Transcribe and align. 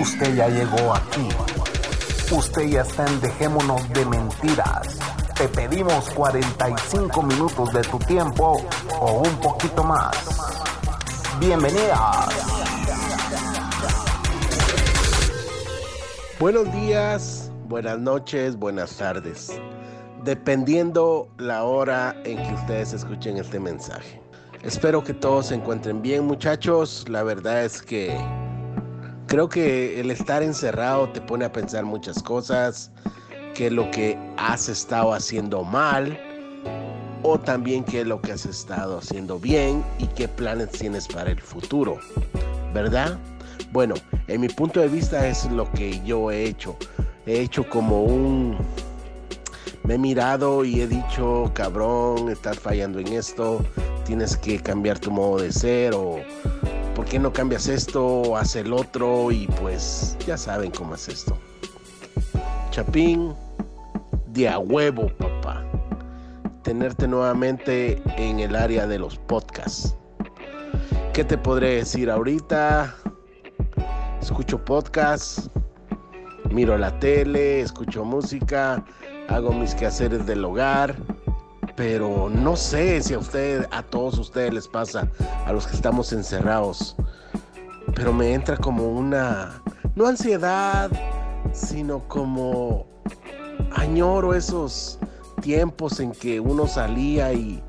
Usted 0.00 0.34
ya 0.34 0.48
llegó 0.48 0.94
aquí. 0.94 1.28
Usted 2.34 2.62
ya 2.70 2.80
está 2.80 3.06
en 3.06 3.20
Dejémonos 3.20 3.86
de 3.90 4.06
Mentiras. 4.06 4.98
Te 5.36 5.46
pedimos 5.46 6.08
45 6.10 7.22
minutos 7.22 7.70
de 7.74 7.82
tu 7.82 7.98
tiempo 7.98 8.64
o 8.98 9.12
un 9.20 9.40
poquito 9.40 9.84
más. 9.84 10.16
Bienvenidas. 11.38 12.30
Buenos 16.38 16.72
días, 16.72 17.52
buenas 17.68 17.98
noches, 17.98 18.56
buenas 18.56 18.96
tardes. 18.96 19.52
Dependiendo 20.24 21.28
la 21.36 21.64
hora 21.64 22.16
en 22.24 22.42
que 22.42 22.54
ustedes 22.54 22.94
escuchen 22.94 23.36
este 23.36 23.60
mensaje. 23.60 24.22
Espero 24.62 25.04
que 25.04 25.12
todos 25.12 25.48
se 25.48 25.56
encuentren 25.56 26.00
bien 26.00 26.26
muchachos. 26.26 27.04
La 27.06 27.22
verdad 27.22 27.64
es 27.66 27.82
que 27.82 28.18
creo 29.30 29.48
que 29.48 30.00
el 30.00 30.10
estar 30.10 30.42
encerrado 30.42 31.08
te 31.10 31.20
pone 31.20 31.44
a 31.44 31.52
pensar 31.52 31.84
muchas 31.84 32.20
cosas, 32.20 32.90
que 33.54 33.70
lo 33.70 33.88
que 33.92 34.18
has 34.36 34.68
estado 34.68 35.14
haciendo 35.14 35.62
mal 35.62 36.18
o 37.22 37.38
también 37.38 37.84
qué 37.84 38.00
es 38.00 38.08
lo 38.08 38.20
que 38.20 38.32
has 38.32 38.44
estado 38.44 38.98
haciendo 38.98 39.38
bien 39.38 39.84
y 40.00 40.08
qué 40.08 40.26
planes 40.26 40.70
tienes 40.70 41.06
para 41.06 41.30
el 41.30 41.40
futuro, 41.40 42.00
¿verdad? 42.74 43.20
Bueno, 43.70 43.94
en 44.26 44.40
mi 44.40 44.48
punto 44.48 44.80
de 44.80 44.88
vista 44.88 45.24
es 45.28 45.44
lo 45.52 45.70
que 45.70 46.02
yo 46.04 46.32
he 46.32 46.46
hecho. 46.46 46.76
He 47.24 47.38
hecho 47.38 47.70
como 47.70 48.02
un... 48.02 48.58
Me 49.84 49.94
he 49.94 49.98
mirado 49.98 50.64
y 50.64 50.80
he 50.80 50.88
dicho, 50.88 51.52
cabrón, 51.54 52.30
estás 52.30 52.58
fallando 52.58 52.98
en 52.98 53.12
esto, 53.12 53.64
tienes 54.04 54.36
que 54.36 54.58
cambiar 54.58 54.98
tu 54.98 55.12
modo 55.12 55.40
de 55.40 55.52
ser 55.52 55.94
o 55.94 56.18
¿por 57.00 57.08
qué 57.08 57.18
no 57.18 57.32
cambias 57.32 57.66
esto 57.66 58.36
haz 58.36 58.56
el 58.56 58.74
otro? 58.74 59.32
Y 59.32 59.46
pues 59.58 60.18
ya 60.26 60.36
saben 60.36 60.70
cómo 60.70 60.96
es 60.96 61.08
esto. 61.08 61.34
Chapín, 62.72 63.34
de 64.26 64.50
a 64.50 64.58
huevo, 64.58 65.10
papá. 65.16 65.64
Tenerte 66.62 67.08
nuevamente 67.08 68.02
en 68.18 68.40
el 68.40 68.54
área 68.54 68.86
de 68.86 68.98
los 68.98 69.16
podcasts. 69.16 69.96
¿Qué 71.14 71.24
te 71.24 71.38
podré 71.38 71.76
decir 71.76 72.10
ahorita? 72.10 72.94
Escucho 74.20 74.62
podcasts, 74.62 75.48
miro 76.50 76.76
la 76.76 76.98
tele, 76.98 77.62
escucho 77.62 78.04
música, 78.04 78.84
hago 79.30 79.54
mis 79.54 79.74
quehaceres 79.74 80.26
del 80.26 80.44
hogar 80.44 80.94
pero 81.80 82.28
no 82.28 82.56
sé 82.56 83.02
si 83.02 83.14
a 83.14 83.18
usted, 83.18 83.66
a 83.70 83.82
todos 83.82 84.18
ustedes 84.18 84.52
les 84.52 84.68
pasa, 84.68 85.08
a 85.46 85.52
los 85.54 85.66
que 85.66 85.74
estamos 85.74 86.12
encerrados, 86.12 86.94
pero 87.94 88.12
me 88.12 88.34
entra 88.34 88.58
como 88.58 88.86
una, 88.86 89.62
no 89.96 90.06
ansiedad, 90.06 90.90
sino 91.54 92.00
como 92.00 92.86
añoro 93.72 94.34
esos 94.34 94.98
tiempos 95.40 96.00
en 96.00 96.12
que 96.12 96.38
uno 96.38 96.66
salía 96.66 97.32
y, 97.32 97.62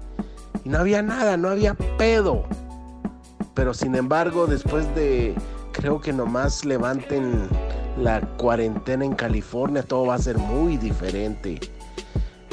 y 0.65 0.69
no 0.69 0.79
había 0.79 1.01
nada, 1.01 1.37
no 1.37 1.47
había 1.47 1.73
pedo. 1.97 2.43
Pero 3.53 3.73
sin 3.73 3.95
embargo, 3.95 4.45
después 4.45 4.93
de, 4.93 5.35
creo 5.71 6.01
que 6.01 6.11
nomás 6.11 6.65
levanten 6.65 7.47
la 7.97 8.19
cuarentena 8.35 9.05
en 9.05 9.13
California, 9.13 9.83
todo 9.83 10.07
va 10.07 10.15
a 10.15 10.19
ser 10.19 10.37
muy 10.37 10.75
diferente. 10.75 11.61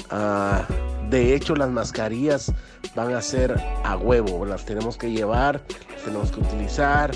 Ah, 0.09 0.65
de 1.11 1.35
hecho, 1.35 1.57
las 1.57 1.71
mascarillas 1.71 2.53
van 2.95 3.15
a 3.15 3.23
ser 3.23 3.59
a 3.85 3.97
huevo, 3.97 4.45
las 4.45 4.65
tenemos 4.67 4.99
que 4.99 5.11
llevar, 5.11 5.63
las 5.95 6.03
tenemos 6.05 6.31
que 6.31 6.41
utilizar. 6.41 7.11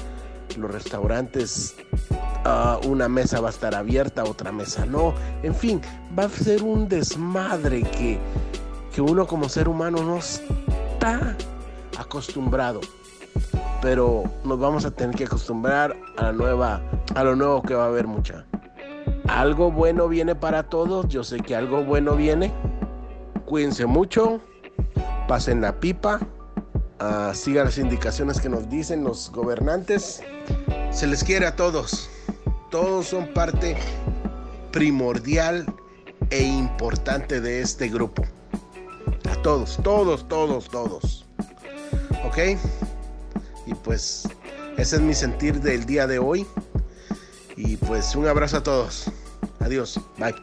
Los 0.56 0.70
restaurantes, 0.70 1.74
ah, 2.44 2.78
una 2.84 3.08
mesa 3.08 3.40
va 3.40 3.48
a 3.48 3.50
estar 3.50 3.74
abierta, 3.74 4.24
otra 4.24 4.52
mesa 4.52 4.86
no. 4.86 5.14
En 5.42 5.55
fin, 5.55 5.80
va 6.18 6.24
a 6.24 6.28
ser 6.28 6.62
un 6.62 6.89
desmadre 6.89 7.83
que, 7.83 8.18
que 8.94 9.00
uno 9.00 9.27
como 9.27 9.48
ser 9.48 9.68
humano 9.68 10.02
no 10.02 10.18
está 10.18 11.36
acostumbrado. 11.98 12.80
Pero 13.80 14.24
nos 14.44 14.58
vamos 14.58 14.84
a 14.84 14.90
tener 14.90 15.17
que 15.17 15.24
acostumbrar 15.24 15.96
a 16.17 16.24
la 16.24 16.33
nueva, 16.33 16.83
a 17.14 17.24
lo 17.24 17.34
nuevo 17.34 17.62
que 17.62 17.74
va 17.74 17.84
a 17.84 17.88
haber 17.88 18.06
mucha. 18.06 18.44
Algo 19.28 19.70
bueno 19.70 20.08
viene 20.08 20.34
para 20.34 20.64
todos, 20.64 21.08
yo 21.08 21.24
sé 21.24 21.38
que 21.40 21.56
algo 21.56 21.83
bueno 21.83 22.14
viene 22.14 22.52
Cuídense 23.52 23.85
mucho, 23.85 24.40
pasen 25.29 25.61
la 25.61 25.79
pipa, 25.79 26.20
uh, 27.02 27.35
sigan 27.35 27.67
las 27.67 27.77
indicaciones 27.77 28.40
que 28.40 28.48
nos 28.48 28.70
dicen 28.70 29.05
los 29.05 29.30
gobernantes. 29.30 30.23
Se 30.90 31.07
les 31.07 31.23
quiere 31.23 31.45
a 31.45 31.55
todos. 31.55 32.08
Todos 32.70 33.08
son 33.08 33.27
parte 33.35 33.77
primordial 34.70 35.67
e 36.30 36.42
importante 36.42 37.42
de 37.42 37.61
este 37.61 37.91
grupo. 37.91 38.23
A 39.30 39.35
todos, 39.42 39.79
todos, 39.83 40.27
todos, 40.29 40.70
todos. 40.70 41.27
¿Ok? 42.24 42.58
Y 43.67 43.74
pues 43.74 44.27
ese 44.79 44.96
es 44.96 45.02
mi 45.02 45.12
sentir 45.12 45.61
del 45.61 45.85
día 45.85 46.07
de 46.07 46.18
hoy. 46.18 46.46
Y 47.57 47.77
pues 47.77 48.17
un 48.17 48.27
abrazo 48.29 48.57
a 48.57 48.62
todos. 48.62 49.11
Adiós. 49.61 50.01
Bye. 50.17 50.35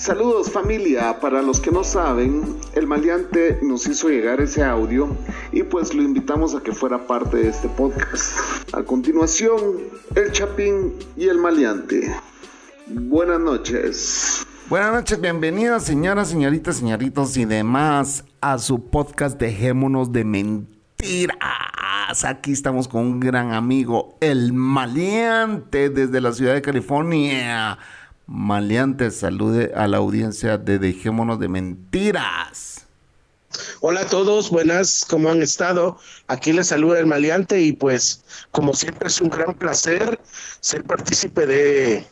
Saludos 0.00 0.50
familia, 0.50 1.20
para 1.20 1.42
los 1.42 1.60
que 1.60 1.70
no 1.70 1.84
saben, 1.84 2.56
el 2.72 2.86
maleante 2.86 3.58
nos 3.60 3.86
hizo 3.86 4.08
llegar 4.08 4.40
ese 4.40 4.64
audio 4.64 5.14
y 5.52 5.62
pues 5.62 5.92
lo 5.92 6.00
invitamos 6.00 6.54
a 6.54 6.62
que 6.62 6.72
fuera 6.72 7.06
parte 7.06 7.36
de 7.36 7.48
este 7.50 7.68
podcast. 7.68 8.34
A 8.72 8.82
continuación, 8.82 9.60
el 10.14 10.32
Chapín 10.32 10.94
y 11.18 11.28
el 11.28 11.36
maleante. 11.36 12.16
Buenas 12.86 13.40
noches. 13.40 14.46
Buenas 14.70 14.94
noches, 14.94 15.20
bienvenidas 15.20 15.84
señoras, 15.84 16.30
señoritas, 16.30 16.76
señoritos 16.76 17.36
y 17.36 17.44
demás 17.44 18.24
a 18.40 18.56
su 18.56 18.88
podcast 18.88 19.38
Dejémonos 19.38 20.12
de 20.12 20.24
Mentiras. 20.24 21.36
Aquí 22.24 22.52
estamos 22.52 22.88
con 22.88 23.02
un 23.02 23.20
gran 23.20 23.52
amigo, 23.52 24.16
el 24.22 24.54
maleante 24.54 25.90
desde 25.90 26.22
la 26.22 26.32
ciudad 26.32 26.54
de 26.54 26.62
California. 26.62 27.78
Maleante 28.32 29.10
salude 29.10 29.72
a 29.74 29.88
la 29.88 29.96
audiencia 29.96 30.56
de 30.56 30.78
Dejémonos 30.78 31.40
de 31.40 31.48
Mentiras. 31.48 32.86
Hola 33.80 34.02
a 34.02 34.06
todos, 34.06 34.50
buenas, 34.50 35.04
¿cómo 35.10 35.30
han 35.30 35.42
estado? 35.42 35.98
Aquí 36.28 36.52
les 36.52 36.68
saluda 36.68 37.00
el 37.00 37.06
Maleante 37.06 37.60
y 37.60 37.72
pues 37.72 38.22
como 38.52 38.72
siempre 38.72 39.08
es 39.08 39.20
un 39.20 39.30
gran 39.30 39.54
placer 39.54 40.20
ser 40.60 40.84
partícipe 40.84 41.44
de 41.44 42.06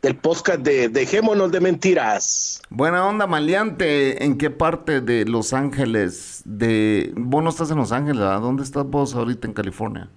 del 0.00 0.16
podcast 0.16 0.60
de 0.60 0.88
Dejémonos 0.88 1.52
de 1.52 1.60
Mentiras. 1.60 2.62
Buena 2.70 3.06
onda, 3.06 3.26
Maleante. 3.26 4.24
¿En 4.24 4.38
qué 4.38 4.48
parte 4.48 5.02
de 5.02 5.26
Los 5.26 5.52
Ángeles? 5.52 6.40
De... 6.46 7.12
Vos 7.14 7.44
no 7.44 7.50
estás 7.50 7.70
en 7.70 7.76
Los 7.76 7.92
Ángeles, 7.92 8.22
¿a 8.22 8.36
dónde 8.36 8.62
estás 8.62 8.86
vos 8.86 9.14
ahorita 9.14 9.48
en 9.48 9.52
California? 9.52 10.08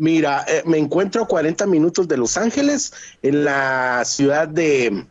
Mira, 0.00 0.46
eh, 0.48 0.62
me 0.64 0.78
encuentro 0.78 1.22
a 1.22 1.26
40 1.26 1.66
minutos 1.66 2.08
de 2.08 2.16
Los 2.16 2.38
Ángeles, 2.38 2.90
en 3.22 3.44
la 3.44 4.02
ciudad 4.06 4.48
de 4.48 5.04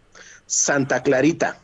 Santa 0.48 1.04
Clarita. 1.04 1.60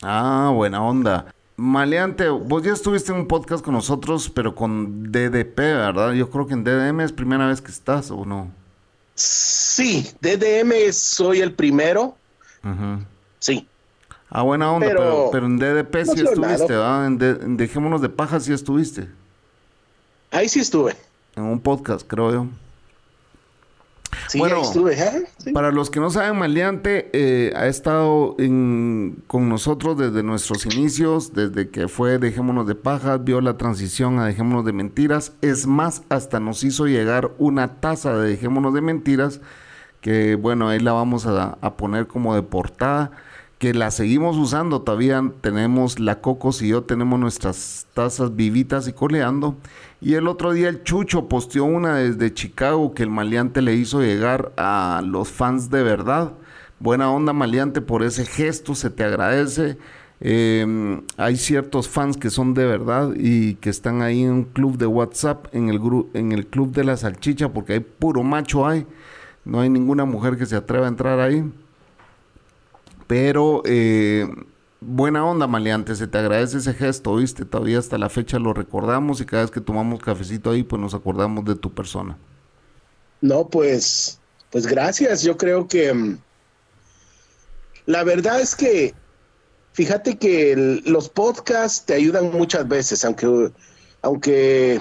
Ah, 0.00 0.52
buena 0.54 0.80
onda. 0.80 1.34
Maleante, 1.56 2.28
vos 2.28 2.62
ya 2.62 2.72
estuviste 2.72 3.10
en 3.10 3.18
un 3.18 3.26
podcast 3.26 3.64
con 3.64 3.74
nosotros, 3.74 4.30
pero 4.30 4.54
con 4.54 5.10
DDP, 5.10 5.56
¿verdad? 5.56 6.12
Yo 6.12 6.30
creo 6.30 6.46
que 6.46 6.54
en 6.54 6.62
DDM 6.62 7.00
es 7.00 7.10
primera 7.10 7.48
vez 7.48 7.60
que 7.60 7.72
estás, 7.72 8.12
¿o 8.12 8.24
no? 8.24 8.52
Sí, 9.16 10.08
DDM 10.20 10.92
soy 10.92 11.40
el 11.40 11.54
primero. 11.54 12.14
Sí. 13.40 13.66
Ah, 14.30 14.42
buena 14.42 14.70
onda, 14.70 14.86
pero, 14.86 15.32
en 15.34 15.58
DDP 15.58 16.04
sí 16.04 16.20
estuviste, 16.20 16.74
¿verdad? 16.74 17.06
En, 17.06 17.56
Dejémonos 17.56 18.00
de 18.02 18.08
Paja 18.08 18.38
sí 18.38 18.52
estuviste. 18.52 19.08
Ahí 20.30 20.48
sí 20.48 20.60
estuve. 20.60 20.94
En 21.34 21.42
un 21.42 21.58
podcast, 21.58 22.06
creo 22.06 22.30
yo 22.30 22.46
bueno, 24.36 24.62
¿eh? 24.90 25.26
para 25.52 25.70
los 25.70 25.90
que 25.90 26.00
no 26.00 26.10
saben, 26.10 26.38
Maleante 26.38 27.10
eh, 27.12 27.52
ha 27.56 27.66
estado 27.66 28.36
con 28.36 29.48
nosotros 29.48 29.96
desde 29.96 30.22
nuestros 30.22 30.66
inicios, 30.66 31.32
desde 31.32 31.70
que 31.70 31.88
fue 31.88 32.18
Dejémonos 32.18 32.66
de 32.66 32.74
Pajas, 32.74 33.22
vio 33.24 33.40
la 33.40 33.56
transición 33.56 34.18
a 34.18 34.26
Dejémonos 34.26 34.64
de 34.64 34.72
Mentiras. 34.72 35.32
Es 35.40 35.66
más, 35.66 36.02
hasta 36.08 36.40
nos 36.40 36.64
hizo 36.64 36.86
llegar 36.86 37.32
una 37.38 37.80
taza 37.80 38.16
de 38.16 38.30
Dejémonos 38.30 38.74
de 38.74 38.80
Mentiras, 38.80 39.40
que 40.00 40.34
bueno, 40.34 40.68
ahí 40.68 40.80
la 40.80 40.92
vamos 40.92 41.26
a, 41.26 41.58
a 41.60 41.76
poner 41.76 42.06
como 42.06 42.34
de 42.34 42.42
portada 42.42 43.10
que 43.58 43.74
la 43.74 43.90
seguimos 43.90 44.36
usando. 44.36 44.82
Todavía 44.82 45.22
tenemos 45.40 45.98
la 45.98 46.20
Cocos 46.20 46.62
y 46.62 46.68
yo 46.68 46.84
tenemos 46.84 47.18
nuestras 47.18 47.86
tazas 47.94 48.36
vivitas 48.36 48.88
y 48.88 48.92
coleando. 48.92 49.56
Y 50.00 50.14
el 50.14 50.28
otro 50.28 50.52
día 50.52 50.68
el 50.68 50.84
Chucho 50.84 51.28
posteó 51.28 51.64
una 51.64 51.96
desde 51.96 52.32
Chicago 52.32 52.94
que 52.94 53.02
el 53.02 53.10
maleante 53.10 53.62
le 53.62 53.74
hizo 53.74 54.00
llegar 54.00 54.52
a 54.56 55.02
los 55.04 55.28
fans 55.28 55.70
de 55.70 55.82
verdad. 55.82 56.32
Buena 56.78 57.10
onda 57.10 57.32
maleante 57.32 57.80
por 57.80 58.04
ese 58.04 58.24
gesto, 58.24 58.76
se 58.76 58.90
te 58.90 59.02
agradece. 59.02 59.76
Em, 60.20 61.02
hay 61.16 61.36
ciertos 61.36 61.88
fans 61.88 62.16
que 62.16 62.30
son 62.30 62.54
de 62.54 62.64
verdad 62.64 63.12
y 63.16 63.54
que 63.54 63.70
están 63.70 64.02
ahí 64.02 64.22
en 64.22 64.30
un 64.32 64.44
club 64.44 64.78
de 64.78 64.86
WhatsApp, 64.86 65.46
en 65.52 65.68
el, 65.68 65.80
en 66.14 66.32
el 66.32 66.46
club 66.46 66.72
de 66.72 66.84
la 66.84 66.96
salchicha, 66.96 67.52
porque 67.52 67.74
hay 67.74 67.80
puro 67.80 68.22
macho 68.22 68.66
hay 68.66 68.86
No 69.44 69.60
hay 69.60 69.70
ninguna 69.70 70.04
mujer 70.04 70.36
que 70.36 70.46
se 70.46 70.56
atreva 70.56 70.86
a 70.86 70.88
entrar 70.88 71.18
ahí. 71.18 71.44
Pero 73.08 73.62
eh, 73.64 74.28
buena 74.80 75.24
onda, 75.24 75.46
Maleante, 75.46 75.94
se 75.94 76.06
te 76.06 76.18
agradece 76.18 76.58
ese 76.58 76.74
gesto, 76.74 77.16
¿viste? 77.16 77.44
Todavía 77.44 77.78
hasta 77.78 77.98
la 77.98 78.08
fecha 78.08 78.38
lo 78.38 78.52
recordamos 78.52 79.20
y 79.20 79.26
cada 79.26 79.42
vez 79.42 79.50
que 79.50 79.60
tomamos 79.60 80.00
cafecito 80.00 80.50
ahí, 80.50 80.62
pues 80.62 80.80
nos 80.80 80.94
acordamos 80.94 81.44
de 81.44 81.56
tu 81.56 81.72
persona. 81.72 82.16
No, 83.20 83.48
pues, 83.48 84.20
pues 84.50 84.66
gracias. 84.66 85.22
Yo 85.22 85.36
creo 85.36 85.66
que 85.66 85.92
mm, 85.92 86.18
la 87.86 88.04
verdad 88.04 88.40
es 88.40 88.54
que, 88.54 88.94
fíjate 89.72 90.18
que 90.18 90.82
los 90.84 91.08
podcasts 91.08 91.84
te 91.84 91.94
ayudan 91.94 92.30
muchas 92.32 92.66
veces, 92.68 93.04
aunque, 93.04 93.50
aunque 94.02 94.80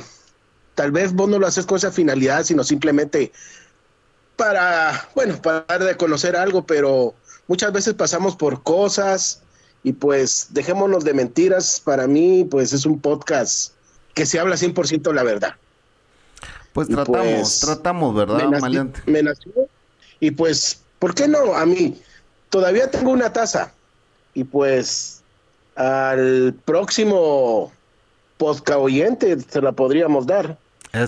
tal 0.75 0.91
vez 0.91 1.13
vos 1.13 1.27
no 1.27 1.39
lo 1.39 1.47
haces 1.47 1.65
con 1.65 1.77
esa 1.77 1.91
finalidad, 1.91 2.43
sino 2.43 2.63
simplemente 2.63 3.31
para, 4.35 5.09
bueno, 5.15 5.41
para 5.41 5.65
dar 5.67 5.83
de 5.83 5.97
conocer 5.97 6.35
algo, 6.35 6.65
pero 6.65 7.15
muchas 7.47 7.73
veces 7.73 7.95
pasamos 7.95 8.35
por 8.35 8.61
cosas 8.61 9.41
y 9.87 9.93
pues 9.93 10.47
dejémonos 10.49 11.05
de 11.05 11.13
mentiras. 11.13 11.81
Para 11.83 12.07
mí, 12.07 12.43
pues 12.43 12.73
es 12.73 12.85
un 12.85 12.99
podcast 12.99 13.71
que 14.13 14.25
se 14.25 14.37
habla 14.37 14.57
100% 14.57 15.13
la 15.13 15.23
verdad. 15.23 15.55
Pues 16.73 16.89
tratamos, 16.89 17.25
pues, 17.25 17.59
tratamos, 17.61 18.13
¿verdad, 18.13 18.49
me 19.05 19.23
nació, 19.23 19.49
y 20.19 20.31
pues, 20.31 20.81
¿por 20.99 21.15
qué 21.15 21.29
no? 21.29 21.55
A 21.55 21.65
mí, 21.65 22.01
todavía 22.49 22.91
tengo 22.91 23.11
una 23.11 23.31
taza. 23.31 23.71
Y 24.33 24.43
pues, 24.43 25.21
al 25.75 26.53
próximo 26.65 27.71
podcast 28.35 28.79
oyente 28.79 29.39
se 29.39 29.61
la 29.61 29.71
podríamos 29.71 30.27
dar. 30.27 30.57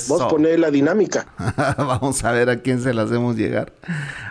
Vos 0.08 0.24
poner 0.26 0.60
la 0.60 0.72
dinámica. 0.72 1.28
Vamos 1.78 2.24
a 2.24 2.31
ver 2.31 2.50
a 2.50 2.62
quién 2.62 2.81
se 2.81 2.94
la 2.94 3.04
hacemos 3.04 3.36
llegar. 3.36 3.74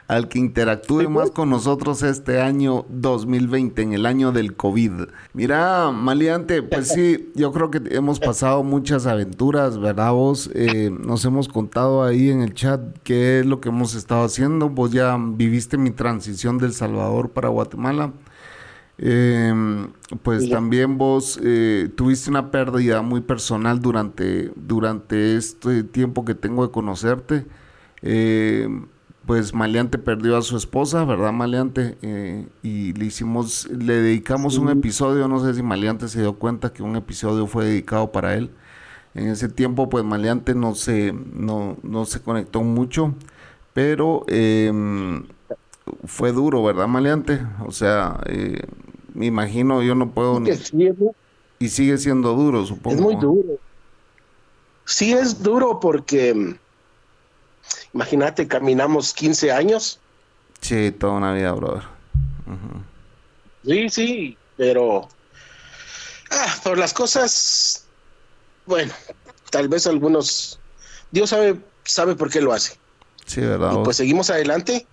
Al 0.06 0.28
que 0.28 0.38
interactúe 0.38 1.08
más 1.08 1.30
con 1.30 1.50
nosotros 1.50 2.02
este 2.02 2.40
año 2.40 2.86
2020, 2.88 3.82
en 3.82 3.92
el 3.92 4.06
año 4.06 4.32
del 4.32 4.54
COVID. 4.54 5.08
Mira, 5.32 5.90
Maliante, 5.90 6.62
pues 6.62 6.88
sí, 6.88 7.30
yo 7.34 7.52
creo 7.52 7.70
que 7.70 7.82
hemos 7.90 8.20
pasado 8.20 8.62
muchas 8.62 9.06
aventuras, 9.06 9.78
¿verdad? 9.78 10.12
Vos 10.12 10.50
eh, 10.54 10.90
nos 10.90 11.24
hemos 11.24 11.48
contado 11.48 12.04
ahí 12.04 12.30
en 12.30 12.42
el 12.42 12.54
chat 12.54 12.80
qué 13.02 13.40
es 13.40 13.46
lo 13.46 13.60
que 13.60 13.70
hemos 13.70 13.94
estado 13.94 14.24
haciendo. 14.24 14.68
Vos 14.68 14.92
ya 14.92 15.16
viviste 15.18 15.76
mi 15.76 15.90
transición 15.90 16.58
del 16.58 16.72
Salvador 16.72 17.30
para 17.30 17.48
Guatemala. 17.48 18.12
Eh, 19.00 19.54
pues 20.22 20.50
también 20.50 20.98
vos 20.98 21.38
eh, 21.42 21.88
tuviste 21.94 22.30
una 22.30 22.50
pérdida 22.50 23.00
muy 23.02 23.20
personal 23.20 23.80
durante, 23.80 24.50
durante 24.56 25.36
este 25.36 25.84
tiempo 25.84 26.24
que 26.24 26.34
tengo 26.34 26.66
de 26.66 26.72
conocerte. 26.72 27.46
Eh, 28.02 28.68
pues 29.28 29.52
Maleante 29.52 29.98
perdió 29.98 30.38
a 30.38 30.42
su 30.42 30.56
esposa, 30.56 31.04
¿verdad, 31.04 31.32
Maleante? 31.32 31.98
Eh, 32.00 32.48
y 32.62 32.94
le 32.94 33.04
hicimos, 33.04 33.68
le 33.70 33.96
dedicamos 34.00 34.56
un 34.56 34.70
episodio, 34.70 35.28
no 35.28 35.38
sé 35.40 35.52
si 35.52 35.62
Maleante 35.62 36.08
se 36.08 36.22
dio 36.22 36.38
cuenta 36.38 36.72
que 36.72 36.82
un 36.82 36.96
episodio 36.96 37.46
fue 37.46 37.66
dedicado 37.66 38.10
para 38.10 38.34
él. 38.36 38.50
En 39.14 39.28
ese 39.28 39.50
tiempo, 39.50 39.90
pues 39.90 40.02
Maleante 40.02 40.54
no 40.54 40.74
se, 40.74 41.12
no, 41.12 41.76
no 41.82 42.06
se 42.06 42.22
conectó 42.22 42.62
mucho, 42.62 43.14
pero 43.74 44.24
em, 44.28 45.24
fue 46.04 46.32
duro, 46.32 46.62
¿verdad, 46.62 46.86
Maleante? 46.86 47.40
O 47.66 47.72
sea, 47.72 48.20
eh, 48.26 48.62
me 49.14 49.26
imagino, 49.26 49.82
yo 49.82 49.94
no 49.94 50.10
puedo 50.10 50.40
ni... 50.40 50.50
Y 51.58 51.68
sigue 51.68 51.98
siendo 51.98 52.34
duro, 52.34 52.64
supongo. 52.64 52.96
Es 52.96 53.00
muy 53.02 53.16
duro. 53.16 53.58
Sí 54.84 55.12
es 55.12 55.42
duro 55.42 55.80
porque, 55.80 56.56
imagínate, 57.92 58.46
caminamos 58.46 59.12
15 59.12 59.52
años. 59.52 59.98
Sí, 60.60 60.92
toda 60.92 61.14
una 61.14 61.32
vida, 61.32 61.52
brother. 61.52 61.82
Sí, 63.64 63.88
sí, 63.90 64.38
pero... 64.56 65.08
Ah, 66.30 66.54
por 66.62 66.78
las 66.78 66.92
cosas, 66.92 67.86
bueno, 68.66 68.92
tal 69.50 69.68
vez 69.68 69.86
algunos... 69.86 70.60
Dios 71.10 71.30
sabe, 71.30 71.58
sabe 71.84 72.14
por 72.14 72.30
qué 72.30 72.40
lo 72.40 72.52
hace. 72.52 72.78
Sí, 73.26 73.40
¿verdad? 73.40 73.72
Y 73.72 73.84
pues 73.84 73.96
seguimos 73.96 74.30
adelante. 74.30 74.86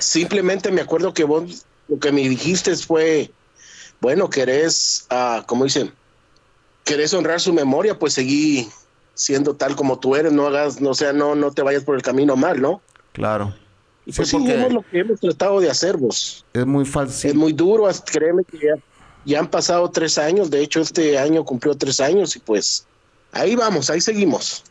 Simplemente 0.00 0.70
me 0.72 0.80
acuerdo 0.80 1.14
que 1.14 1.24
vos 1.24 1.64
lo 1.88 1.98
que 1.98 2.12
me 2.12 2.28
dijiste 2.28 2.74
fue, 2.76 3.30
bueno, 4.00 4.30
querés, 4.30 5.06
uh, 5.10 5.44
como 5.46 5.64
dicen, 5.64 5.92
querés 6.84 7.12
honrar 7.14 7.40
su 7.40 7.52
memoria, 7.52 7.98
pues 7.98 8.14
seguí 8.14 8.68
siendo 9.14 9.54
tal 9.54 9.76
como 9.76 9.98
tú 9.98 10.16
eres, 10.16 10.32
no 10.32 10.46
hagas, 10.46 10.80
no 10.80 10.94
sea, 10.94 11.12
no, 11.12 11.34
no 11.34 11.50
te 11.52 11.62
vayas 11.62 11.84
por 11.84 11.96
el 11.96 12.02
camino 12.02 12.36
mal, 12.36 12.60
¿no? 12.60 12.80
Claro. 13.12 13.54
Y 14.06 14.12
pues 14.12 14.28
sí, 14.28 14.36
es 14.48 14.72
lo 14.72 14.82
que 14.82 15.00
hemos 15.00 15.20
tratado 15.20 15.60
de 15.60 15.68
hacer 15.68 15.96
vos. 15.96 16.44
Es 16.54 16.66
muy 16.66 16.84
fácil. 16.84 17.30
Es 17.30 17.36
muy 17.36 17.52
duro, 17.52 17.88
créeme 18.06 18.44
que 18.44 18.58
ya, 18.58 18.74
ya 19.24 19.38
han 19.40 19.48
pasado 19.48 19.90
tres 19.90 20.16
años, 20.16 20.50
de 20.50 20.62
hecho 20.62 20.80
este 20.80 21.18
año 21.18 21.44
cumplió 21.44 21.74
tres 21.74 22.00
años 22.00 22.34
y 22.34 22.38
pues 22.38 22.86
ahí 23.32 23.54
vamos, 23.56 23.90
ahí 23.90 24.00
seguimos. 24.00 24.64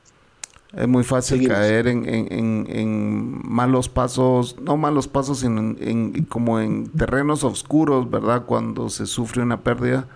Es 0.74 0.88
muy 0.88 1.04
fácil 1.04 1.48
caer 1.48 1.88
en, 1.88 2.08
en, 2.08 2.68
en, 2.70 3.42
malos 3.44 3.90
pasos, 3.90 4.56
no 4.62 4.78
malos 4.78 5.08
pasos, 5.08 5.40
sino 5.40 5.76
en, 5.80 6.26
como 6.26 6.60
en 6.60 6.88
terrenos 6.90 7.44
oscuros, 7.44 8.10
¿verdad? 8.10 8.46
Cuando 8.46 8.90
se 8.90 9.08
sufre 9.08 9.42
una 9.42 9.62
pérdida. 9.62 10.08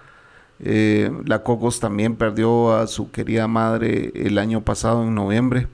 Eh, 0.60 1.12
la 1.26 1.44
Cocos 1.44 1.80
también 1.80 2.16
perdió 2.16 2.76
a 2.76 2.86
su 2.86 3.10
querida 3.10 3.48
madre 3.48 4.12
el 4.16 4.38
año 4.38 4.62
pasado, 4.62 5.04
en 5.04 5.16
noviembre. 5.16 5.68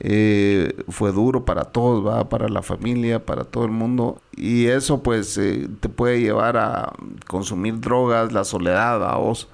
Eh, 0.00 0.74
fue 0.88 1.12
duro 1.12 1.44
para 1.44 1.64
todos, 1.64 2.04
¿va? 2.04 2.28
Para 2.28 2.48
la 2.48 2.62
familia, 2.62 3.24
para 3.24 3.44
todo 3.44 3.64
el 3.64 3.70
mundo. 3.70 4.20
Y 4.36 4.66
eso 4.66 5.02
pues 5.04 5.38
eh, 5.38 5.68
te 5.78 5.88
puede 5.88 6.20
llevar 6.20 6.56
a 6.56 6.92
consumir 7.28 7.80
drogas, 7.80 8.32
la 8.32 8.44
soledad, 8.44 9.04
a 9.08 9.16
vos. 9.18 9.48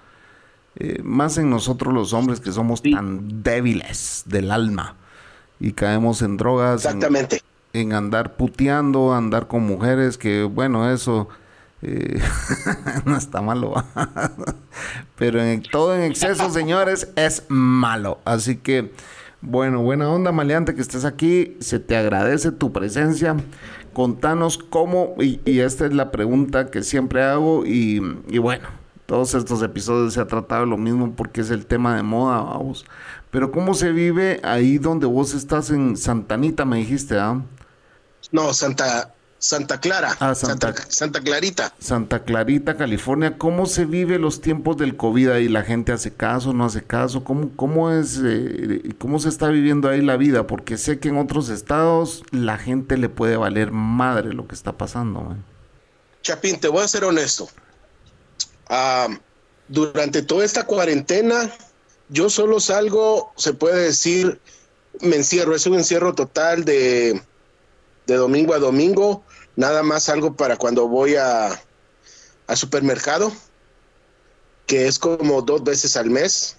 Eh, 0.78 1.00
más 1.02 1.38
en 1.38 1.48
nosotros 1.48 1.94
los 1.94 2.12
hombres 2.12 2.40
que 2.40 2.52
somos 2.52 2.82
tan 2.82 3.42
débiles 3.42 4.24
del 4.26 4.50
alma 4.50 4.94
y 5.58 5.72
caemos 5.72 6.20
en 6.20 6.36
drogas. 6.36 6.84
Exactamente. 6.84 7.40
En, 7.72 7.94
andar 7.94 8.36
puteando, 8.36 9.14
andar 9.14 9.48
con 9.48 9.62
mujeres, 9.62 10.18
que 10.18 10.42
bueno, 10.44 10.90
eso 10.90 11.28
eh, 11.80 12.20
no 13.06 13.16
está 13.16 13.40
malo. 13.40 13.74
Pero 15.16 15.42
en, 15.42 15.62
todo 15.62 15.94
en 15.94 16.02
exceso, 16.02 16.50
señores, 16.50 17.10
es 17.16 17.44
malo. 17.48 18.18
Así 18.26 18.56
que, 18.56 18.92
bueno, 19.40 19.80
buena 19.80 20.10
onda, 20.10 20.30
maleante, 20.30 20.74
que 20.74 20.82
estés 20.82 21.06
aquí. 21.06 21.56
Se 21.60 21.78
te 21.80 21.96
agradece 21.96 22.52
tu 22.52 22.70
presencia. 22.72 23.34
Contanos 23.94 24.58
cómo, 24.58 25.14
y, 25.18 25.40
esta 25.60 25.86
es 25.86 25.94
la 25.94 26.10
pregunta 26.10 26.70
que 26.70 26.82
siempre 26.82 27.22
hago, 27.22 27.64
y 27.64 27.98
bueno 28.38 28.85
todos 29.06 29.34
estos 29.34 29.62
episodios 29.62 30.14
se 30.14 30.20
ha 30.20 30.26
tratado 30.26 30.66
lo 30.66 30.76
mismo 30.76 31.14
porque 31.14 31.40
es 31.40 31.50
el 31.50 31.66
tema 31.66 31.96
de 31.96 32.02
moda, 32.02 32.42
vamos. 32.42 32.84
Pero 33.30 33.52
¿cómo 33.52 33.74
se 33.74 33.92
vive 33.92 34.40
ahí 34.42 34.78
donde 34.78 35.06
vos 35.06 35.34
estás 35.34 35.70
en 35.70 35.96
Santanita, 35.96 36.64
me 36.64 36.78
dijiste, 36.78 37.18
ah? 37.18 37.42
No, 38.32 38.52
Santa, 38.52 39.14
Santa 39.38 39.78
Clara. 39.78 40.16
Ah, 40.18 40.34
Santa, 40.34 40.74
Santa, 40.88 41.20
Clarita. 41.20 41.72
Santa 41.78 42.24
Clarita, 42.24 42.76
California. 42.76 43.38
¿Cómo 43.38 43.66
se 43.66 43.84
vive 43.84 44.18
los 44.18 44.40
tiempos 44.40 44.76
del 44.76 44.96
COVID 44.96 45.28
ahí? 45.28 45.48
¿La 45.48 45.62
gente 45.62 45.92
hace 45.92 46.12
caso, 46.12 46.52
no 46.52 46.64
hace 46.64 46.82
caso? 46.82 47.22
¿Cómo, 47.22 47.50
cómo 47.54 47.92
es, 47.92 48.20
eh, 48.24 48.94
cómo 48.98 49.18
se 49.18 49.28
está 49.28 49.48
viviendo 49.48 49.88
ahí 49.88 50.02
la 50.02 50.16
vida? 50.16 50.46
Porque 50.46 50.76
sé 50.76 50.98
que 50.98 51.08
en 51.08 51.18
otros 51.18 51.48
estados 51.48 52.22
la 52.30 52.58
gente 52.58 52.96
le 52.96 53.08
puede 53.08 53.36
valer 53.36 53.70
madre 53.70 54.32
lo 54.32 54.48
que 54.48 54.54
está 54.54 54.72
pasando, 54.72 55.20
man. 55.20 55.44
Chapín, 56.22 56.58
te 56.58 56.68
voy 56.68 56.82
a 56.82 56.88
ser 56.88 57.04
honesto. 57.04 57.48
Ah, 58.68 59.08
durante 59.68 60.22
toda 60.22 60.44
esta 60.44 60.64
cuarentena, 60.64 61.50
yo 62.08 62.30
solo 62.30 62.60
salgo, 62.60 63.32
se 63.36 63.52
puede 63.52 63.84
decir, 63.84 64.40
me 65.00 65.16
encierro, 65.16 65.54
es 65.54 65.66
un 65.66 65.74
encierro 65.74 66.14
total 66.14 66.64
de, 66.64 67.20
de 68.06 68.14
domingo 68.14 68.54
a 68.54 68.58
domingo, 68.58 69.24
nada 69.56 69.82
más 69.82 70.04
salgo 70.04 70.36
para 70.36 70.56
cuando 70.56 70.88
voy 70.88 71.16
a, 71.16 71.60
a 72.46 72.56
supermercado, 72.56 73.32
que 74.66 74.86
es 74.86 74.98
como 74.98 75.42
dos 75.42 75.62
veces 75.62 75.96
al 75.96 76.10
mes, 76.10 76.56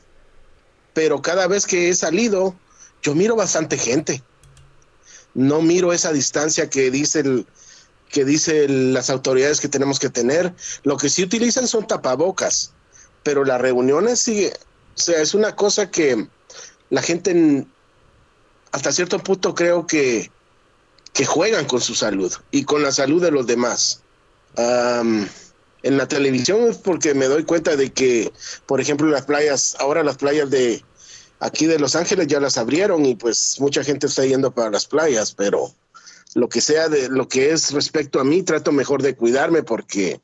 pero 0.94 1.22
cada 1.22 1.48
vez 1.48 1.66
que 1.66 1.90
he 1.90 1.96
salido, 1.96 2.56
yo 3.02 3.14
miro 3.16 3.36
bastante 3.36 3.78
gente. 3.78 4.24
No 5.34 5.62
miro 5.62 5.94
esa 5.94 6.12
distancia 6.12 6.70
que 6.70 6.90
dice 6.90 7.20
el, 7.20 7.46
que 8.10 8.26
dicen 8.26 8.94
las 8.94 9.10
autoridades 9.10 9.60
que 9.60 9.68
tenemos 9.68 10.00
que 10.00 10.10
tener. 10.10 10.54
Lo 10.84 10.98
que 10.98 11.10
sí 11.10 11.24
utilizan 11.24 11.68
son 11.68 11.88
tapabocas, 11.88 12.74
pero 13.24 13.44
las 13.44 13.60
reuniones 13.60 14.20
sí, 14.20 14.48
o 14.48 15.00
sea, 15.00 15.22
es 15.22 15.34
una 15.34 15.56
cosa 15.56 15.92
que 15.92 16.28
la 16.90 17.02
gente 17.02 17.66
hasta 18.72 18.92
cierto 18.92 19.20
punto 19.20 19.56
creo 19.56 19.88
que, 19.88 20.32
que 21.14 21.26
juegan 21.26 21.66
con 21.66 21.82
su 21.82 21.96
salud 21.96 22.34
y 22.52 22.64
con 22.64 22.84
la 22.84 22.92
salud 22.92 23.22
de 23.22 23.32
los 23.32 23.48
demás. 23.48 24.02
en 24.56 25.98
la 25.98 26.08
televisión 26.08 26.70
es 26.70 26.78
porque 26.78 27.14
me 27.14 27.28
doy 27.28 27.44
cuenta 27.44 27.76
de 27.76 27.92
que, 27.92 28.32
por 28.66 28.82
ejemplo, 28.82 29.08
las 29.08 29.26
playas, 29.26 29.76
ahora 29.80 30.04
las 30.04 30.18
playas 30.18 30.50
de 30.50 30.84
aquí 31.40 31.66
de 31.68 31.80
Los 31.80 31.96
Ángeles 31.96 32.28
ya 32.28 32.40
las 32.40 32.58
abrieron 32.58 33.06
y 33.06 33.16
pues 33.16 33.58
mucha 33.60 33.84
gente 33.84 34.08
está 34.08 34.26
yendo 34.26 34.52
para 34.52 34.72
las 34.72 34.86
playas, 34.86 35.34
pero 35.34 35.74
lo 36.36 36.50
que 36.50 36.62
sea 36.62 36.90
de 36.90 37.10
lo 37.10 37.28
que 37.28 37.52
es 37.52 37.72
respecto 37.72 38.20
a 38.20 38.24
mí, 38.24 38.44
trato 38.44 38.72
mejor 38.72 39.02
de 39.02 39.16
cuidarme 39.16 39.64
porque, 39.64 40.22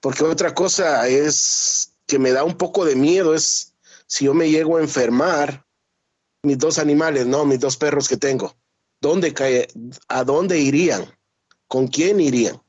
porque 0.00 0.24
otra 0.24 0.54
cosa 0.54 1.08
es 1.08 1.92
que 2.06 2.18
me 2.18 2.32
da 2.32 2.44
un 2.44 2.56
poco 2.56 2.84
de 2.84 2.96
miedo 2.96 3.34
es 3.34 3.74
si 4.06 4.24
yo 4.24 4.34
me 4.34 4.50
llego 4.50 4.76
a 4.76 4.80
enfermar, 4.80 5.64
mis 6.42 6.58
dos 6.58 6.78
animales, 6.78 7.26
no, 7.26 7.44
mis 7.44 7.60
dos 7.60 7.76
perros 7.76 8.08
que 8.08 8.16
tengo, 8.16 8.56
¿dónde 9.00 9.32
cae, 9.32 9.68
a 10.08 10.24
dónde 10.24 10.58
irían? 10.58 11.06
¿Con 11.68 11.86
quién 11.86 12.20
irían? 12.20 12.60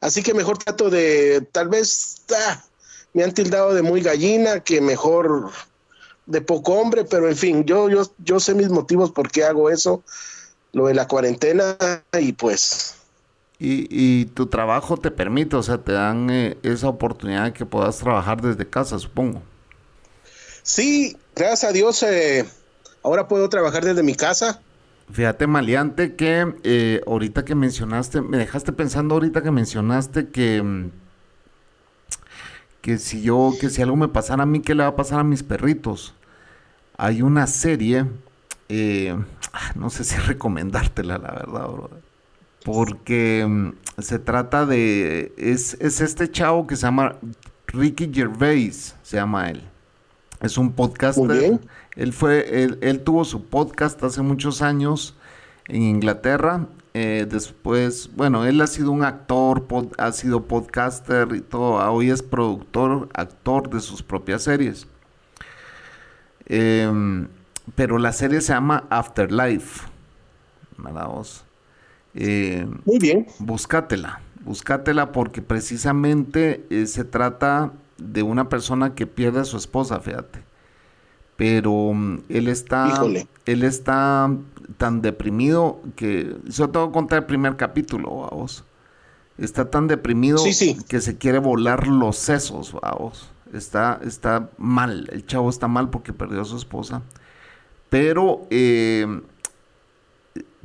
Así 0.00 0.22
que 0.22 0.34
mejor 0.34 0.58
trato 0.58 0.90
de, 0.90 1.46
tal 1.52 1.68
vez, 1.68 2.22
ah, 2.36 2.64
me 3.12 3.22
han 3.22 3.32
tildado 3.32 3.74
de 3.74 3.82
muy 3.82 4.00
gallina, 4.00 4.60
que 4.60 4.80
mejor 4.80 5.52
de 6.26 6.40
poco 6.40 6.72
hombre, 6.74 7.04
pero 7.04 7.28
en 7.28 7.36
fin, 7.36 7.64
yo, 7.64 7.88
yo, 7.88 8.10
yo 8.18 8.40
sé 8.40 8.54
mis 8.54 8.68
motivos 8.68 9.12
por 9.12 9.30
qué 9.30 9.44
hago 9.44 9.70
eso, 9.70 10.02
lo 10.72 10.86
de 10.86 10.94
la 10.94 11.06
cuarentena 11.06 11.76
y 12.18 12.32
pues... 12.32 12.96
Y, 13.64 14.24
tu 14.24 14.48
trabajo 14.48 14.96
te 14.96 15.12
permite, 15.12 15.54
o 15.54 15.62
sea, 15.62 15.78
te 15.78 15.92
dan 15.92 16.30
eh, 16.30 16.58
esa 16.64 16.88
oportunidad 16.88 17.44
de 17.44 17.52
que 17.52 17.64
puedas 17.64 17.96
trabajar 17.98 18.42
desde 18.42 18.68
casa, 18.68 18.98
supongo. 18.98 19.40
Sí, 20.64 21.16
gracias 21.36 21.70
a 21.70 21.72
Dios, 21.72 22.02
eh, 22.02 22.44
ahora 23.04 23.28
puedo 23.28 23.48
trabajar 23.48 23.84
desde 23.84 24.02
mi 24.02 24.16
casa. 24.16 24.60
Fíjate, 25.12 25.46
Maleante, 25.46 26.16
que 26.16 26.54
eh, 26.64 27.02
ahorita 27.06 27.44
que 27.44 27.54
mencionaste, 27.54 28.20
me 28.20 28.36
dejaste 28.36 28.72
pensando 28.72 29.14
ahorita 29.14 29.44
que 29.44 29.52
mencionaste 29.52 30.30
que 30.30 30.60
mm, 30.60 30.90
que 32.82 32.98
si 32.98 33.22
yo, 33.22 33.52
que 33.58 33.70
si 33.70 33.80
algo 33.80 33.96
me 33.96 34.08
pasara 34.08 34.42
a 34.42 34.46
mí, 34.46 34.60
¿qué 34.60 34.74
le 34.74 34.82
va 34.82 34.90
a 34.90 34.96
pasar 34.96 35.20
a 35.20 35.24
mis 35.24 35.42
perritos? 35.42 36.14
Hay 36.98 37.22
una 37.22 37.46
serie, 37.46 38.06
eh, 38.68 39.16
ah, 39.52 39.72
no 39.74 39.90
sé 39.90 40.04
si 40.04 40.16
recomendártela, 40.26 41.18
la 41.18 41.32
verdad, 41.32 41.68
bro. 41.68 41.90
Porque 42.64 43.44
mm, 43.48 44.00
se 44.00 44.18
trata 44.18 44.66
de, 44.66 45.32
es, 45.36 45.74
este 45.80 46.30
chavo 46.30 46.66
que 46.66 46.76
se 46.76 46.82
llama 46.82 47.16
Ricky 47.66 48.10
Gervais, 48.12 48.94
se 49.02 49.16
llama 49.16 49.50
él. 49.50 49.62
Es 50.40 50.58
un 50.58 50.72
podcaster. 50.72 51.60
Él 51.94 52.12
fue, 52.12 52.62
él, 52.62 52.78
él 52.80 53.00
tuvo 53.00 53.24
su 53.24 53.44
podcast 53.44 54.02
hace 54.02 54.22
muchos 54.22 54.62
años 54.62 55.16
en 55.68 55.82
Inglaterra 55.82 56.66
eh, 56.94 57.26
después, 57.28 58.10
bueno, 58.14 58.44
él 58.44 58.60
ha 58.60 58.66
sido 58.66 58.90
un 58.90 59.02
actor, 59.02 59.66
ha 59.96 60.12
sido 60.12 60.46
podcaster 60.46 61.28
y 61.34 61.40
todo. 61.40 61.74
Hoy 61.90 62.10
es 62.10 62.22
productor, 62.22 63.08
actor 63.14 63.70
de 63.70 63.80
sus 63.80 64.02
propias 64.02 64.42
series. 64.42 64.86
Em, 66.46 67.28
pero 67.74 67.98
la 67.98 68.12
serie 68.12 68.40
se 68.40 68.52
llama 68.52 68.84
Afterlife. 68.90 69.86
Eh, 72.14 72.66
Muy 72.84 72.98
bien. 72.98 73.26
Búscatela, 73.38 74.20
búscatela 74.44 75.12
porque 75.12 75.40
precisamente 75.42 76.66
eh, 76.70 76.86
se 76.86 77.04
trata 77.04 77.72
de 77.98 78.22
una 78.22 78.48
persona 78.48 78.94
que 78.94 79.06
pierde 79.06 79.40
a 79.40 79.44
su 79.44 79.56
esposa, 79.56 80.00
fíjate. 80.00 80.40
Pero 81.36 81.92
mm, 81.94 82.22
él 82.28 82.48
está, 82.48 83.02
él 83.46 83.62
está 83.62 84.30
tan 84.76 85.00
deprimido 85.02 85.80
que. 85.96 86.36
Yo 86.44 86.68
te 86.68 86.78
voy 86.78 86.88
a 86.88 86.92
contar 86.92 87.20
el 87.20 87.26
primer 87.26 87.56
capítulo, 87.56 88.28
vamos. 88.30 88.64
Está 89.38 89.70
tan 89.70 89.88
deprimido 89.88 90.42
que 90.88 91.00
se 91.00 91.16
quiere 91.16 91.38
volar 91.38 91.86
los 91.88 92.16
sesos, 92.16 92.72
vamos. 92.72 93.30
Está, 93.52 93.98
está 94.04 94.50
mal. 94.58 95.08
El 95.10 95.26
chavo 95.26 95.48
está 95.50 95.68
mal 95.68 95.90
porque 95.90 96.12
perdió 96.12 96.42
a 96.42 96.44
su 96.44 96.56
esposa. 96.56 97.02
Pero 97.92 98.46
eh, 98.48 99.06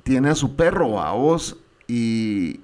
tiene 0.03 0.29
a 0.29 0.35
su 0.35 0.55
perro, 0.55 0.91
vamos. 0.91 1.57
Y, 1.85 2.61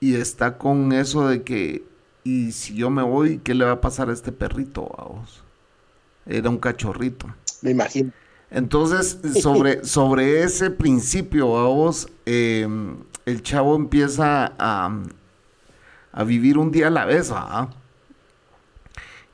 y 0.00 0.16
está 0.16 0.58
con 0.58 0.92
eso 0.92 1.28
de 1.28 1.44
que. 1.44 1.84
Y 2.24 2.50
si 2.50 2.74
yo 2.74 2.90
me 2.90 3.04
voy, 3.04 3.38
¿qué 3.38 3.54
le 3.54 3.64
va 3.64 3.70
a 3.70 3.80
pasar 3.80 4.10
a 4.10 4.12
este 4.12 4.32
perrito, 4.32 4.92
vamos? 4.98 5.44
Era 6.26 6.50
un 6.50 6.58
cachorrito. 6.58 7.32
Me 7.62 7.70
imagino. 7.70 8.10
Entonces, 8.50 9.16
sobre, 9.40 9.84
sobre 9.84 10.42
ese 10.42 10.70
principio, 10.70 11.46
vos, 11.46 12.08
eh, 12.26 12.66
el 13.26 13.42
chavo 13.44 13.76
empieza 13.76 14.52
a, 14.58 15.02
a, 16.10 16.24
vivir 16.24 16.58
un 16.58 16.72
día 16.72 16.88
a 16.88 16.90
la 16.90 17.04
vez, 17.04 17.30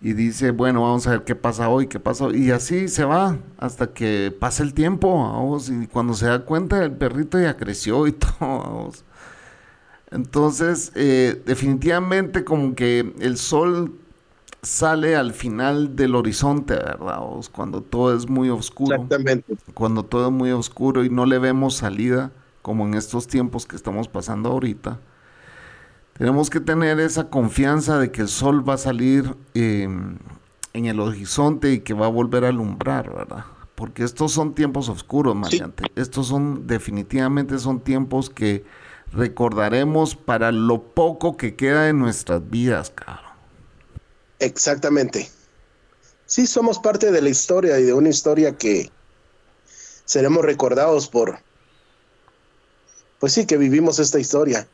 Y 0.00 0.12
dice, 0.12 0.50
bueno, 0.50 0.82
vamos 0.82 1.06
a 1.06 1.12
ver 1.12 1.24
qué 1.24 1.34
pasa 1.34 1.68
hoy, 1.68 1.86
qué 1.86 1.98
pasa 1.98 2.28
Y 2.34 2.50
así 2.50 2.88
se 2.88 3.04
va 3.04 3.38
hasta 3.58 3.92
que 3.92 4.34
pasa 4.38 4.62
el 4.62 4.74
tiempo, 4.74 5.58
Y 5.70 5.86
cuando 5.86 6.14
se 6.14 6.26
da 6.26 6.44
cuenta, 6.44 6.84
el 6.84 6.92
perrito 6.92 7.40
ya 7.40 7.56
creció 7.56 8.06
y 8.06 8.12
todo, 8.38 8.92
Entonces, 10.10 10.92
eh, 10.94 11.42
definitivamente 11.46 12.44
como 12.44 12.74
que 12.74 13.14
el 13.20 13.36
sol 13.38 13.98
sale 14.62 15.16
al 15.16 15.32
final 15.32 15.96
del 15.96 16.14
horizonte, 16.14 16.74
¿verdad? 16.74 17.20
cuando 17.52 17.82
todo 17.82 18.14
es 18.16 18.28
muy 18.28 18.50
oscuro. 18.50 18.96
Exactamente. 18.96 19.56
Cuando 19.74 20.04
todo 20.04 20.26
es 20.26 20.32
muy 20.32 20.50
oscuro 20.50 21.04
y 21.04 21.10
no 21.10 21.24
le 21.26 21.38
vemos 21.38 21.76
salida, 21.76 22.32
como 22.62 22.84
en 22.86 22.94
estos 22.94 23.28
tiempos 23.28 23.66
que 23.66 23.76
estamos 23.76 24.08
pasando 24.08 24.50
ahorita. 24.50 24.98
Tenemos 26.18 26.48
que 26.48 26.60
tener 26.60 26.98
esa 27.00 27.28
confianza 27.28 27.98
de 27.98 28.10
que 28.10 28.22
el 28.22 28.28
sol 28.28 28.66
va 28.66 28.74
a 28.74 28.78
salir 28.78 29.36
em, 29.54 30.18
en 30.72 30.86
el 30.86 31.00
horizonte 31.00 31.72
y 31.72 31.80
que 31.80 31.94
va 31.94 32.06
a 32.06 32.10
volver 32.10 32.44
a 32.44 32.48
alumbrar, 32.48 33.12
¿verdad? 33.14 33.44
Porque 33.74 34.02
estos 34.02 34.32
son 34.32 34.54
tiempos 34.54 34.88
oscuros, 34.88 35.36
Mariante. 35.36 35.84
Estos 35.94 36.28
son, 36.28 36.66
definitivamente 36.66 37.58
son 37.58 37.80
tiempos 37.80 38.30
que 38.30 38.64
recordaremos 39.12 40.16
para 40.16 40.52
lo 40.52 40.82
poco 40.82 41.36
que 41.36 41.54
queda 41.54 41.88
en 41.88 41.98
nuestras 41.98 42.48
vidas, 42.48 42.90
cabrón. 42.90 43.24
Exactamente. 44.38 45.30
Sí, 46.24 46.46
somos 46.46 46.78
parte 46.78 47.12
de 47.12 47.22
la 47.22 47.28
historia 47.28 47.78
y 47.78 47.84
de 47.84 47.92
una 47.92 48.08
historia 48.08 48.56
que 48.56 48.90
seremos 50.06 50.44
recordados 50.44 51.08
por, 51.08 51.38
pues 53.20 53.32
sí, 53.32 53.46
que 53.46 53.58
vivimos 53.58 53.98
esta 53.98 54.18
historia. 54.18 54.66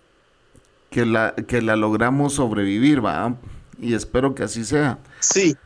Que 0.93 1.07
la, 1.07 1.35
que 1.35 1.63
la 1.63 1.75
logramos 1.75 2.35
sobrevivir, 2.35 3.05
va. 3.05 3.35
Y 3.81 3.95
espero 3.95 4.35
que 4.35 4.45
así 4.45 4.65
sea. 4.65 4.99
Sí. 5.21 5.57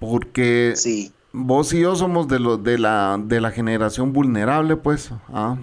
Porque 0.00 0.74
sí. 0.76 1.12
vos 1.32 1.72
y 1.72 1.80
yo 1.80 1.96
somos 1.96 2.28
de, 2.28 2.40
lo, 2.40 2.58
de, 2.58 2.78
la, 2.78 3.18
de 3.18 3.40
la 3.40 3.50
generación 3.52 4.12
vulnerable, 4.12 4.76
pues. 4.76 5.10
¿ah? 5.32 5.56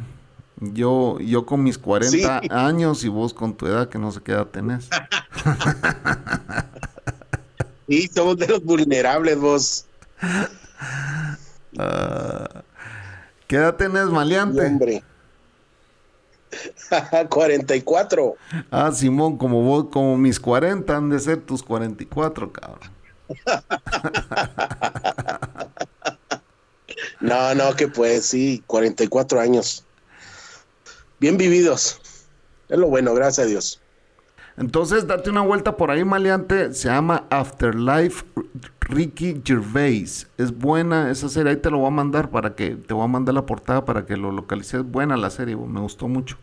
Yo, 0.62 1.20
yo 1.20 1.46
con 1.46 1.62
mis 1.62 1.78
40 1.78 2.42
años 2.50 3.04
y 3.04 3.10
vos 3.10 3.34
con 3.34 3.56
tu 3.56 3.68
edad 3.68 3.90
que 3.90 4.00
no 4.00 4.12
sé 4.12 4.22
qué 4.22 4.32
edad 4.32 4.48
tenés. 4.48 4.90
Sí, 7.88 8.08
somos 8.08 8.38
de 8.38 8.48
los 8.48 8.64
vulnerables, 8.64 9.38
vos. 9.38 9.86
Uh, 11.74 12.62
¿Qué 13.48 13.58
edad 13.58 13.76
tenés, 13.76 14.06
maleante? 14.06 14.66
Hombre. 14.66 15.04
44. 17.30 18.36
Ah, 18.70 18.92
Simón, 18.92 19.38
como 19.38 19.62
vos, 19.62 19.88
como 19.92 20.18
mis 20.18 20.40
40 20.40 20.96
han 20.96 21.10
de 21.10 21.20
ser 21.20 21.42
tus 21.42 21.64
44, 21.64 22.52
cabrón. 22.52 22.92
no, 27.22 27.56
no, 27.56 27.74
que 27.76 27.88
pues 27.88 28.26
sí, 28.26 28.64
44 28.68 29.40
años. 29.40 29.86
Bien 31.20 31.38
vividos. 31.38 32.02
Es 32.70 32.78
lo 32.78 32.88
bueno, 32.88 33.14
gracias 33.14 33.46
a 33.46 33.50
Dios. 33.50 33.81
Entonces, 34.62 35.08
date 35.08 35.32
una 35.32 35.42
vuelta 35.42 35.76
por 35.76 35.90
ahí, 35.90 36.06
maleante. 36.06 36.72
Se 36.76 36.88
llama 36.88 37.26
Afterlife 37.32 38.24
Ricky 38.82 39.42
Gervais. 39.44 40.28
Es 40.38 40.56
buena 40.56 41.10
esa 41.10 41.30
serie. 41.30 41.54
Ahí 41.54 41.58
te 41.58 41.72
lo 41.72 41.80
voy 41.80 41.88
a 41.88 41.90
mandar 41.90 42.30
para 42.30 42.54
que 42.54 42.76
te 42.76 42.94
voy 42.94 43.04
a 43.04 43.08
mandar 43.08 43.34
la 43.34 43.48
portada 43.48 43.84
para 43.86 44.06
que 44.06 44.16
lo 44.16 44.32
localices. 44.32 44.84
Buena 44.84 45.18
la 45.18 45.32
serie, 45.32 45.56
me 45.56 45.80
gustó 45.80 46.08
mucho. 46.08 46.38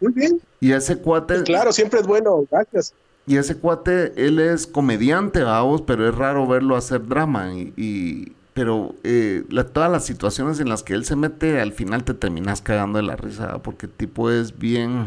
Muy 0.00 0.12
bien. 0.12 0.40
Y 0.58 0.72
ese 0.72 0.98
cuate. 0.98 1.44
claro, 1.44 1.70
siempre 1.70 2.00
es 2.00 2.06
bueno. 2.08 2.44
Gracias. 2.50 2.92
Y 3.28 3.36
ese 3.36 3.56
cuate, 3.56 4.14
él 4.16 4.40
es 4.40 4.66
comediante, 4.66 5.44
vamos, 5.44 5.82
pero 5.82 6.08
es 6.08 6.12
raro 6.16 6.48
verlo 6.48 6.74
hacer 6.74 7.06
drama. 7.06 7.52
Y, 7.54 8.32
pero 8.54 8.96
eh, 9.04 9.44
todas 9.72 9.92
las 9.92 10.04
situaciones 10.04 10.58
en 10.58 10.68
las 10.68 10.82
que 10.82 10.94
él 10.94 11.04
se 11.04 11.14
mete, 11.14 11.60
al 11.60 11.72
final 11.72 12.02
te 12.02 12.14
terminas 12.14 12.60
cagando 12.60 12.98
de 12.98 13.04
la 13.04 13.14
risa, 13.14 13.62
porque 13.62 13.86
el 13.86 13.92
tipo 13.92 14.32
es 14.32 14.58
bien 14.58 15.06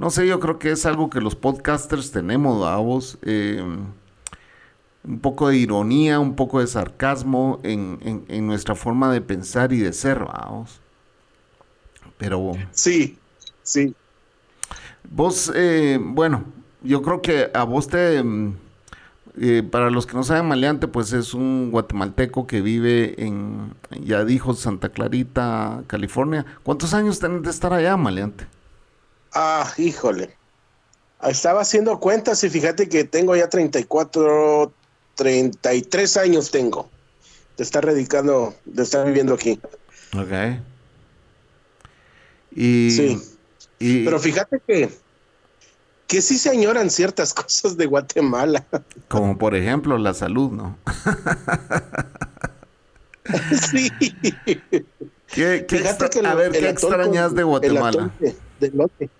no 0.00 0.08
sé, 0.08 0.26
yo 0.26 0.40
creo 0.40 0.58
que 0.58 0.70
es 0.70 0.86
algo 0.86 1.10
que 1.10 1.20
los 1.20 1.36
podcasters 1.36 2.10
tenemos, 2.10 2.58
vos. 2.82 3.18
Eh, 3.20 3.62
un 5.04 5.20
poco 5.20 5.48
de 5.48 5.58
ironía, 5.58 6.18
un 6.18 6.36
poco 6.36 6.60
de 6.60 6.66
sarcasmo 6.66 7.60
en, 7.62 8.46
nuestra 8.46 8.74
forma 8.74 9.12
de 9.12 9.20
pensar 9.20 9.74
y 9.74 9.78
de 9.78 9.92
ser, 9.92 10.20
vamos. 10.20 10.80
Pero... 12.16 12.52
Sí, 12.70 13.18
sí. 13.62 13.94
Vos, 15.10 15.52
eh, 15.54 15.98
bueno, 16.00 16.44
yo 16.82 17.02
creo 17.02 17.20
que 17.20 17.50
a 17.52 17.64
vos 17.64 17.86
te... 17.88 18.24
Eh, 19.38 19.62
para 19.70 19.90
los 19.90 20.06
que 20.06 20.14
no 20.14 20.22
saben, 20.22 20.48
Maleante, 20.48 20.88
pues 20.88 21.12
es 21.12 21.34
un 21.34 21.70
guatemalteco 21.70 22.46
que 22.46 22.62
vive 22.62 23.22
en, 23.22 23.74
ya 24.02 24.24
dijo, 24.24 24.54
Santa 24.54 24.88
Clarita, 24.88 25.82
California. 25.88 26.46
¿Cuántos 26.62 26.94
años 26.94 27.18
tenés 27.18 27.42
de 27.42 27.50
estar 27.50 27.74
allá, 27.74 27.98
Maleante? 27.98 28.46
Ah, 29.32 29.72
híjole. 29.76 30.36
Estaba 31.22 31.60
haciendo 31.60 32.00
cuentas 32.00 32.42
y 32.44 32.50
fíjate 32.50 32.88
que 32.88 33.04
tengo 33.04 33.36
ya 33.36 33.48
34, 33.48 34.72
33 35.16 36.16
años 36.16 36.50
tengo 36.50 36.88
de 37.60 37.64
estar 37.64 37.84
radicando, 37.84 38.54
de 38.64 38.82
estar 38.82 39.06
viviendo 39.06 39.34
aquí. 39.34 39.60
Ok. 40.16 40.32
Y, 42.52 42.90
sí. 42.90 43.20
Pero 43.78 44.18
fíjate 44.18 44.62
que, 44.66 44.88
que 46.06 46.22
sí 46.22 46.38
se 46.38 46.48
añoran 46.48 46.88
ciertas 46.88 47.34
cosas 47.34 47.76
de 47.76 47.84
Guatemala. 47.84 48.64
Como 49.08 49.36
por 49.36 49.54
ejemplo 49.54 49.98
la 49.98 50.14
salud, 50.14 50.52
¿no? 50.52 50.78
sí. 53.70 53.90
¿Qué, 55.26 55.66
a 56.24 56.34
ver, 56.34 56.52
¿qué 56.52 56.70
extrañas 56.70 57.34
de 57.34 57.42
Guatemala? 57.42 58.10
El 58.20 58.72
de, 58.72 59.10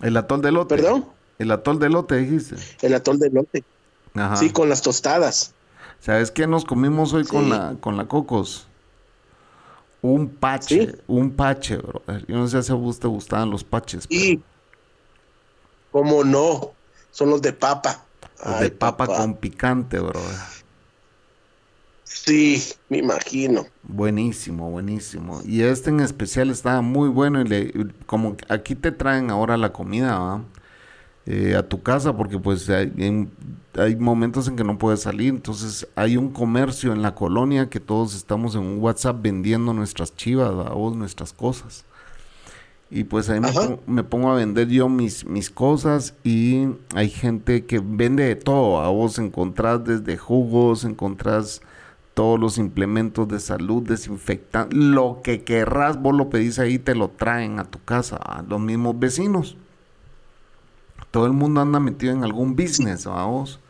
El 0.00 0.16
atol 0.16 0.42
de 0.42 0.52
lote. 0.52 0.76
¿Perdón? 0.76 1.06
El 1.38 1.50
atol 1.50 1.78
de 1.78 1.88
lote, 1.88 2.16
dijiste. 2.16 2.56
El 2.82 2.94
atol 2.94 3.18
de 3.18 3.30
lote. 3.30 3.64
Ajá. 4.14 4.36
Sí, 4.36 4.50
con 4.50 4.68
las 4.68 4.82
tostadas. 4.82 5.54
¿Sabes 6.00 6.30
qué 6.30 6.46
nos 6.46 6.64
comimos 6.64 7.12
hoy 7.12 7.24
con 7.24 7.50
la 7.50 7.76
con 7.80 7.96
la 7.96 8.06
cocos? 8.06 8.66
Un 10.00 10.28
pache, 10.28 10.94
un 11.08 11.32
pache, 11.32 11.76
bro. 11.76 12.02
Yo 12.28 12.36
no 12.36 12.46
sé 12.46 12.62
si 12.62 12.70
a 12.70 12.76
vos 12.76 13.00
te 13.00 13.08
gustaban 13.08 13.50
los 13.50 13.64
paches. 13.64 14.06
Y, 14.08 14.40
¿cómo 15.90 16.22
no? 16.22 16.72
Son 17.10 17.30
los 17.30 17.42
de 17.42 17.52
papa. 17.52 18.04
Los 18.44 18.60
de 18.60 18.70
papa 18.70 19.06
con 19.06 19.34
picante, 19.34 19.98
bro. 19.98 20.20
Sí, 22.08 22.62
me 22.88 22.98
imagino. 22.98 23.66
Buenísimo, 23.82 24.70
buenísimo. 24.70 25.42
Y 25.44 25.60
este 25.62 25.90
en 25.90 26.00
especial 26.00 26.48
estaba 26.50 26.80
muy 26.80 27.10
bueno. 27.10 27.42
Y 27.42 27.44
le, 27.44 27.72
como 28.06 28.34
aquí 28.48 28.74
te 28.74 28.92
traen 28.92 29.30
ahora 29.30 29.58
la 29.58 29.74
comida, 29.74 30.42
eh, 31.26 31.54
a 31.54 31.68
tu 31.68 31.82
casa 31.82 32.16
porque 32.16 32.38
pues 32.38 32.70
hay, 32.70 32.90
hay, 33.74 33.96
momentos 33.96 34.48
en 34.48 34.56
que 34.56 34.64
no 34.64 34.78
puedes 34.78 35.00
salir, 35.00 35.28
entonces 35.28 35.86
hay 35.94 36.16
un 36.16 36.30
comercio 36.30 36.94
en 36.94 37.02
la 37.02 37.14
colonia 37.14 37.68
que 37.68 37.80
todos 37.80 38.14
estamos 38.14 38.54
en 38.54 38.62
un 38.62 38.78
WhatsApp 38.78 39.18
vendiendo 39.20 39.74
nuestras 39.74 40.16
chivas, 40.16 40.54
vos, 40.54 40.96
nuestras 40.96 41.34
cosas. 41.34 41.84
Y 42.90 43.04
pues 43.04 43.28
ahí 43.28 43.40
me 43.86 44.02
pongo, 44.02 44.30
a 44.30 44.36
vender 44.36 44.68
yo 44.68 44.88
mis, 44.88 45.26
mis 45.26 45.50
cosas 45.50 46.14
y 46.24 46.68
hay 46.94 47.10
gente 47.10 47.66
que 47.66 47.80
vende 47.84 48.24
de 48.24 48.36
todo, 48.36 48.80
a 48.80 48.88
vos 48.88 49.18
encontrás 49.18 49.84
desde 49.84 50.16
jugos, 50.16 50.84
encontrás 50.84 51.60
todos 52.18 52.40
los 52.40 52.58
implementos 52.58 53.28
de 53.28 53.38
salud, 53.38 53.80
desinfectantes, 53.84 54.76
lo 54.76 55.20
que 55.22 55.44
querrás, 55.44 56.02
vos 56.02 56.16
lo 56.16 56.30
pedís 56.30 56.58
ahí, 56.58 56.76
te 56.76 56.96
lo 56.96 57.10
traen 57.10 57.60
a 57.60 57.64
tu 57.64 57.80
casa, 57.84 58.16
a 58.16 58.42
los 58.42 58.58
mismos 58.58 58.98
vecinos. 58.98 59.56
Todo 61.12 61.26
el 61.26 61.32
mundo 61.32 61.60
anda 61.60 61.78
metido 61.78 62.12
en 62.12 62.24
algún 62.24 62.56
business, 62.56 63.04
vamos. 63.04 63.60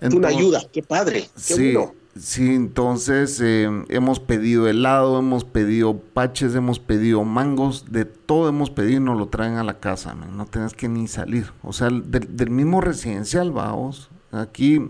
Una 0.00 0.28
ayuda, 0.28 0.62
qué 0.72 0.82
padre, 0.82 1.28
qué 1.34 1.54
sí, 1.54 1.76
Sí, 2.18 2.54
entonces 2.54 3.38
eh, 3.42 3.68
hemos 3.90 4.18
pedido 4.18 4.66
helado, 4.66 5.18
hemos 5.18 5.44
pedido 5.44 5.98
paches, 5.98 6.54
hemos 6.54 6.78
pedido 6.78 7.24
mangos, 7.24 7.92
de 7.92 8.06
todo 8.06 8.48
hemos 8.48 8.70
pedido 8.70 9.02
y 9.02 9.04
nos 9.04 9.18
lo 9.18 9.28
traen 9.28 9.56
a 9.56 9.64
la 9.64 9.80
casa, 9.80 10.14
no 10.14 10.46
tenés 10.46 10.72
que 10.72 10.88
ni 10.88 11.08
salir. 11.08 11.52
O 11.62 11.74
sea, 11.74 11.90
del, 11.90 12.48
mismo 12.48 12.80
residencial, 12.80 13.52
vamos. 13.52 14.10
Aquí 14.30 14.80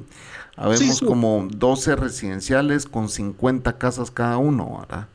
habemos 0.56 1.00
como 1.00 1.48
12 1.50 1.96
residenciales 1.96 2.86
con 2.86 3.08
50 3.08 3.78
casas 3.78 4.10
cada 4.10 4.38
uno, 4.38 4.78
¿verdad? 4.80 5.08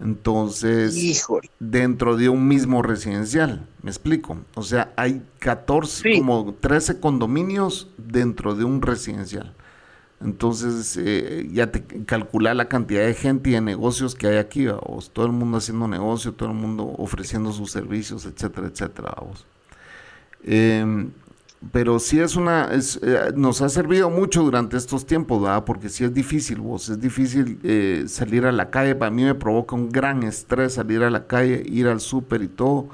Entonces, 0.00 1.26
dentro 1.58 2.16
de 2.16 2.28
un 2.28 2.46
mismo 2.46 2.82
residencial, 2.82 3.66
me 3.82 3.90
explico. 3.90 4.38
O 4.54 4.62
sea, 4.62 4.92
hay 4.96 5.22
14, 5.40 6.18
como 6.18 6.54
13 6.54 7.00
condominios 7.00 7.88
dentro 7.96 8.54
de 8.54 8.64
un 8.64 8.80
residencial. 8.80 9.54
Entonces, 10.20 10.96
eh, 11.00 11.48
ya 11.52 11.70
te 11.70 11.82
calcula 12.04 12.54
la 12.54 12.68
cantidad 12.68 13.04
de 13.04 13.14
gente 13.14 13.50
y 13.50 13.52
de 13.54 13.60
negocios 13.60 14.14
que 14.14 14.28
hay 14.28 14.36
aquí, 14.36 14.66
vamos. 14.66 15.10
Todo 15.12 15.26
el 15.26 15.32
mundo 15.32 15.58
haciendo 15.58 15.88
negocio, 15.88 16.32
todo 16.32 16.50
el 16.50 16.56
mundo 16.56 16.84
ofreciendo 16.98 17.52
sus 17.52 17.70
servicios, 17.72 18.24
etcétera, 18.24 18.68
etcétera, 18.68 19.14
vamos. 19.16 19.46
Eh, 20.44 21.08
pero 21.72 21.98
sí 21.98 22.20
es 22.20 22.36
una, 22.36 22.70
eh, 22.72 23.32
nos 23.34 23.62
ha 23.62 23.68
servido 23.68 24.10
mucho 24.10 24.42
durante 24.42 24.76
estos 24.76 25.06
tiempos, 25.06 25.42
¿verdad? 25.42 25.64
Porque 25.64 25.88
sí 25.88 26.04
es 26.04 26.14
difícil, 26.14 26.60
vos, 26.60 26.88
es 26.88 27.00
difícil 27.00 27.58
eh, 27.64 28.04
salir 28.06 28.46
a 28.46 28.52
la 28.52 28.70
calle, 28.70 28.94
para 28.94 29.10
mí 29.10 29.24
me 29.24 29.34
provoca 29.34 29.74
un 29.74 29.90
gran 29.90 30.22
estrés 30.22 30.74
salir 30.74 31.02
a 31.02 31.10
la 31.10 31.26
calle, 31.26 31.62
ir 31.66 31.88
al 31.88 32.00
súper 32.00 32.42
y 32.42 32.48
todo, 32.48 32.88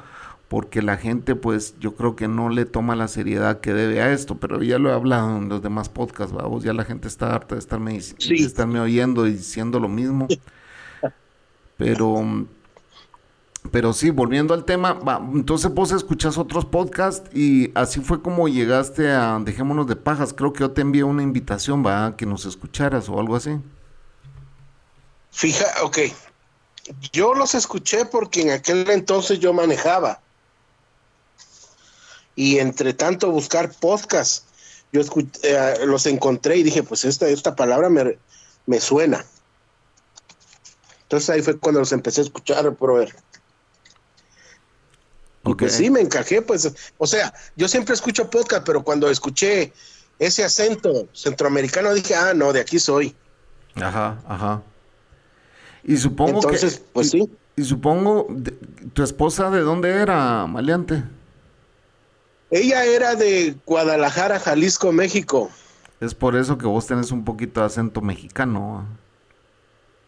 porque 0.48 0.80
la 0.80 0.96
gente 0.96 1.34
pues 1.34 1.74
yo 1.78 1.94
creo 1.94 2.16
que 2.16 2.26
no 2.26 2.48
le 2.48 2.64
toma 2.64 2.96
la 2.96 3.08
seriedad 3.08 3.60
que 3.60 3.74
debe 3.74 4.00
a 4.00 4.12
esto, 4.12 4.36
pero 4.36 4.62
ya 4.62 4.78
lo 4.78 4.88
he 4.88 4.94
hablado 4.94 5.36
en 5.36 5.50
los 5.50 5.62
demás 5.62 5.90
podcasts, 5.90 6.32
vos 6.32 6.64
ya 6.64 6.72
la 6.72 6.84
gente 6.84 7.06
está 7.06 7.34
harta 7.34 7.56
de 7.56 7.58
estarme, 7.58 7.92
de 7.92 8.34
estarme 8.34 8.80
oyendo 8.80 9.26
y 9.26 9.32
diciendo 9.32 9.78
lo 9.78 9.88
mismo, 9.88 10.26
pero 11.76 12.46
pero 13.70 13.92
sí, 13.92 14.10
volviendo 14.10 14.54
al 14.54 14.64
tema, 14.64 15.00
entonces 15.32 15.72
vos 15.72 15.90
escuchás 15.90 16.38
otros 16.38 16.64
podcasts 16.64 17.28
y 17.34 17.72
así 17.74 18.00
fue 18.00 18.22
como 18.22 18.46
llegaste 18.46 19.10
a 19.10 19.38
Dejémonos 19.40 19.86
de 19.86 19.96
Pajas. 19.96 20.32
Creo 20.32 20.52
que 20.52 20.60
yo 20.60 20.70
te 20.70 20.82
envié 20.82 21.02
una 21.02 21.22
invitación, 21.22 21.84
va, 21.84 22.16
que 22.16 22.26
nos 22.26 22.44
escucharas 22.44 23.08
o 23.08 23.18
algo 23.18 23.36
así. 23.36 23.58
Fija, 25.32 25.66
ok. 25.82 25.98
Yo 27.12 27.34
los 27.34 27.54
escuché 27.54 28.04
porque 28.04 28.42
en 28.42 28.50
aquel 28.50 28.88
entonces 28.90 29.40
yo 29.40 29.52
manejaba. 29.52 30.20
Y 32.36 32.58
entre 32.58 32.92
tanto 32.92 33.30
buscar 33.30 33.72
podcasts, 33.72 34.44
yo 34.92 35.00
eh, 35.42 35.78
los 35.86 36.06
encontré 36.06 36.58
y 36.58 36.62
dije, 36.62 36.82
pues 36.82 37.04
esta, 37.04 37.28
esta 37.28 37.56
palabra 37.56 37.88
me, 37.88 38.18
me 38.66 38.80
suena. 38.80 39.24
Entonces 41.02 41.30
ahí 41.30 41.42
fue 41.42 41.58
cuando 41.58 41.80
los 41.80 41.92
empecé 41.92 42.20
a 42.20 42.24
escuchar, 42.24 42.64
ver 42.64 43.14
y 45.46 45.54
pues 45.54 45.74
sí, 45.74 45.90
me 45.90 46.00
encajé, 46.00 46.42
pues, 46.42 46.72
o 46.96 47.06
sea, 47.06 47.32
yo 47.56 47.68
siempre 47.68 47.94
escucho 47.94 48.30
podcast, 48.30 48.64
pero 48.64 48.82
cuando 48.82 49.10
escuché 49.10 49.72
ese 50.18 50.44
acento 50.44 51.08
centroamericano 51.12 51.92
dije, 51.92 52.14
ah, 52.14 52.32
no, 52.34 52.52
de 52.52 52.60
aquí 52.60 52.78
soy. 52.78 53.14
Ajá, 53.74 54.18
ajá. 54.26 54.62
Y 55.82 55.96
supongo 55.96 56.36
Entonces, 56.36 56.82
pues 56.92 57.10
sí. 57.10 57.28
Y 57.56 57.64
supongo, 57.64 58.26
¿tu 58.94 59.02
esposa 59.02 59.50
de 59.50 59.60
dónde 59.60 59.90
era, 59.90 60.46
Maleante? 60.46 61.04
Ella 62.50 62.84
era 62.84 63.14
de 63.14 63.56
Guadalajara, 63.66 64.40
Jalisco, 64.40 64.92
México. 64.92 65.50
Es 66.00 66.14
por 66.14 66.36
eso 66.36 66.58
que 66.58 66.66
vos 66.66 66.86
tenés 66.86 67.10
un 67.10 67.24
poquito 67.24 67.60
de 67.60 67.66
acento 67.66 68.00
mexicano. 68.00 68.86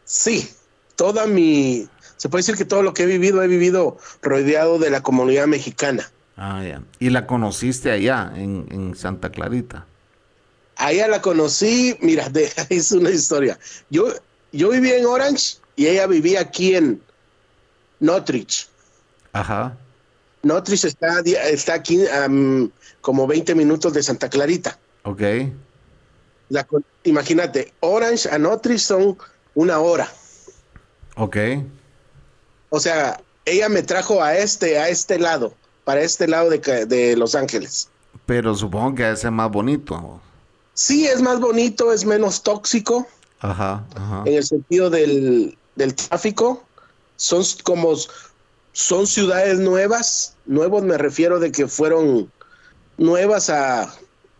Sí, 0.04 0.48
toda 0.96 1.26
mi, 1.26 1.88
se 2.26 2.28
puede 2.28 2.40
decir 2.40 2.56
que 2.56 2.64
todo 2.64 2.82
lo 2.82 2.92
que 2.92 3.04
he 3.04 3.06
vivido, 3.06 3.40
he 3.40 3.46
vivido 3.46 3.98
rodeado 4.20 4.80
de 4.80 4.90
la 4.90 5.00
comunidad 5.00 5.46
mexicana. 5.46 6.10
Ah, 6.36 6.60
ya. 6.66 6.82
¿Y 6.98 7.10
la 7.10 7.24
conociste 7.24 7.92
allá, 7.92 8.32
en, 8.34 8.96
Santa 8.96 9.30
Clarita? 9.30 9.86
Allá 10.74 11.06
la 11.06 11.22
conocí, 11.22 11.96
mira, 12.00 12.28
es 12.68 12.90
una 12.90 13.10
historia. 13.10 13.60
Yo, 13.90 14.08
yo 14.50 14.70
vivía 14.70 14.98
en 14.98 15.06
Orange 15.06 15.58
y 15.76 15.86
ella 15.86 16.08
vivía 16.08 16.40
aquí 16.40 16.74
en 16.74 17.00
Northridge. 18.00 18.66
Ajá. 19.32 19.76
Northridge 20.42 20.86
está, 20.86 21.20
está 21.20 21.74
aquí 21.74 22.00
como 23.02 23.28
20 23.28 23.54
minutos 23.54 23.92
de 23.92 24.02
Santa 24.02 24.28
Clarita. 24.28 24.76
Ok. 25.04 25.22
imagínate, 27.04 27.72
Orange 27.78 28.28
a 28.28 28.36
Northridge 28.36 28.80
son 28.80 29.16
una 29.54 29.78
hora. 29.78 30.08
Ok. 31.14 31.36
O 32.76 32.80
sea, 32.80 33.22
ella 33.46 33.70
me 33.70 33.82
trajo 33.82 34.22
a 34.22 34.36
este, 34.36 34.78
a 34.78 34.90
este 34.90 35.18
lado, 35.18 35.54
para 35.84 36.02
este 36.02 36.28
lado 36.28 36.50
de, 36.50 37.14
Los 37.16 37.34
Ángeles. 37.34 37.88
Pero 38.26 38.54
supongo 38.54 38.96
que 38.96 39.10
es 39.10 39.24
más 39.30 39.50
bonito. 39.50 40.20
Sí, 40.74 41.06
es 41.06 41.22
más 41.22 41.40
bonito, 41.40 41.90
es 41.90 42.04
menos 42.04 42.42
tóxico. 42.42 43.06
Ajá, 43.40 43.82
ajá. 43.94 44.24
En 44.26 44.34
el 44.34 44.44
sentido 44.44 44.90
del, 44.90 45.56
del 45.76 45.94
tráfico. 45.94 46.62
Son 47.16 47.42
como, 47.62 47.94
son 48.72 49.06
ciudades 49.06 49.58
nuevas. 49.58 50.34
Nuevos 50.44 50.82
me 50.82 50.98
refiero 50.98 51.40
de 51.40 51.52
que 51.52 51.66
fueron 51.66 52.30
nuevas 52.98 53.48
a, 53.48 53.90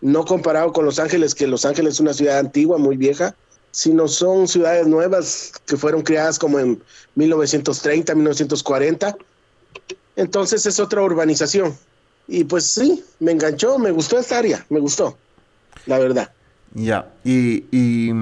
no 0.03 0.27
comparado 0.27 0.75
con 0.75 0.85
Los 0.85 0.99
Ángeles, 0.99 1.35
que 1.35 1.47
Los 1.47 1.65
Ángeles 1.65 1.95
es 1.95 2.01
una 2.01 2.13
ciudad 2.13 2.39
antigua, 2.39 2.77
muy 2.77 2.99
vieja 2.99 3.35
sino 3.77 4.09
son 4.09 4.49
ciudades 4.49 4.87
nuevas 4.87 5.53
que 5.67 5.77
fueron 5.77 6.01
creadas 6.01 6.39
como 6.39 6.59
en 6.59 6.83
1930, 7.15 8.15
1940. 8.15 9.19
Entonces 10.17 10.65
es 10.65 10.81
otra 10.81 11.03
urbanización. 11.03 11.77
Y 12.27 12.45
pues 12.45 12.65
sí, 12.65 13.05
me 13.21 13.33
enganchó, 13.33 13.79
me 13.79 13.91
gustó 13.91 14.19
esta 14.19 14.39
área, 14.39 14.65
me 14.71 14.81
gustó, 14.81 15.19
la 15.85 15.99
verdad. 15.99 16.33
Ya, 16.73 17.13
y, 17.23 17.67
y, 17.71 18.13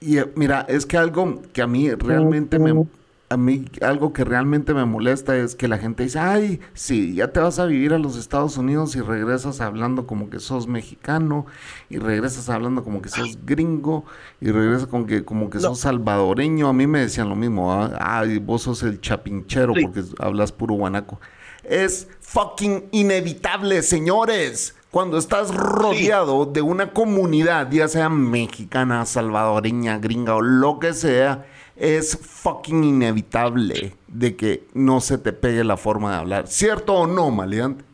y, 0.00 0.20
mira, 0.36 0.64
es 0.68 0.86
que 0.86 0.96
algo 0.96 1.42
que 1.52 1.60
a 1.60 1.66
mí 1.66 1.90
realmente 1.90 2.60
me, 2.60 2.86
a 3.28 3.36
mí 3.36 3.64
algo 3.80 4.12
que 4.12 4.24
realmente 4.24 4.74
me 4.74 4.84
molesta 4.84 5.36
es 5.36 5.54
que 5.54 5.66
la 5.66 5.78
gente 5.78 6.02
dice, 6.02 6.18
ay, 6.18 6.60
sí, 6.74 7.14
ya 7.14 7.32
te 7.32 7.40
vas 7.40 7.58
a 7.58 7.66
vivir 7.66 7.94
a 7.94 7.98
los 7.98 8.16
Estados 8.16 8.56
Unidos 8.58 8.94
y 8.96 9.00
regresas 9.00 9.60
hablando 9.60 10.06
como 10.06 10.30
que 10.30 10.40
sos 10.40 10.66
mexicano, 10.66 11.46
y 11.88 11.98
regresas 11.98 12.48
hablando 12.48 12.84
como 12.84 13.02
que 13.02 13.08
sos 13.08 13.38
gringo, 13.44 14.04
y 14.40 14.50
regresas 14.50 14.86
como 14.86 15.06
que, 15.06 15.24
como 15.24 15.50
que 15.50 15.58
sos 15.58 15.80
salvadoreño. 15.80 16.68
A 16.68 16.72
mí 16.72 16.86
me 16.86 17.00
decían 17.00 17.28
lo 17.28 17.36
mismo, 17.36 17.72
¿ah? 17.72 17.96
ay, 17.98 18.38
vos 18.38 18.62
sos 18.62 18.82
el 18.82 19.00
chapinchero 19.00 19.74
porque 19.80 20.02
hablas 20.18 20.52
puro 20.52 20.74
guanaco. 20.74 21.18
Es 21.64 22.08
fucking 22.20 22.88
inevitable, 22.92 23.82
señores. 23.82 24.74
Cuando 24.90 25.18
estás 25.18 25.52
rodeado 25.52 26.46
de 26.46 26.62
una 26.62 26.92
comunidad, 26.92 27.68
ya 27.70 27.88
sea 27.88 28.08
mexicana, 28.08 29.04
salvadoreña, 29.06 29.98
gringa 29.98 30.36
o 30.36 30.40
lo 30.40 30.78
que 30.78 30.92
sea, 30.92 31.46
es 31.76 32.16
fucking 32.16 32.84
inevitable 32.84 33.96
de 34.08 34.36
que 34.36 34.66
no 34.74 35.00
se 35.00 35.18
te 35.18 35.32
pegue 35.32 35.64
la 35.64 35.76
forma 35.76 36.12
de 36.12 36.16
hablar. 36.18 36.46
¿Cierto 36.46 36.94
o 36.94 37.06
no, 37.06 37.30
Maleante? 37.30 37.84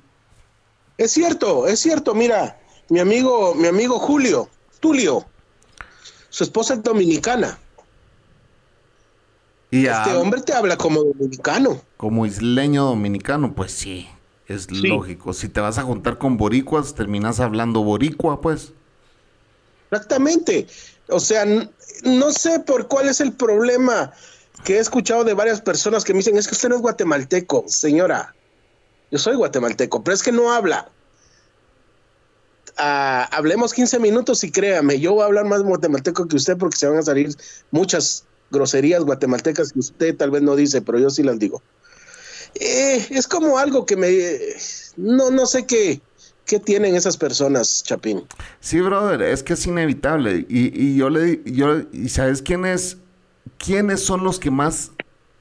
Es 0.98 1.12
cierto, 1.12 1.66
es 1.66 1.80
cierto. 1.80 2.14
Mira, 2.14 2.60
mi 2.88 3.00
amigo, 3.00 3.54
mi 3.54 3.68
amigo 3.68 3.98
Julio, 3.98 4.48
Tulio, 4.80 5.24
su 6.28 6.44
esposa 6.44 6.74
es 6.74 6.82
dominicana. 6.82 7.58
Y 9.70 9.86
este 9.86 10.14
hombre 10.14 10.42
te 10.42 10.52
habla 10.52 10.76
como 10.76 11.02
dominicano. 11.04 11.80
Como 11.96 12.26
isleño 12.26 12.84
dominicano, 12.84 13.54
pues 13.54 13.70
sí, 13.70 14.08
es 14.46 14.70
lógico. 14.70 15.32
Si 15.32 15.48
te 15.48 15.60
vas 15.60 15.78
a 15.78 15.82
juntar 15.82 16.18
con 16.18 16.36
boricuas, 16.36 16.94
terminas 16.94 17.38
hablando 17.38 17.84
boricua, 17.84 18.40
pues. 18.40 18.72
Exactamente. 19.90 20.66
O 21.10 21.20
sea, 21.20 21.44
no 22.04 22.32
sé 22.32 22.60
por 22.60 22.88
cuál 22.88 23.08
es 23.08 23.20
el 23.20 23.32
problema 23.32 24.12
que 24.64 24.76
he 24.76 24.78
escuchado 24.78 25.24
de 25.24 25.34
varias 25.34 25.60
personas 25.60 26.04
que 26.04 26.12
me 26.12 26.18
dicen, 26.18 26.36
es 26.36 26.46
que 26.46 26.54
usted 26.54 26.68
no 26.68 26.76
es 26.76 26.82
guatemalteco, 26.82 27.64
señora. 27.66 28.34
Yo 29.10 29.18
soy 29.18 29.36
guatemalteco, 29.36 30.04
pero 30.04 30.14
es 30.14 30.22
que 30.22 30.32
no 30.32 30.52
habla. 30.52 30.88
Ah, 32.76 33.28
hablemos 33.32 33.74
15 33.74 33.98
minutos 33.98 34.44
y 34.44 34.50
créame, 34.50 35.00
yo 35.00 35.12
voy 35.12 35.22
a 35.22 35.26
hablar 35.26 35.44
más 35.44 35.62
guatemalteco 35.62 36.28
que 36.28 36.36
usted 36.36 36.56
porque 36.56 36.78
se 36.78 36.86
van 36.86 36.98
a 36.98 37.02
salir 37.02 37.34
muchas 37.70 38.24
groserías 38.50 39.04
guatemaltecas 39.04 39.72
que 39.72 39.80
usted 39.80 40.16
tal 40.16 40.30
vez 40.30 40.42
no 40.42 40.56
dice, 40.56 40.80
pero 40.80 40.98
yo 40.98 41.10
sí 41.10 41.22
las 41.22 41.38
digo. 41.38 41.62
Eh, 42.54 43.06
es 43.10 43.26
como 43.28 43.58
algo 43.58 43.86
que 43.86 43.96
me... 43.96 44.10
No, 44.96 45.30
no 45.30 45.46
sé 45.46 45.66
qué 45.66 46.00
¿Qué 46.50 46.58
tienen 46.58 46.96
esas 46.96 47.16
personas, 47.16 47.84
Chapín? 47.84 48.24
Sí, 48.58 48.80
brother, 48.80 49.22
es 49.22 49.44
que 49.44 49.52
es 49.52 49.64
inevitable. 49.68 50.46
Y, 50.48 50.96
yo 50.96 51.08
le 51.08 51.40
yo, 51.44 51.82
¿y 51.92 52.08
sabes 52.08 52.42
quién 52.42 52.66
es? 52.66 52.96
¿Quiénes 53.56 54.02
son 54.02 54.24
los 54.24 54.40
que 54.40 54.50
más 54.50 54.90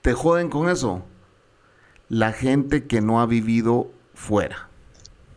te 0.04 0.14
joden 0.14 0.52
con 0.52 0.70
eso? 0.70 1.04
La 2.10 2.32
gente 2.32 2.86
que 2.86 3.02
no 3.02 3.22
ha 3.22 3.26
vivido 3.26 3.92
fuera. 4.14 4.70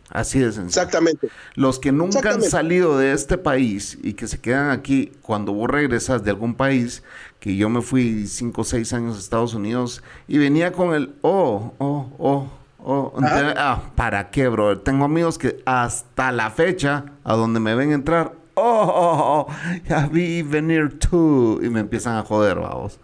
Así 0.09 0.37
de 0.37 0.51
sencillo. 0.51 0.83
Exactamente. 0.83 1.29
Los 1.55 1.79
que 1.79 1.91
nunca 1.91 2.33
han 2.33 2.43
salido 2.43 2.99
de 2.99 3.11
este 3.11 3.39
país 3.39 3.97
y 4.03 4.13
que 4.13 4.27
se 4.27 4.39
quedan 4.39 4.69
aquí 4.69 5.11
cuando 5.23 5.53
vos 5.53 5.71
regresas 5.71 6.23
de 6.23 6.29
algún 6.29 6.53
país, 6.53 7.01
que 7.39 7.55
yo 7.55 7.67
me 7.69 7.81
fui 7.81 8.27
cinco 8.27 8.61
o 8.61 8.63
seis 8.63 8.93
años 8.93 9.15
a 9.15 9.19
Estados 9.19 9.55
Unidos 9.55 10.03
y 10.27 10.37
venía 10.37 10.71
con 10.71 10.93
el, 10.93 11.15
oh, 11.23 11.73
oh, 11.79 12.11
oh, 12.19 12.47
Oh, 12.85 13.13
ah. 13.23 13.53
ah. 13.57 13.81
¿Para 13.95 14.29
qué, 14.29 14.49
bro? 14.49 14.79
Tengo 14.79 15.05
amigos 15.05 15.37
que 15.37 15.61
hasta 15.65 16.31
la 16.31 16.51
fecha, 16.51 17.05
a 17.23 17.33
donde 17.35 17.61
me 17.61 17.75
ven 17.75 17.93
entrar, 17.93 18.33
oh, 18.55 19.47
ya 19.87 20.07
vi 20.07 20.41
venir 20.41 20.99
tú. 20.99 21.59
Y 21.63 21.69
me 21.69 21.79
empiezan 21.79 22.17
a 22.17 22.23
joder, 22.23 22.59
vamos. 22.59 22.99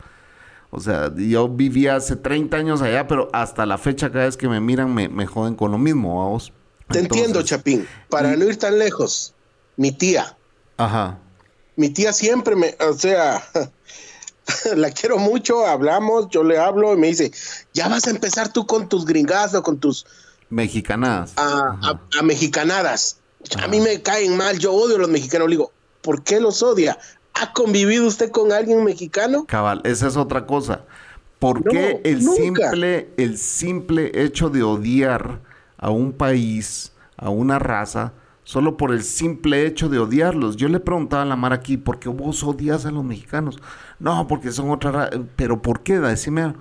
O 0.71 0.79
sea, 0.79 1.11
yo 1.15 1.47
vivía 1.47 1.95
hace 1.95 2.15
30 2.15 2.57
años 2.57 2.81
allá, 2.81 3.07
pero 3.07 3.29
hasta 3.31 3.65
la 3.65 3.77
fecha, 3.77 4.11
cada 4.11 4.25
vez 4.25 4.37
que 4.37 4.49
me 4.49 4.59
miran, 4.59 4.93
me, 4.93 5.07
me 5.07 5.25
joden 5.25 5.55
con 5.55 5.71
lo 5.71 5.77
mismo, 5.77 6.23
vamos. 6.23 6.53
Te 6.89 6.99
entiendo, 6.99 7.41
Chapín. 7.41 7.87
Para 8.09 8.35
no 8.35 8.45
ir 8.45 8.57
tan 8.57 8.77
lejos, 8.77 9.33
mi 9.77 9.91
tía. 9.91 10.35
Ajá. 10.77 11.17
Mi 11.75 11.89
tía 11.89 12.11
siempre 12.11 12.55
me, 12.55 12.75
o 12.87 12.93
sea, 12.93 13.41
la 14.75 14.91
quiero 14.91 15.17
mucho, 15.17 15.65
hablamos, 15.65 16.27
yo 16.29 16.43
le 16.43 16.57
hablo 16.57 16.93
y 16.93 16.97
me 16.97 17.07
dice, 17.07 17.31
ya 17.73 17.87
vas 17.87 18.07
a 18.07 18.09
empezar 18.09 18.51
tú 18.51 18.65
con 18.65 18.89
tus 18.89 19.05
gringadas 19.05 19.53
o 19.55 19.63
con 19.63 19.79
tus... 19.79 20.05
Mexicanadas. 20.49 21.33
A, 21.37 21.99
mexicanadas. 22.23 23.17
A 23.61 23.67
mí 23.67 23.79
me 23.79 24.01
caen 24.01 24.35
mal, 24.35 24.57
yo 24.57 24.73
odio 24.73 24.95
a 24.95 24.99
los 24.99 25.09
mexicanos. 25.09 25.47
Le 25.47 25.57
digo, 25.57 25.71
¿por 26.01 26.23
qué 26.23 26.39
los 26.39 26.63
odia? 26.63 26.97
¿Ha 27.35 27.53
convivido 27.53 28.07
usted 28.07 28.31
con 28.31 28.51
alguien 28.51 28.83
mexicano? 28.83 29.45
Cabal, 29.45 29.81
esa 29.83 30.07
es 30.07 30.17
otra 30.17 30.47
cosa. 30.47 30.85
¿Por 31.37 31.63
qué 31.63 32.01
el 32.03 32.21
simple, 32.23 33.09
el 33.17 33.37
simple 33.37 34.11
hecho 34.13 34.49
de 34.49 34.63
odiar 34.63 35.39
a 35.77 35.89
un 35.89 36.11
país, 36.11 36.91
a 37.15 37.29
una 37.29 37.59
raza, 37.59 38.13
solo 38.49 38.77
por 38.77 38.91
el 38.91 39.03
simple 39.03 39.67
hecho 39.67 39.89
de 39.89 39.99
odiarlos. 39.99 40.55
Yo 40.55 40.69
le 40.69 40.79
preguntaba 40.79 41.21
a 41.21 41.25
la 41.27 41.35
Mar 41.35 41.53
aquí, 41.53 41.77
¿por 41.77 41.99
qué 41.99 42.09
vos 42.09 42.43
odias 42.43 42.83
a 42.87 42.89
los 42.89 43.03
mexicanos? 43.03 43.59
No, 43.99 44.27
porque 44.27 44.51
son 44.51 44.71
otra 44.71 45.11
Pero 45.35 45.61
¿por 45.61 45.83
qué? 45.83 45.99
Decime. 45.99 46.55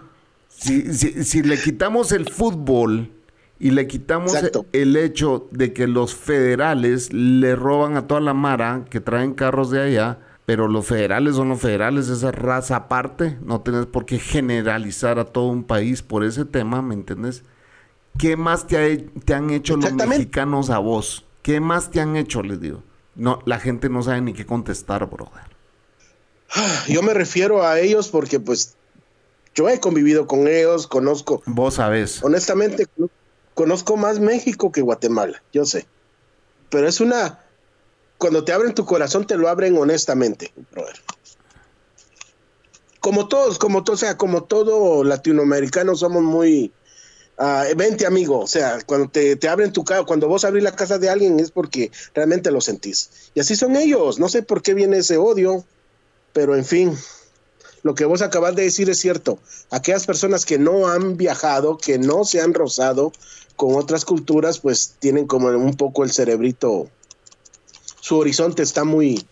Si, 0.51 0.93
si, 0.93 1.43
le 1.43 1.59
quitamos 1.59 2.13
el 2.13 2.29
fútbol 2.29 3.11
y 3.59 3.71
le 3.71 3.87
quitamos 3.87 4.35
el 4.75 4.97
hecho 4.97 5.49
de 5.51 5.73
que 5.73 5.87
los 5.87 6.15
federales 6.15 7.11
le 7.11 7.57
roban 7.57 7.97
a 7.97 8.07
toda 8.07 8.21
la 8.21 8.35
Mara 8.35 8.85
que 8.91 9.01
traen 9.01 9.33
carros 9.33 9.71
de 9.71 9.81
allá, 9.81 10.19
pero 10.45 10.69
los 10.69 10.85
federales 10.85 11.37
son 11.37 11.49
los 11.49 11.61
federales, 11.61 12.11
esa 12.11 12.33
raza 12.33 12.77
aparte, 12.77 13.39
no 13.43 13.63
tienes 13.63 13.87
por 13.87 14.05
qué 14.05 14.19
generalizar 14.19 15.19
a 15.19 15.25
todo 15.25 15.47
un 15.47 15.65
país 15.65 16.03
por 16.03 16.23
ese 16.23 16.45
tema, 16.45 16.83
¿me 16.83 16.93
entiendes? 16.93 17.45
¿Qué 18.19 18.37
más 18.37 18.67
te, 18.67 18.99
te 19.25 19.33
han 19.33 19.49
hecho 19.49 19.79
los 19.79 19.95
mexicanos 19.95 20.69
a 20.69 20.81
vos? 20.81 21.25
¿Qué 21.43 21.61
más 21.61 21.91
te 21.91 22.01
han 22.01 22.17
hecho? 22.17 22.43
Les 22.43 22.61
digo. 22.61 22.83
No, 23.15 23.41
la 23.47 23.59
gente 23.59 23.89
no 23.89 24.03
sabe 24.03 24.21
ni 24.21 24.33
qué 24.33 24.47
contestar, 24.47 25.09
brother. 25.09 25.45
Yo 26.89 27.03
me 27.03 27.15
refiero 27.15 27.63
a 27.65 27.81
ellos 27.81 28.09
porque, 28.09 28.41
pues, 28.41 28.77
yo 29.55 29.69
he 29.69 29.81
convivido 29.81 30.29
con 30.29 30.47
ellos, 30.47 30.87
conozco. 30.87 31.43
Vos 31.47 31.75
sabés. 31.75 32.23
Honestamente, 32.23 32.87
conozco 33.55 33.97
más 33.97 34.21
México 34.21 34.71
que 34.71 34.83
Guatemala, 34.83 35.43
yo 35.53 35.65
sé. 35.65 35.89
Pero 36.71 36.87
es 36.87 37.01
una. 37.01 37.41
Cuando 38.19 38.45
te 38.45 38.53
abren 38.53 38.73
tu 38.73 38.85
corazón, 38.85 39.27
te 39.27 39.37
lo 39.37 39.49
abren 39.49 39.77
honestamente, 39.77 40.53
brother. 40.71 40.95
Como 43.01 43.27
todos, 43.27 43.59
como 43.59 43.83
todo, 43.83 43.95
o 43.95 43.99
sea, 43.99 44.17
como 44.17 44.45
todo 44.45 45.03
latinoamericano, 45.03 45.97
somos 45.97 46.23
muy 46.23 46.73
uh, 47.39 47.77
vente 47.77 48.07
amigo, 48.07 48.41
o 48.41 48.47
sea, 48.47 48.79
cuando 48.87 49.09
te, 49.09 49.39
abren 49.49 49.73
tu 49.73 49.85
casa, 49.85 50.05
cuando 50.05 50.29
vos 50.29 50.45
abrís 50.45 50.63
la 50.63 50.75
casa 50.75 50.99
de 50.99 51.09
alguien 51.09 51.39
es 51.41 51.51
porque 51.51 51.91
realmente 52.15 52.51
lo 52.51 52.61
sentís. 52.61 53.31
Y 53.35 53.41
así 53.41 53.57
son 53.57 53.77
ellos, 53.77 54.19
no 54.19 54.29
sé 54.29 54.43
por 54.43 54.63
qué 54.63 54.75
viene 54.75 54.99
ese 54.99 55.17
odio, 55.17 55.65
pero 56.33 56.57
en 56.57 56.65
fin, 56.65 56.97
lo 57.83 57.95
que 57.95 58.05
vos 58.05 58.23
acabas 58.23 58.55
de 58.55 58.63
decir 58.63 58.91
es 58.91 58.99
cierto. 58.99 59.39
Aquellas 59.71 60.07
personas 60.07 60.45
que 60.45 60.59
no 60.59 60.89
han 60.89 61.17
viajado, 61.17 61.79
que 61.79 61.99
no 61.99 62.25
se 62.25 62.41
han 62.41 62.55
rozado 62.55 63.13
con 63.57 63.75
otras 63.75 64.05
culturas, 64.05 64.59
pues 64.61 64.95
tienen 64.99 65.27
como 65.27 65.49
un 65.49 65.75
poco 65.75 66.05
el 66.05 66.13
cerebrito, 66.13 66.89
su 68.01 68.17
horizonte 68.17 68.63
está 68.63 68.85
muy, 68.85 69.27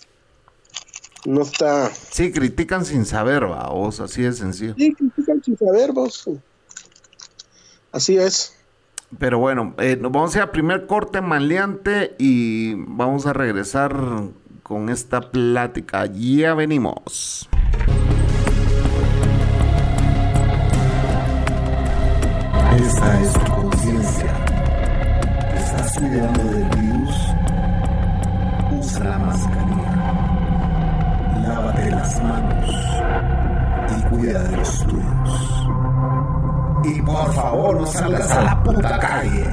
no 1.25 1.43
está... 1.43 1.91
Sí, 2.11 2.33
critican 2.33 2.85
sin 2.85 3.05
saber, 3.05 3.47
vos, 3.47 4.01
así 4.01 4.23
de 4.23 4.33
sencillo. 4.33 4.75
Sí, 4.77 4.93
critican 4.95 5.43
sin 5.43 5.57
saber, 5.57 5.93
vos. 5.93 6.29
Así 7.97 8.19
es. 8.19 8.55
Pero 9.19 9.39
bueno, 9.39 9.75
eh, 9.79 9.97
vamos 9.99 10.35
a 10.35 10.39
ir 10.39 10.43
a 10.45 10.53
primer 10.53 10.87
corte 10.87 11.23
maleante 11.23 12.15
y 12.19 12.75
vamos 12.75 13.25
a 13.25 13.33
regresar 13.33 13.97
con 14.63 14.91
esta 14.91 15.23
plática. 15.23 16.05
Ya 16.05 16.53
venimos. 16.53 17.49
Esa 22.79 23.23
es 23.23 23.33
tu 23.33 23.53
conciencia. 23.55 24.45
¿Te 25.51 25.57
estás 25.57 25.99
cuidando 25.99 26.45
del 26.45 26.65
virus? 26.65 27.17
Usa 28.79 29.05
la 29.05 29.19
mascarilla. 29.21 29.93
Lávate 31.49 31.91
las 31.93 32.23
manos 32.23 32.71
y 33.97 34.03
cuida 34.11 34.43
de 34.43 34.57
los 34.59 34.87
tuyos. 34.87 35.66
Y 36.85 37.03
por 37.03 37.33
favor, 37.35 37.81
no 37.81 37.87
salgas 37.87 38.31
a 38.31 38.43
la 38.43 38.63
puta 38.63 38.99
calle. 38.99 39.45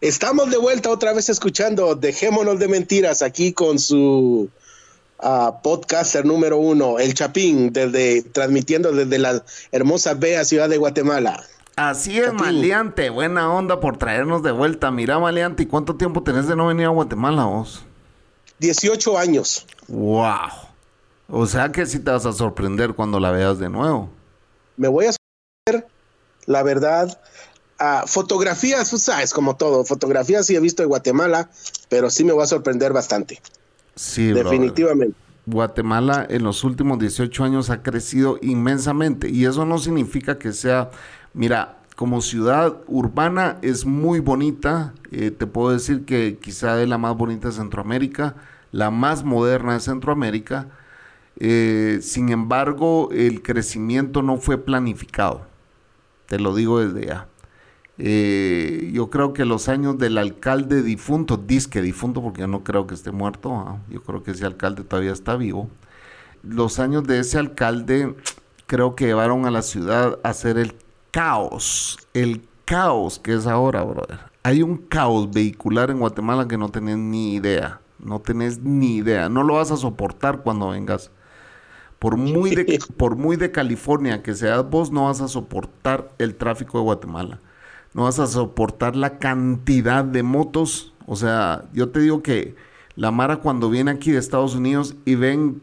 Estamos 0.00 0.50
de 0.50 0.58
vuelta 0.58 0.90
otra 0.90 1.12
vez 1.12 1.28
escuchando 1.28 1.94
Dejémonos 1.94 2.58
de 2.58 2.66
Mentiras 2.66 3.22
aquí 3.22 3.52
con 3.52 3.78
su 3.78 4.50
uh, 5.22 5.62
podcaster 5.62 6.24
número 6.24 6.58
uno, 6.58 6.98
El 6.98 7.14
Chapín, 7.14 7.72
desde, 7.72 8.22
transmitiendo 8.22 8.90
desde 8.90 9.18
la 9.20 9.44
hermosa 9.70 10.14
bella 10.14 10.44
ciudad 10.44 10.68
de 10.68 10.76
Guatemala. 10.76 11.44
Así 11.76 12.18
es, 12.18 12.32
Maleante. 12.32 13.10
Buena 13.10 13.52
onda 13.52 13.78
por 13.80 13.96
traernos 13.96 14.42
de 14.42 14.50
vuelta. 14.50 14.90
Mira, 14.90 15.20
Maleante, 15.20 15.62
¿y 15.62 15.66
cuánto 15.66 15.94
tiempo 15.94 16.22
tenés 16.22 16.48
de 16.48 16.56
no 16.56 16.66
venir 16.66 16.86
a 16.86 16.90
Guatemala 16.90 17.44
vos? 17.44 17.84
18 18.62 19.18
años. 19.18 19.66
¡Wow! 19.88 20.48
O 21.28 21.46
sea 21.46 21.70
que 21.70 21.84
sí 21.84 21.98
te 21.98 22.10
vas 22.10 22.24
a 22.24 22.32
sorprender 22.32 22.94
cuando 22.94 23.18
la 23.18 23.32
veas 23.32 23.58
de 23.58 23.68
nuevo. 23.68 24.08
Me 24.76 24.88
voy 24.88 25.06
a 25.06 25.12
sorprender, 25.12 25.90
la 26.46 26.62
verdad. 26.62 27.20
a 27.78 28.04
fotografías, 28.06 28.88
tú 28.88 28.98
sabes, 28.98 29.34
como 29.34 29.56
todo. 29.56 29.84
Fotografías 29.84 30.46
sí 30.46 30.54
he 30.54 30.60
visto 30.60 30.82
de 30.82 30.86
Guatemala, 30.86 31.50
pero 31.88 32.08
sí 32.08 32.22
me 32.22 32.32
voy 32.32 32.44
a 32.44 32.46
sorprender 32.46 32.92
bastante. 32.92 33.42
Sí, 33.96 34.28
Definitivamente. 34.28 35.16
Guatemala 35.44 36.24
en 36.30 36.44
los 36.44 36.62
últimos 36.62 37.00
18 37.00 37.42
años 37.42 37.70
ha 37.70 37.82
crecido 37.82 38.38
inmensamente 38.42 39.28
y 39.28 39.44
eso 39.44 39.66
no 39.66 39.78
significa 39.78 40.38
que 40.38 40.52
sea, 40.52 40.92
mira, 41.34 41.78
como 41.96 42.20
ciudad 42.20 42.76
urbana 42.86 43.58
es 43.62 43.84
muy 43.84 44.20
bonita, 44.20 44.94
eh, 45.10 45.32
te 45.32 45.48
puedo 45.48 45.70
decir 45.70 46.04
que 46.04 46.38
quizá 46.40 46.80
es 46.80 46.88
la 46.88 46.98
más 46.98 47.16
bonita 47.16 47.48
de 47.48 47.54
Centroamérica, 47.54 48.36
la 48.72 48.90
más 48.90 49.22
moderna 49.22 49.74
de 49.74 49.80
Centroamérica, 49.80 50.68
eh, 51.38 51.98
sin 52.02 52.30
embargo 52.30 53.10
el 53.12 53.42
crecimiento 53.42 54.22
no 54.22 54.38
fue 54.38 54.58
planificado, 54.58 55.46
te 56.26 56.38
lo 56.38 56.54
digo 56.54 56.80
desde 56.80 57.06
ya. 57.06 57.28
Eh, 57.98 58.90
yo 58.92 59.10
creo 59.10 59.32
que 59.32 59.44
los 59.44 59.68
años 59.68 59.98
del 59.98 60.18
alcalde 60.18 60.82
difunto, 60.82 61.36
disque 61.36 61.82
difunto, 61.82 62.22
porque 62.22 62.40
yo 62.40 62.48
no 62.48 62.64
creo 62.64 62.86
que 62.86 62.94
esté 62.94 63.12
muerto, 63.12 63.54
¿ah? 63.54 63.78
yo 63.90 64.02
creo 64.02 64.22
que 64.22 64.32
ese 64.32 64.46
alcalde 64.46 64.82
todavía 64.82 65.12
está 65.12 65.36
vivo. 65.36 65.68
Los 66.42 66.78
años 66.78 67.04
de 67.04 67.20
ese 67.20 67.38
alcalde 67.38 68.16
creo 68.66 68.96
que 68.96 69.04
llevaron 69.06 69.46
a 69.46 69.50
la 69.50 69.62
ciudad 69.62 70.18
a 70.24 70.30
hacer 70.30 70.56
el 70.56 70.74
caos, 71.10 71.98
el 72.14 72.42
caos 72.64 73.18
que 73.18 73.34
es 73.34 73.46
ahora, 73.46 73.82
brother. 73.84 74.18
Hay 74.42 74.62
un 74.62 74.78
caos 74.78 75.30
vehicular 75.30 75.90
en 75.90 76.00
Guatemala 76.00 76.48
que 76.48 76.58
no 76.58 76.70
tenés 76.70 76.96
ni 76.96 77.34
idea, 77.34 77.81
no 78.02 78.20
tenés 78.20 78.60
ni 78.60 78.96
idea, 78.96 79.28
no 79.28 79.42
lo 79.42 79.54
vas 79.54 79.70
a 79.70 79.76
soportar 79.76 80.42
cuando 80.42 80.70
vengas. 80.70 81.10
Por 81.98 82.16
muy 82.16 82.54
de, 82.54 82.80
por 82.96 83.16
muy 83.16 83.36
de 83.36 83.52
California 83.52 84.22
que 84.22 84.34
seas 84.34 84.68
vos, 84.68 84.90
no 84.90 85.06
vas 85.06 85.20
a 85.20 85.28
soportar 85.28 86.10
el 86.18 86.34
tráfico 86.36 86.78
de 86.78 86.84
Guatemala 86.84 87.40
no 87.94 88.04
vas 88.04 88.18
a 88.18 88.26
soportar 88.26 88.96
la 88.96 89.18
cantidad 89.18 90.04
de 90.04 90.22
motos. 90.22 90.94
O 91.06 91.16
sea, 91.16 91.64
yo 91.72 91.90
te 91.90 92.00
digo 92.00 92.22
que 92.22 92.54
la 92.96 93.10
Mara 93.10 93.38
cuando 93.38 93.70
viene 93.70 93.90
aquí 93.90 94.10
de 94.12 94.18
Estados 94.18 94.54
Unidos 94.54 94.96
y 95.04 95.14
ven 95.14 95.62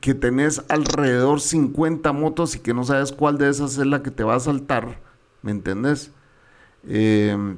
que 0.00 0.14
tenés 0.14 0.62
alrededor 0.68 1.40
50 1.40 2.12
motos 2.12 2.54
y 2.54 2.60
que 2.60 2.74
no 2.74 2.84
sabes 2.84 3.12
cuál 3.12 3.38
de 3.38 3.48
esas 3.48 3.78
es 3.78 3.86
la 3.86 4.02
que 4.02 4.10
te 4.10 4.24
va 4.24 4.34
a 4.34 4.40
saltar, 4.40 5.00
¿me 5.42 5.52
entendés? 5.52 6.12
Em, 6.86 7.56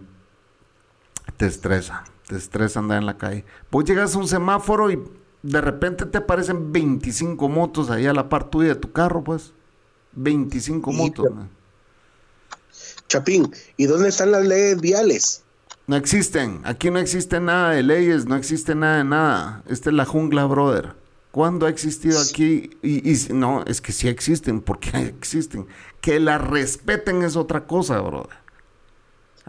te 1.37 1.47
estresa, 1.47 2.05
te 2.29 2.37
estresa 2.37 2.79
andar 2.79 2.99
en 2.99 3.07
la 3.07 3.17
calle. 3.17 3.45
Vos 3.71 3.85
llegas 3.85 4.15
a 4.15 4.19
un 4.19 4.29
semáforo 4.29 4.91
y 4.91 5.03
de 5.43 5.61
repente 5.61 6.07
te 6.07 6.19
aparecen 6.19 6.73
25 6.73 7.49
motos 7.49 7.91
ahí 7.91 8.07
a 8.07 8.13
la 8.13 8.29
par 8.29 8.51
tuya 8.51 8.69
de 8.69 8.75
tu 8.77 8.93
carro, 8.93 9.25
pues. 9.25 9.53
25 10.13 10.93
motos. 10.93 11.27
Chapín, 13.09 13.51
¿y 13.77 13.87
dónde 13.87 14.11
están 14.11 14.33
las 14.33 14.45
leyes 14.45 14.81
viales? 14.81 15.43
No 15.87 15.97
existen. 15.97 16.61
Aquí 16.65 16.91
no 16.91 16.99
existe 16.99 17.41
nada 17.41 17.71
de 17.71 17.83
leyes, 17.83 18.27
no 18.27 18.37
existe 18.37 18.75
nada 18.75 18.99
de 18.99 19.05
nada. 19.05 19.63
Esta 19.69 19.89
es 19.89 19.97
la 19.97 20.05
jungla, 20.05 20.45
brother. 20.45 20.95
¿Cuándo 21.31 21.67
ha 21.67 21.71
existido 21.71 22.21
aquí? 22.21 22.71
Y, 22.83 23.33
no, 23.33 23.65
es 23.65 23.81
que 23.81 23.93
sí 23.93 24.09
existen, 24.09 24.61
porque 24.61 24.91
existen. 24.99 25.67
Que 26.03 26.21
la 26.21 26.37
respeten 26.37 27.23
es 27.23 27.37
otra 27.37 27.67
cosa, 27.67 28.01
brother. 28.01 28.37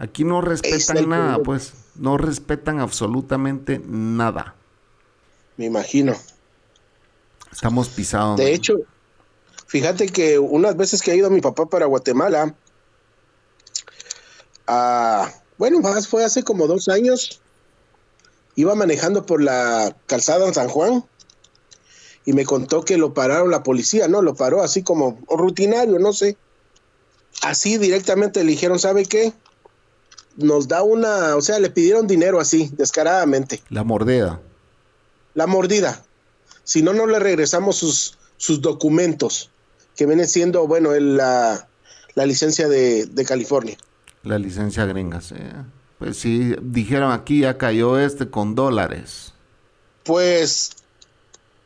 Aquí 0.00 0.24
no 0.24 0.40
respetan 0.40 1.10
nada, 1.10 1.38
pues. 1.40 1.74
No 1.94 2.16
respetan 2.16 2.80
absolutamente 2.80 3.82
nada. 3.86 4.54
Me 5.58 5.66
imagino. 5.66 6.14
Estamos 7.52 7.90
pisados. 7.90 8.38
De 8.38 8.54
hecho, 8.54 8.76
fíjate 9.66 10.08
que 10.08 10.38
unas 10.38 10.74
veces 10.74 11.02
que 11.02 11.10
ha 11.10 11.14
ido 11.14 11.28
mi 11.28 11.42
papá 11.42 11.66
para 11.66 11.84
Guatemala, 11.84 12.54
bueno, 15.58 15.80
más 15.80 16.08
fue 16.08 16.24
hace 16.24 16.44
como 16.44 16.66
dos 16.66 16.88
años. 16.88 17.42
Iba 18.54 18.74
manejando 18.74 19.26
por 19.26 19.42
la 19.42 19.94
calzada 20.06 20.46
en 20.46 20.54
San 20.54 20.68
Juan 20.68 21.04
y 22.24 22.32
me 22.32 22.46
contó 22.46 22.86
que 22.86 22.96
lo 22.96 23.12
pararon 23.12 23.50
la 23.50 23.62
policía, 23.62 24.08
¿no? 24.08 24.22
Lo 24.22 24.34
paró 24.34 24.62
así 24.62 24.82
como 24.82 25.18
rutinario, 25.28 25.98
no 25.98 26.14
sé. 26.14 26.38
Así 27.42 27.76
directamente 27.76 28.42
le 28.42 28.52
dijeron, 28.52 28.78
¿sabe 28.78 29.04
qué? 29.04 29.34
Nos 30.40 30.68
da 30.68 30.82
una, 30.82 31.36
o 31.36 31.40
sea, 31.42 31.58
le 31.58 31.70
pidieron 31.70 32.06
dinero 32.06 32.40
así, 32.40 32.70
descaradamente. 32.76 33.62
La 33.68 33.84
mordida. 33.84 34.40
La 35.34 35.46
mordida. 35.46 36.02
Si 36.64 36.82
no, 36.82 36.92
no 36.92 37.06
le 37.06 37.18
regresamos 37.18 37.76
sus, 37.76 38.18
sus 38.36 38.60
documentos, 38.60 39.50
que 39.96 40.06
viene 40.06 40.26
siendo, 40.26 40.66
bueno, 40.66 40.92
la, 40.98 41.68
la 42.14 42.26
licencia 42.26 42.68
de, 42.68 43.06
de 43.06 43.24
California. 43.24 43.76
La 44.22 44.38
licencia 44.38 44.84
gringa, 44.86 45.20
sí. 45.20 45.34
Pues 45.98 46.16
sí, 46.16 46.54
dijeron 46.62 47.12
aquí 47.12 47.40
ya 47.40 47.58
cayó 47.58 47.98
este 47.98 48.30
con 48.30 48.54
dólares. 48.54 49.34
Pues 50.04 50.70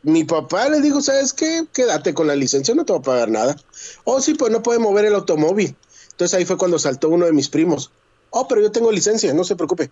mi 0.03 0.25
papá 0.25 0.69
le 0.69 0.81
dijo, 0.81 1.01
¿sabes 1.01 1.33
qué? 1.33 1.65
Quédate 1.73 2.15
con 2.15 2.27
la 2.27 2.37
licencia, 2.37 2.75
no 2.75 2.85
te 2.85 2.93
va 2.93 2.99
a 2.99 3.03
pagar 3.03 3.31
nada. 3.31 3.57
Oh, 4.05 4.21
sí, 4.21 4.35
pues 4.35 4.53
no 4.53 4.63
puede 4.63 4.79
mover 4.79 5.05
el 5.05 5.15
automóvil. 5.15 5.77
Entonces 6.11 6.37
ahí 6.37 6.45
fue 6.45 6.59
cuando 6.59 6.79
saltó 6.79 7.09
uno 7.09 7.27
de 7.27 7.33
mis 7.33 7.49
primos. 7.49 7.91
Oh, 8.37 8.49
pero 8.49 8.61
yo 8.61 8.73
tengo 8.73 8.91
licencia, 8.91 9.33
no 9.33 9.45
se 9.45 9.55
preocupe. 9.55 9.91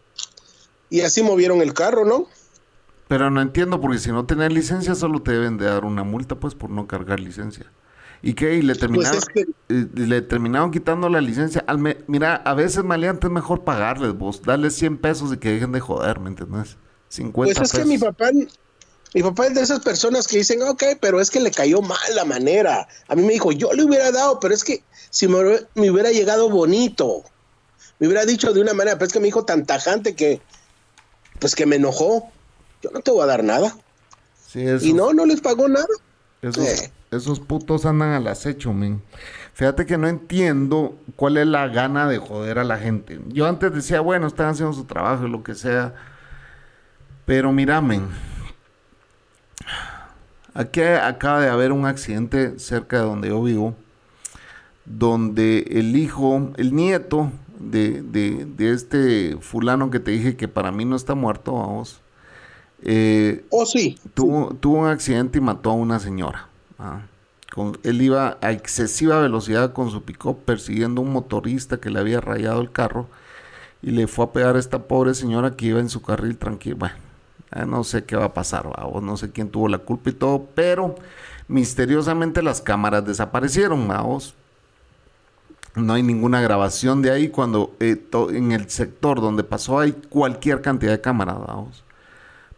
Y 0.91 1.01
así 1.03 1.23
movieron 1.23 1.63
el 1.63 1.73
carro, 1.73 2.05
¿no? 2.05 2.27
Pero 3.07 3.31
no 3.31 3.41
entiendo, 3.41 3.81
porque 3.81 3.99
si 3.99 4.11
no 4.11 4.27
tenés 4.27 4.53
licencia 4.53 4.95
solo 4.95 5.23
te 5.23 5.33
deben 5.33 5.59
de 5.59 5.67
dar 5.67 5.85
una 5.85 6.03
multa, 6.03 6.35
pues, 6.35 6.55
por 6.55 6.69
no 6.69 6.87
cargar 6.87 7.21
licencia. 7.21 7.71
¿Y 8.21 8.35
qué? 8.35 8.55
¿Y 8.55 8.63
le 8.63 8.75
pues 8.75 8.81
terminaron, 8.81 9.21
le 9.69 10.23
terminaron 10.23 10.71
quitando 10.71 11.09
la 11.09 11.21
licencia? 11.21 11.65
Al 11.67 11.79
mira, 12.07 12.37
a 12.37 12.55
veces 12.55 12.85
maleante 12.85 13.27
es 13.29 13.33
mejor 13.33 13.65
pagarles 13.65 14.13
vos, 14.15 14.43
darles 14.43 14.75
100 14.75 14.99
pesos 14.99 15.33
y 15.33 15.39
que 15.39 15.53
dejen 15.53 15.73
de 15.73 15.81
joder, 15.81 16.21
¿me 16.21 16.31
entiendes? 16.31 16.77
50 17.09 17.61
Pues 17.61 17.73
es 17.73 17.79
que 17.79 17.85
mi 17.85 17.99
papá, 17.99 18.31
mi 19.15 19.23
papá 19.23 19.47
es 19.47 19.55
de 19.55 19.61
esas 19.61 19.81
personas 19.81 20.27
que 20.27 20.39
dicen, 20.39 20.63
ok, 20.63 20.83
pero 21.01 21.21
es 21.21 21.31
que 21.31 21.41
le 21.41 21.51
cayó 21.51 21.83
mal 21.83 21.99
la 22.15 22.25
manera. 22.25 22.89
A 23.09 23.15
mí 23.15 23.23
me 23.23 23.35
dijo, 23.35 23.53
yo 23.53 23.73
le 23.73 23.85
hubiera 23.85 24.11
dado, 24.11 24.41
pero 24.41 24.55
es 24.55 24.65
que 24.65 24.83
si 25.11 25.29
me, 25.29 25.91
hubiera 25.91 26.11
llegado 26.11 26.49
bonito, 26.49 27.25
me 28.03 28.09
hubiera 28.09 28.27
dicho 28.27 28.53
de 28.53 28.61
una 28.61 28.75
manera, 28.75 28.97
pero 28.97 29.07
es 29.07 29.13
que 29.13 29.21
me 29.21 29.27
dijo 29.27 29.45
tan 29.45 29.65
tajante 29.65 30.17
que, 30.17 30.41
pues 31.39 31.55
que 31.55 31.67
me 31.67 31.77
enojó. 31.77 32.33
Yo 32.83 32.91
no 32.91 32.99
te 32.99 33.13
voy 33.13 33.23
a 33.23 33.27
dar 33.27 33.45
nada. 33.45 33.77
y 34.55 34.93
no, 34.93 35.13
no 35.13 35.25
les 35.25 35.41
pagó 35.41 35.69
nada. 35.69 35.87
Eso, 36.43 36.65
esos 37.13 37.39
putos 37.39 37.87
andan 37.87 38.09
al 38.09 38.27
acecho, 38.27 38.73
men. 38.73 39.01
Fíjate 39.55 39.87
que 39.87 39.99
no 39.99 40.09
entiendo 40.09 40.99
cuál 41.15 41.37
es 41.37 41.47
la 41.47 41.69
gana 41.69 42.09
de 42.09 42.19
joder 42.19 42.59
a 42.59 42.65
la 42.65 42.77
gente. 42.77 43.21
Yo 43.29 43.47
antes 43.47 43.73
decía, 43.73 44.01
bueno, 44.01 44.27
están 44.27 44.49
haciendo 44.49 44.73
su 44.73 44.83
trabajo 44.83 45.29
lo 45.29 45.45
que 45.45 45.55
sea. 45.55 45.95
Pero 47.25 47.53
mira, 47.53 47.81
men. 47.81 48.09
Aquí 50.55 50.83
acaba 50.83 51.41
de 51.41 51.51
haber 51.51 51.71
un 51.71 51.87
accidente 51.87 52.59
cerca 52.59 52.97
de 52.97 53.05
donde 53.05 53.29
yo 53.29 53.41
vivo. 53.41 53.77
Donde 54.87 55.69
el 55.71 55.95
hijo, 55.95 56.51
el 56.57 56.75
nieto 56.75 57.31
de, 57.63 58.03
de, 58.03 58.73
este 58.73 59.37
fulano 59.41 59.91
que 59.91 60.01
te 60.01 60.11
dije 60.11 60.37
que 60.37 60.49
para 60.49 60.73
mí 60.73 60.85
no 60.85 60.97
está 60.97 61.15
muerto, 61.15 61.55
vamos. 61.55 62.01
Eh, 62.83 63.45
oh, 63.51 63.65
sí. 63.65 63.99
Tuvo, 64.15 64.55
tuvo 64.55 64.81
un 64.81 64.89
accidente 64.89 65.39
y 65.39 65.41
mató 65.41 65.71
a 65.71 65.75
una 65.75 65.99
señora. 66.01 66.49
Ah, 66.79 67.03
con, 67.55 67.79
él 67.83 68.03
iba 68.03 68.39
a 68.41 68.53
excesiva 68.53 69.21
velocidad 69.21 69.73
con 69.73 69.91
su 69.91 70.03
pick 70.03 70.27
persiguiendo 70.45 71.01
a 71.01 71.05
un 71.05 71.13
motorista 71.13 71.79
que 71.79 71.91
le 71.91 72.01
había 72.01 72.21
rayado 72.21 72.61
el 72.61 72.73
carro 72.73 73.09
y 73.83 73.91
le 73.91 74.07
fue 74.07 74.25
a 74.25 74.33
pegar 74.33 74.57
a 74.57 74.59
esta 74.59 74.85
pobre 74.85 75.15
señora 75.15 75.57
que 75.57 75.67
iba 75.67 75.81
en 75.81 75.89
su 75.89 76.03
carril 76.03 76.39
tranquilo. 76.39 76.77
Bueno, 76.77 76.97
no 77.67 77.85
sé 77.85 78.05
qué 78.05 78.17
va 78.17 78.27
a 78.27 78.35
pasar, 78.35 78.67
o 78.67 79.01
no 79.01 79.17
sé 79.17 79.31
quién 79.31 79.51
tuvo 79.51 79.69
la 79.69 79.79
culpa 79.79 80.11
y 80.11 80.15
todo, 80.15 80.49
pero 80.55 80.95
misteriosamente 81.49 82.43
las 82.43 82.63
cámaras 82.63 83.05
desaparecieron, 83.05 83.87
vamos. 83.87 84.35
No 85.75 85.95
hay 85.95 86.03
ninguna 86.03 86.41
grabación 86.41 87.01
de 87.03 87.11
ahí 87.11 87.29
cuando 87.29 87.75
eh, 87.81 87.97
en 88.31 88.53
el 88.53 88.69
sector 88.69 89.21
donde 89.21 89.43
pasó 89.45 89.79
hay 89.79 89.93
cualquier 89.93 90.61
cantidad 90.61 90.93
de 90.93 91.01
cámaras, 91.01 91.39
vamos. 91.39 91.85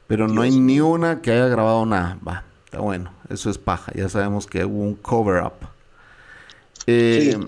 Pero 0.06 0.28
no 0.28 0.42
hay 0.42 0.58
ni 0.58 0.80
una 0.80 1.22
que 1.22 1.32
haya 1.32 1.46
grabado 1.46 1.86
nada, 1.86 2.18
va 2.26 2.44
bueno, 2.78 3.10
eso 3.28 3.50
es 3.50 3.58
paja, 3.58 3.92
ya 3.94 4.08
sabemos 4.08 4.46
que 4.46 4.64
hubo 4.64 4.82
un 4.82 4.94
cover-up. 4.94 5.52
Eh, 6.86 7.38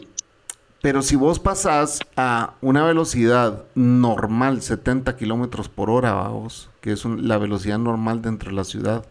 pero 0.82 1.02
si 1.02 1.16
vos 1.16 1.38
pasás 1.38 2.00
a 2.16 2.54
una 2.60 2.84
velocidad 2.84 3.64
normal, 3.74 4.62
70 4.62 5.16
kilómetros 5.16 5.68
por 5.68 5.90
hora, 5.90 6.12
vamos, 6.12 6.70
que 6.80 6.92
es 6.92 7.04
la 7.04 7.38
velocidad 7.38 7.78
normal 7.78 8.22
dentro 8.22 8.50
de 8.50 8.56
la 8.56 8.64
ciudad, 8.64 9.04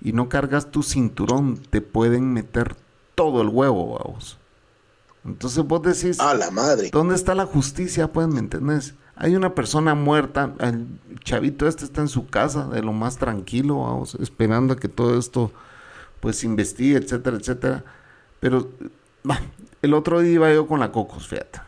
y 0.00 0.12
no 0.12 0.28
cargas 0.28 0.70
tu 0.70 0.82
cinturón, 0.82 1.58
te 1.70 1.80
pueden 1.80 2.32
meter 2.32 2.76
todo 3.14 3.42
el 3.42 3.48
huevo, 3.48 3.98
vamos. 3.98 4.38
Entonces 5.26 5.64
vos 5.64 5.82
decís, 5.82 6.20
A 6.20 6.34
la 6.34 6.50
madre. 6.50 6.90
¿dónde 6.92 7.14
está 7.14 7.34
la 7.34 7.46
justicia? 7.46 8.12
Pues, 8.12 8.28
¿me 8.28 8.38
entendés? 8.38 8.94
Hay 9.16 9.34
una 9.34 9.54
persona 9.54 9.94
muerta, 9.94 10.54
el 10.60 10.86
chavito 11.24 11.66
este 11.66 11.84
está 11.84 12.02
en 12.02 12.08
su 12.08 12.26
casa, 12.26 12.68
de 12.68 12.82
lo 12.82 12.92
más 12.92 13.16
tranquilo, 13.16 13.80
vamos, 13.80 14.14
esperando 14.20 14.74
a 14.74 14.76
que 14.76 14.88
todo 14.88 15.18
esto, 15.18 15.52
pues, 16.20 16.44
investigue, 16.44 16.96
etcétera, 16.96 17.36
etcétera. 17.38 17.84
Pero, 18.40 18.70
bah, 19.24 19.40
el 19.82 19.94
otro 19.94 20.20
día 20.20 20.32
iba 20.32 20.52
yo 20.52 20.66
con 20.66 20.80
la 20.80 20.92
Cocos, 20.92 21.28
fíjate. 21.28 21.60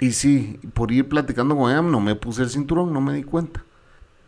Y 0.00 0.12
sí, 0.12 0.58
por 0.72 0.90
ir 0.90 1.08
platicando 1.08 1.56
con 1.56 1.70
ella, 1.70 1.82
no 1.82 2.00
me 2.00 2.14
puse 2.14 2.42
el 2.42 2.50
cinturón, 2.50 2.92
no 2.92 3.00
me 3.00 3.14
di 3.14 3.22
cuenta. 3.22 3.62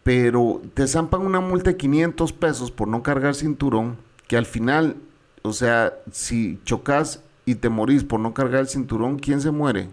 Pero 0.02 0.62
te 0.74 0.86
zampan 0.86 1.22
una 1.22 1.40
multa 1.40 1.70
de 1.70 1.76
500 1.76 2.32
pesos 2.32 2.70
por 2.70 2.86
no 2.86 3.02
cargar 3.02 3.34
cinturón, 3.34 3.96
que 4.28 4.36
al 4.36 4.46
final, 4.46 4.96
o 5.42 5.52
sea, 5.52 5.94
si 6.12 6.60
chocas 6.64 7.22
y 7.46 7.56
te 7.56 7.70
morís 7.70 8.04
por 8.04 8.20
no 8.20 8.34
cargar 8.34 8.60
el 8.62 8.68
cinturón, 8.68 9.18
¿quién 9.18 9.40
se 9.40 9.52
muere? 9.52 9.88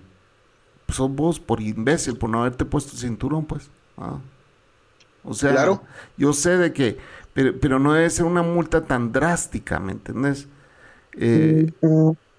Pues 0.85 0.97
sos 0.97 1.11
vos, 1.15 1.39
por 1.39 1.61
imbécil, 1.61 2.17
por 2.17 2.29
no 2.29 2.41
haberte 2.41 2.65
puesto 2.65 2.93
el 2.93 2.99
cinturón, 2.99 3.45
pues. 3.45 3.71
Ah. 3.97 4.19
O 5.23 5.33
sea, 5.33 5.51
Claro. 5.51 5.83
yo 6.17 6.33
sé 6.33 6.57
de 6.57 6.73
que, 6.73 6.97
pero, 7.33 7.59
pero 7.59 7.79
no 7.79 7.93
debe 7.93 8.09
ser 8.09 8.25
una 8.25 8.43
multa 8.43 8.83
tan 8.85 9.11
drástica, 9.13 9.79
¿me 9.79 9.93
entendés? 9.93 10.47
Eh, 11.13 11.71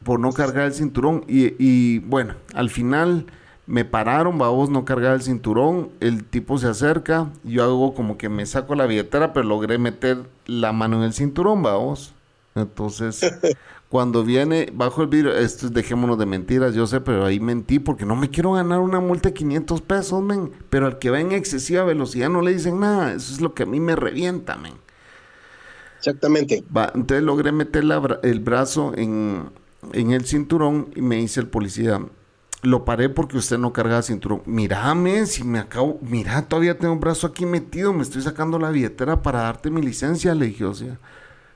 por 0.04 0.20
no 0.20 0.32
cargar 0.32 0.66
el 0.66 0.74
cinturón. 0.74 1.24
Y, 1.28 1.54
y, 1.58 2.00
bueno, 2.00 2.34
al 2.54 2.70
final 2.70 3.26
me 3.66 3.84
pararon, 3.86 4.38
babos, 4.38 4.68
no 4.70 4.84
cargar 4.84 5.14
el 5.14 5.22
cinturón. 5.22 5.90
El 6.00 6.24
tipo 6.24 6.58
se 6.58 6.68
acerca, 6.68 7.30
yo 7.44 7.64
hago 7.64 7.94
como 7.94 8.18
que 8.18 8.28
me 8.28 8.44
saco 8.46 8.74
la 8.74 8.86
billetera, 8.86 9.32
pero 9.32 9.46
logré 9.46 9.78
meter 9.78 10.18
la 10.46 10.72
mano 10.72 10.96
en 10.98 11.04
el 11.04 11.14
cinturón, 11.14 11.62
babos. 11.62 12.14
Entonces, 12.54 13.20
cuando 13.94 14.24
viene 14.24 14.70
bajo 14.74 15.02
el 15.02 15.08
vidrio, 15.08 15.32
esto 15.36 15.66
es 15.66 15.72
dejémonos 15.72 16.18
de 16.18 16.26
mentiras, 16.26 16.74
yo 16.74 16.84
sé, 16.88 17.00
pero 17.00 17.24
ahí 17.24 17.38
mentí 17.38 17.78
porque 17.78 18.04
no 18.04 18.16
me 18.16 18.28
quiero 18.28 18.52
ganar 18.52 18.80
una 18.80 18.98
multa 18.98 19.28
de 19.28 19.34
500 19.34 19.82
pesos, 19.82 20.20
men. 20.20 20.50
Pero 20.68 20.86
al 20.86 20.98
que 20.98 21.10
va 21.10 21.20
en 21.20 21.30
excesiva 21.30 21.84
velocidad 21.84 22.28
no 22.28 22.42
le 22.42 22.52
dicen 22.54 22.80
nada, 22.80 23.12
eso 23.14 23.32
es 23.32 23.40
lo 23.40 23.54
que 23.54 23.62
a 23.62 23.66
mí 23.66 23.78
me 23.78 23.94
revienta, 23.94 24.56
men. 24.56 24.74
Exactamente. 25.98 26.64
Va, 26.74 26.90
entonces 26.94 27.22
logré 27.22 27.52
meter 27.52 27.84
la 27.84 28.00
bra- 28.00 28.20
el 28.22 28.40
brazo 28.40 28.92
en, 28.96 29.50
en 29.92 30.12
el 30.12 30.24
cinturón 30.26 30.90
y 30.94 31.02
me 31.02 31.16
dice 31.16 31.40
el 31.40 31.48
policía, 31.48 32.00
lo 32.62 32.84
paré 32.84 33.08
porque 33.10 33.36
usted 33.36 33.58
no 33.58 33.72
cargaba 33.72 34.02
cinturón. 34.02 34.42
Mírame, 34.46 35.26
si 35.26 35.44
me 35.44 35.58
acabo, 35.58 35.98
mira, 36.02 36.48
todavía 36.48 36.78
tengo 36.78 36.94
un 36.94 37.00
brazo 37.00 37.26
aquí 37.26 37.44
metido, 37.46 37.92
me 37.92 38.02
estoy 38.02 38.22
sacando 38.22 38.58
la 38.58 38.70
billetera 38.70 39.22
para 39.22 39.40
darte 39.40 39.70
mi 39.70 39.82
licencia, 39.82 40.34
le 40.34 40.46
dije, 40.46 40.64
o 40.64 40.74
sea, 40.74 40.98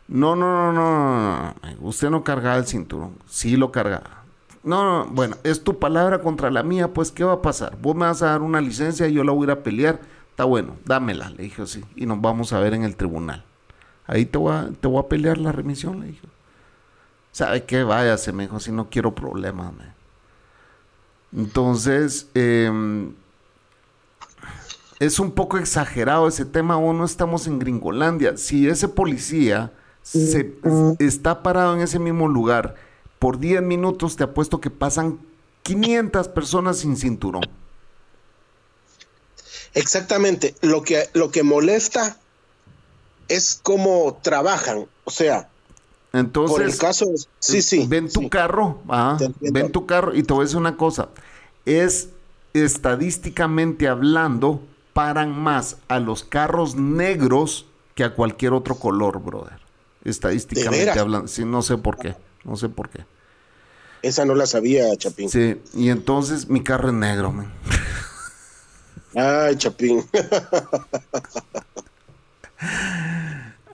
no, 0.09 0.35
no, 0.37 0.73
no, 0.73 0.73
no, 0.73 1.39
no, 1.43 1.55
usted 1.81 2.09
no 2.09 2.25
cargaba 2.25 2.57
el 2.57 2.67
cinturón, 2.67 3.13
sí 3.27 3.57
lo 3.57 3.71
cargaba. 3.71 4.25
No, 4.63 5.05
no, 5.05 5.11
bueno, 5.13 5.37
es 5.45 5.63
tu 5.63 5.79
palabra 5.79 6.21
contra 6.21 6.51
la 6.51 6.63
mía, 6.63 6.93
pues, 6.93 7.13
¿qué 7.13 7.25
va 7.25 7.35
a 7.35 7.43
pasar? 7.43 7.77
Vos 7.81 7.95
me 7.95 8.07
vas 8.07 8.23
a 8.23 8.31
dar 8.31 8.43
una 8.43 8.61
licencia 8.61 9.07
y 9.07 9.13
yo 9.13 9.23
la 9.23 9.33
voy 9.33 9.43
a 9.43 9.45
ir 9.45 9.51
a 9.53 9.63
pelear, 9.63 10.01
está 10.31 10.45
bueno, 10.45 10.77
dámela, 10.85 11.31
le 11.31 11.45
dije 11.45 11.63
así, 11.63 11.85
y 11.95 12.07
nos 12.07 12.21
vamos 12.21 12.53
a 12.53 12.59
ver 12.59 12.75
en 12.75 12.85
el 12.85 12.97
tribunal. 12.97 13.45
Ahí 14.07 14.25
te 14.25 14.39
voy 14.39 14.55
a, 14.55 14.71
te 14.81 14.89
voy 14.89 14.99
a 14.99 15.09
pelear 15.09 15.37
la 15.39 15.53
remisión, 15.53 16.01
le 16.01 16.07
dije. 16.07 16.27
¿Sabe 17.31 17.65
qué? 17.65 17.85
Váyase, 17.85 18.33
me 18.33 18.45
dijo, 18.45 18.59
si 18.59 18.73
no 18.73 18.89
quiero 18.89 19.15
problemas. 19.15 19.73
Entonces, 21.37 22.29
em, 22.35 23.13
es 24.99 25.21
un 25.21 25.31
poco 25.33 25.59
exagerado 25.59 26.27
ese 26.27 26.47
tema, 26.47 26.79
o 26.79 26.93
no 26.95 27.05
estamos 27.05 27.47
en 27.47 27.59
Gringolandia. 27.59 28.37
Si 28.39 28.67
ese 28.67 28.89
policía 28.89 29.71
se, 30.03 30.55
está 30.99 31.43
parado 31.43 31.75
en 31.75 31.81
ese 31.81 31.99
mismo 31.99 32.29
lugar 32.29 32.77
por 33.19 33.39
10 33.39 33.63
minutos, 33.63 34.17
te 34.17 34.25
apuesto 34.25 34.61
que 34.61 34.71
pasan 34.71 35.19
500 35.63 36.29
personas 36.29 36.79
sin 36.79 36.97
cinturón. 36.97 37.43
Exactamente. 39.75 40.55
Lo 40.63 40.83
que, 40.83 41.09
lo 41.13 41.31
que 41.31 41.43
molesta 41.43 42.17
es 43.29 43.61
cómo 43.63 44.19
trabajan. 44.23 44.87
O 45.05 45.11
sea, 45.11 45.49
Entonces, 46.13 46.57
por 46.57 46.65
el 46.65 46.77
caso. 46.77 47.07
Sí, 47.39 47.63
sí. 47.63 47.87
Ven 47.87 48.11
tu 48.11 48.21
sí. 48.21 48.31
carro, 48.31 48.81
entiendo. 48.89 49.37
ven 49.41 49.73
tu 49.73 49.87
carro 49.87 50.15
y 50.15 50.23
te 50.23 50.33
voy 50.33 50.43
a 50.43 50.45
decir 50.45 50.59
una 50.59 50.77
cosa. 50.77 51.11
Es 51.65 52.11
estadísticamente 52.55 53.89
hablando, 53.89 54.63
paran 54.95 55.39
más 55.39 55.77
a 55.89 56.01
los 56.01 56.25
carros 56.25 56.77
negros 56.77 57.67
que 57.95 58.05
a 58.05 58.15
cualquier 58.15 58.53
otro 58.53 58.77
color, 58.77 59.21
brother. 59.21 59.68
Estadísticamente 60.09 60.99
hablando. 60.99 61.29
Sí, 61.29 61.45
no 61.45 61.63
sé 61.63 61.79
por 61.79 61.97
qué. 61.99 62.17
No 62.45 62.57
sé 62.57 62.69
por 62.69 62.89
qué. 62.89 63.05
Esa 64.03 64.25
no 64.25 64.35
la 64.35 64.47
sabía, 64.47 64.97
Chapín. 64.97 65.29
Sí, 65.29 65.61
y 65.75 65.91
entonces 65.91 66.49
mi 66.49 66.63
carro 66.63 66.89
es 66.89 66.95
negro, 66.95 67.33
man. 67.33 67.53
Ay, 69.15 69.57
Chapín. 69.57 70.05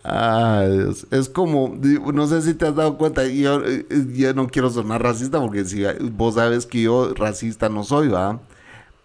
Ay, 0.02 0.70
Dios. 0.70 1.06
Es 1.10 1.28
como, 1.28 1.78
no 1.78 2.26
sé 2.26 2.42
si 2.42 2.54
te 2.54 2.66
has 2.66 2.74
dado 2.74 2.98
cuenta, 2.98 3.24
yo, 3.24 3.62
yo 4.12 4.34
no 4.34 4.48
quiero 4.48 4.70
sonar 4.70 5.02
racista 5.02 5.40
porque 5.40 5.64
si 5.64 5.84
vos 6.12 6.34
sabes 6.34 6.66
que 6.66 6.82
yo 6.82 7.14
racista 7.14 7.68
no 7.68 7.84
soy, 7.84 8.08
¿va? 8.08 8.40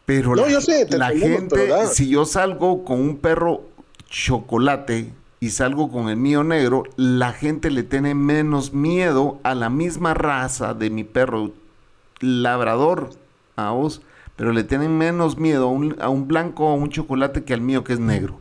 Pero 0.06 0.36
No, 0.36 0.44
la, 0.44 0.50
yo 0.50 0.62
sé, 0.62 0.86
te 0.86 0.98
la 0.98 1.12
entendemos, 1.12 1.54
gente, 1.54 1.88
si 1.94 2.10
yo 2.10 2.26
salgo 2.26 2.84
con 2.84 3.00
un 3.00 3.18
perro 3.18 3.62
chocolate 4.10 5.14
y 5.40 5.52
salgo 5.52 5.92
con 5.92 6.10
el 6.10 6.18
mío 6.18 6.44
negro, 6.44 6.84
la 6.98 7.32
gente 7.34 7.72
le 7.72 7.84
tiene 7.84 8.14
menos 8.16 8.74
miedo 8.74 9.40
a 9.44 9.56
la 9.56 9.70
misma 9.70 10.14
raza 10.14 10.74
de 10.74 10.90
mi 10.90 11.04
perro 11.04 11.52
labrador, 12.20 13.12
a 13.56 13.72
vos, 13.72 14.02
pero 14.36 14.52
le 14.52 14.64
tienen 14.64 14.98
menos 14.98 15.38
miedo 15.38 15.66
a 15.66 15.72
un, 15.72 15.96
a 16.02 16.10
un 16.10 16.28
blanco 16.28 16.66
o 16.66 16.72
a 16.72 16.76
un 16.76 16.90
chocolate 16.90 17.44
que 17.44 17.54
al 17.54 17.62
mío 17.62 17.84
que 17.84 17.94
es 17.94 18.00
negro. 18.00 18.40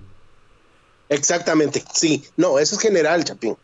Exactamente. 1.08 1.82
Sí. 1.92 2.24
No, 2.36 2.58
eso 2.58 2.74
es 2.74 2.80
general, 2.80 3.24
Chapín. 3.24 3.56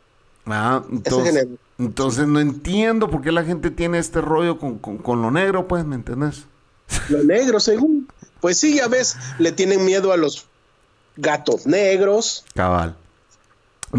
Ah, 0.47 0.83
es 0.87 0.92
entonces, 0.92 1.47
entonces 1.79 2.27
no 2.27 2.40
entiendo 2.40 3.09
por 3.11 3.23
qué 3.23 3.33
la 3.33 3.44
gente 3.44 3.70
tiene 3.70 3.99
este 3.99 4.20
rollo 4.20 4.59
con, 4.59 4.79
con- 4.79 4.99
con 4.99 5.23
lo 5.23 5.31
negro, 5.31 5.66
pues, 5.68 5.85
¿me 5.85 5.94
entendés? 5.94 6.44
Lo 7.09 7.23
negro, 7.25 7.61
según. 7.61 8.09
Pues 8.40 8.59
sí, 8.59 8.77
ya 8.77 8.88
ves, 8.88 9.16
le 9.38 9.53
tienen 9.53 9.85
miedo 9.85 10.12
a 10.12 10.16
los 10.16 10.47
gatos 11.16 11.66
negros. 11.66 12.44
Cabal. 12.55 12.94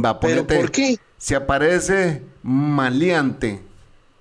Va, 0.03 0.19
Pero 0.19 0.45
¿por 0.45 0.71
qué? 0.71 0.97
Si 1.17 1.33
aparece 1.33 2.23
maleante 2.43 3.61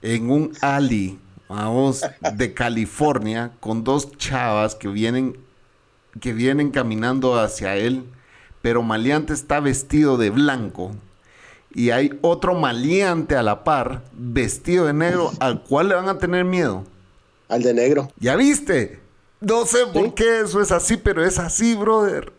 en 0.03 0.31
un 0.31 0.53
alley, 0.61 1.19
vamos, 1.49 2.03
de 2.35 2.55
California, 2.55 3.53
con 3.61 3.85
dos 3.85 4.17
chavas 4.17 4.75
que 4.75 4.89
vienen, 4.89 5.37
que 6.21 6.33
vienen 6.33 6.71
caminando 6.71 7.39
hacia 7.39 7.77
él, 7.77 8.05
pero 8.63 8.83
maleante 8.83 9.33
está 9.33 9.61
vestido 9.61 10.17
de 10.17 10.31
blanco. 10.31 10.93
Y 11.75 11.91
hay 11.91 12.19
otro 12.23 12.55
maleante 12.55 13.37
a 13.37 13.43
la 13.43 13.65
par, 13.65 14.05
vestido 14.13 14.87
de 14.87 14.93
negro, 14.93 15.33
al 15.41 15.63
cual 15.63 15.89
le 15.89 15.97
van 15.97 16.09
a 16.09 16.19
tener 16.19 16.45
miedo. 16.45 16.85
Al 17.49 17.63
de 17.63 17.75
negro. 17.75 18.11
¿Ya 18.19 18.37
viste? 18.37 19.01
No 19.41 19.67
sé 19.67 19.87
por 19.93 20.15
qué 20.15 20.41
eso 20.41 20.63
es 20.63 20.73
así, 20.73 20.97
pero 20.97 21.25
es 21.25 21.39
así, 21.39 21.75
brother. 21.75 22.33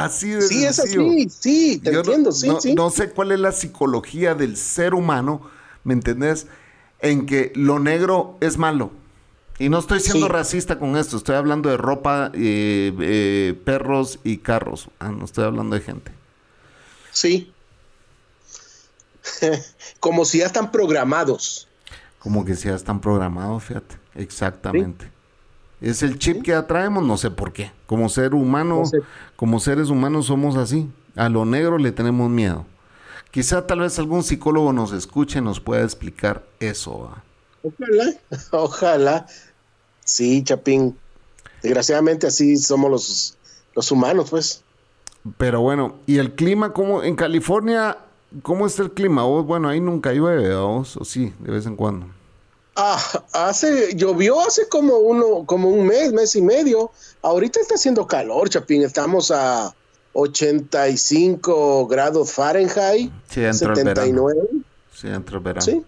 Así 0.00 0.30
de 0.30 0.42
Sí, 0.42 0.64
es 0.64 0.78
así. 0.78 1.28
Sí, 1.28 1.78
te 1.78 1.92
Yo 1.92 1.98
no- 1.98 1.98
entiendo. 2.00 2.32
Sí, 2.32 2.48
no, 2.48 2.60
sí. 2.60 2.74
no 2.74 2.90
sé 2.90 3.10
cuál 3.10 3.32
es 3.32 3.40
la 3.40 3.52
psicología 3.52 4.34
del 4.34 4.56
ser 4.56 4.94
humano, 4.94 5.42
¿me 5.84 5.92
entendés? 5.92 6.46
En 7.00 7.26
que 7.26 7.52
lo 7.54 7.78
negro 7.78 8.36
es 8.40 8.56
malo. 8.58 8.90
Y 9.58 9.68
no 9.68 9.78
estoy 9.78 10.00
siendo 10.00 10.26
Sí. 10.26 10.32
racista 10.32 10.78
con 10.78 10.96
esto, 10.96 11.16
estoy 11.16 11.36
hablando 11.36 11.68
de 11.68 11.76
ropa, 11.76 12.30
eh, 12.34 12.92
eh, 13.00 13.54
perros 13.64 14.18
y 14.24 14.38
carros. 14.38 14.88
Ah, 14.98 15.10
no 15.10 15.24
estoy 15.24 15.44
hablando 15.44 15.76
de 15.76 15.82
gente. 15.82 16.10
Sí. 17.12 17.52
Como 20.00 20.24
si 20.24 20.38
ya 20.38 20.46
están 20.46 20.70
programados. 20.72 21.68
Como 22.18 22.44
que 22.44 22.54
si 22.56 22.68
ya 22.68 22.74
están 22.74 23.00
programados, 23.00 23.62
fíjate. 23.64 23.96
Exactamente. 24.14 25.10
Es 25.82 26.02
el 26.02 26.18
chip 26.18 26.42
que 26.42 26.52
ya 26.52 26.66
traemos, 26.66 27.04
no 27.04 27.16
sé 27.16 27.30
por 27.30 27.52
qué. 27.52 27.72
Como 27.86 28.08
ser 28.08 28.34
humano, 28.34 28.78
No 28.80 28.86
sé. 28.86 28.98
como 29.36 29.58
seres 29.60 29.90
humanos 29.90 30.26
somos 30.26 30.56
así. 30.56 30.88
A 31.16 31.28
lo 31.28 31.44
negro 31.44 31.76
le 31.78 31.92
tenemos 31.92 32.30
miedo. 32.30 32.64
Quizá 33.30 33.66
tal 33.66 33.80
vez 33.80 33.98
algún 33.98 34.22
psicólogo 34.22 34.72
nos 34.72 34.92
escuche 34.92 35.38
y 35.40 35.42
nos 35.42 35.58
pueda 35.60 35.82
explicar 35.82 36.44
eso. 36.60 37.00
¿va? 37.00 37.22
Ojalá, 37.62 38.12
ojalá. 38.52 39.26
Sí, 40.04 40.42
Chapín. 40.44 40.96
Desgraciadamente 41.62 42.26
así 42.26 42.56
somos 42.56 42.90
los, 42.90 43.36
los 43.74 43.90
humanos, 43.90 44.30
pues. 44.30 44.62
Pero 45.36 45.60
bueno, 45.60 45.96
¿y 46.06 46.18
el 46.18 46.32
clima 46.34 46.72
cómo? 46.72 47.02
En 47.04 47.14
California, 47.14 47.98
¿cómo 48.42 48.66
está 48.66 48.82
el 48.82 48.90
clima? 48.92 49.22
Vos, 49.22 49.46
bueno, 49.46 49.68
ahí 49.68 49.80
nunca 49.80 50.12
llueve, 50.12 50.52
¿a 50.52 50.58
vos? 50.60 50.96
O 50.96 51.04
sí, 51.04 51.32
de 51.38 51.50
vez 51.52 51.66
en 51.66 51.76
cuando. 51.76 52.06
Ah, 52.74 52.98
hace, 53.32 53.94
llovió 53.96 54.40
hace 54.40 54.66
como 54.68 54.96
uno, 54.98 55.44
como 55.46 55.68
un 55.68 55.86
mes, 55.86 56.12
mes 56.12 56.34
y 56.36 56.42
medio. 56.42 56.90
Ahorita 57.20 57.60
está 57.60 57.74
haciendo 57.74 58.06
calor, 58.06 58.48
Chapín. 58.48 58.82
Estamos 58.82 59.30
a 59.30 59.74
85 60.14 61.86
grados 61.86 62.32
Fahrenheit. 62.32 63.12
Sí, 63.28 63.44
entró 63.44 63.72
el 63.74 63.84
verano. 63.84 64.28
79. 64.28 64.40
Sí, 64.92 65.08
entró 65.08 65.38
el 65.38 65.44
verano. 65.44 65.62
Sí. 65.64 65.82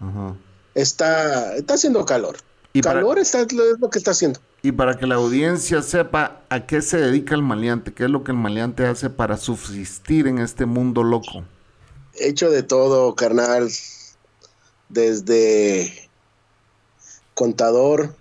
Ajá. 0.00 0.36
está, 0.74 1.56
está 1.56 1.74
haciendo 1.74 2.04
calor. 2.04 2.36
Y 2.72 2.82
para- 2.82 3.00
calor 3.00 3.18
está, 3.18 3.40
es 3.40 3.52
lo 3.52 3.90
que 3.90 3.98
está 3.98 4.12
haciendo. 4.12 4.38
Y 4.62 4.72
para 4.72 4.96
que 4.96 5.06
la 5.06 5.16
audiencia 5.16 5.82
sepa 5.82 6.42
a 6.48 6.66
qué 6.66 6.82
se 6.82 6.98
dedica 6.98 7.34
el 7.34 7.42
maleante, 7.42 7.92
qué 7.94 8.04
es 8.04 8.10
lo 8.10 8.22
que 8.24 8.32
el 8.32 8.38
maleante 8.38 8.86
hace 8.86 9.08
para 9.10 9.36
subsistir 9.36 10.26
en 10.26 10.38
este 10.38 10.66
mundo 10.66 11.02
loco. 11.04 11.44
He 12.14 12.28
hecho 12.28 12.50
de 12.50 12.62
todo, 12.62 13.14
carnal. 13.14 13.68
Desde 14.88 16.07
contador. 17.38 18.16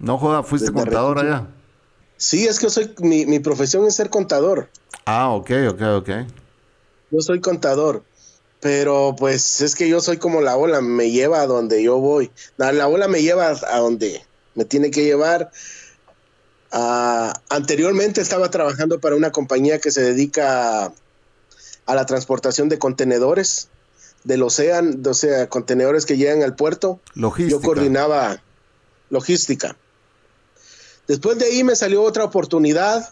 No 0.00 0.18
joda, 0.18 0.42
fuiste 0.42 0.72
contador 0.72 1.20
allá. 1.20 1.46
Sí, 2.16 2.48
es 2.48 2.58
que 2.58 2.68
soy, 2.68 2.92
mi, 2.98 3.24
mi 3.24 3.38
profesión 3.38 3.86
es 3.86 3.94
ser 3.94 4.10
contador. 4.10 4.68
Ah, 5.06 5.30
ok, 5.30 5.50
ok, 5.70 5.82
ok. 5.98 6.10
Yo 7.12 7.20
soy 7.20 7.40
contador. 7.40 8.02
Pero 8.60 9.14
pues 9.16 9.60
es 9.60 9.76
que 9.76 9.88
yo 9.88 10.00
soy 10.00 10.16
como 10.16 10.40
la 10.40 10.56
ola, 10.56 10.80
me 10.80 11.12
lleva 11.12 11.40
a 11.40 11.46
donde 11.46 11.80
yo 11.80 11.98
voy. 11.98 12.32
La, 12.56 12.72
la 12.72 12.88
ola 12.88 13.06
me 13.06 13.22
lleva 13.22 13.46
a 13.50 13.78
donde 13.78 14.20
me 14.56 14.64
tiene 14.64 14.90
que 14.90 15.04
llevar. 15.04 15.52
Ah, 16.72 17.40
anteriormente 17.48 18.20
estaba 18.20 18.50
trabajando 18.50 18.98
para 18.98 19.14
una 19.14 19.30
compañía 19.30 19.78
que 19.78 19.92
se 19.92 20.02
dedica 20.02 20.86
a, 20.86 20.92
a 21.86 21.94
la 21.94 22.06
transportación 22.06 22.68
de 22.68 22.80
contenedores 22.80 23.68
del 24.24 24.42
océano, 24.42 24.96
o 25.08 25.14
sea, 25.14 25.48
contenedores 25.48 26.04
que 26.04 26.16
llegan 26.16 26.42
al 26.42 26.56
puerto. 26.56 26.98
Logística. 27.14 27.60
Yo 27.60 27.64
coordinaba 27.64 28.42
logística. 29.10 29.76
Después 31.06 31.38
de 31.38 31.46
ahí 31.46 31.64
me 31.64 31.74
salió 31.76 32.02
otra 32.02 32.24
oportunidad 32.24 33.08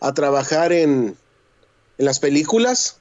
a 0.00 0.12
trabajar 0.12 0.72
en, 0.72 1.16
en 1.98 2.04
las 2.04 2.18
películas. 2.18 2.98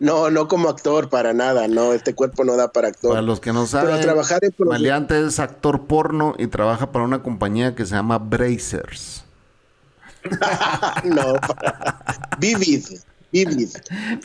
No, 0.00 0.30
no 0.30 0.46
como 0.46 0.68
actor 0.68 1.08
para 1.08 1.32
nada, 1.32 1.66
no, 1.66 1.92
este 1.92 2.14
cuerpo 2.14 2.44
no 2.44 2.56
da 2.56 2.70
para 2.70 2.88
actor. 2.88 3.10
Para 3.10 3.22
los 3.22 3.40
que 3.40 3.52
no 3.52 3.66
Pero 3.66 3.66
saben, 3.66 4.00
trabajar 4.00 4.44
en 4.44 4.54
Maleante 4.58 5.26
es 5.26 5.40
actor 5.40 5.86
porno 5.86 6.36
y 6.38 6.46
trabaja 6.46 6.92
para 6.92 7.04
una 7.04 7.20
compañía 7.22 7.74
que 7.74 7.84
se 7.84 7.96
llama 7.96 8.18
Brazers. 8.18 9.24
no, 11.04 11.34
para- 11.34 12.30
Vivid, 12.38 12.84
Vivid. 13.32 13.70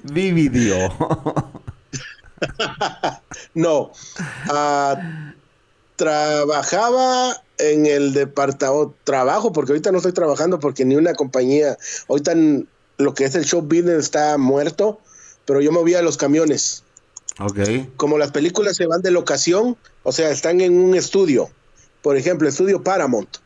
Vividio. 0.04 0.78
No, 3.54 3.92
ah, 4.50 4.98
trabajaba 5.96 7.42
en 7.58 7.86
el 7.86 8.14
departamento, 8.14 8.96
trabajo, 9.04 9.54
porque 9.54 9.74
ahorita 9.74 9.92
no 9.92 9.98
estoy 9.98 10.14
trabajando 10.14 10.60
porque 10.60 10.86
ni 10.86 10.96
una 10.96 11.14
compañía, 11.14 11.78
ahorita 12.08 12.34
lo 12.98 13.14
que 13.14 13.26
es 13.26 13.36
el 13.36 13.46
show 13.46 13.62
business 13.62 14.00
está 14.00 14.38
muerto, 14.38 15.00
pero 15.46 15.62
yo 15.62 15.72
movía 15.72 16.02
los 16.02 16.18
camiones. 16.18 16.84
ok. 17.40 17.60
Como 17.98 18.18
las 18.18 18.32
películas 18.32 18.76
se 18.76 18.86
van 18.86 19.02
de 19.02 19.12
locación, 19.12 19.78
o 20.04 20.12
sea, 20.12 20.30
están 20.32 20.62
en 20.62 20.78
un 20.78 20.96
estudio, 20.96 21.50
por 22.02 22.18
ejemplo, 22.18 22.48
estudio 22.48 22.84
Paramount, 22.84 23.38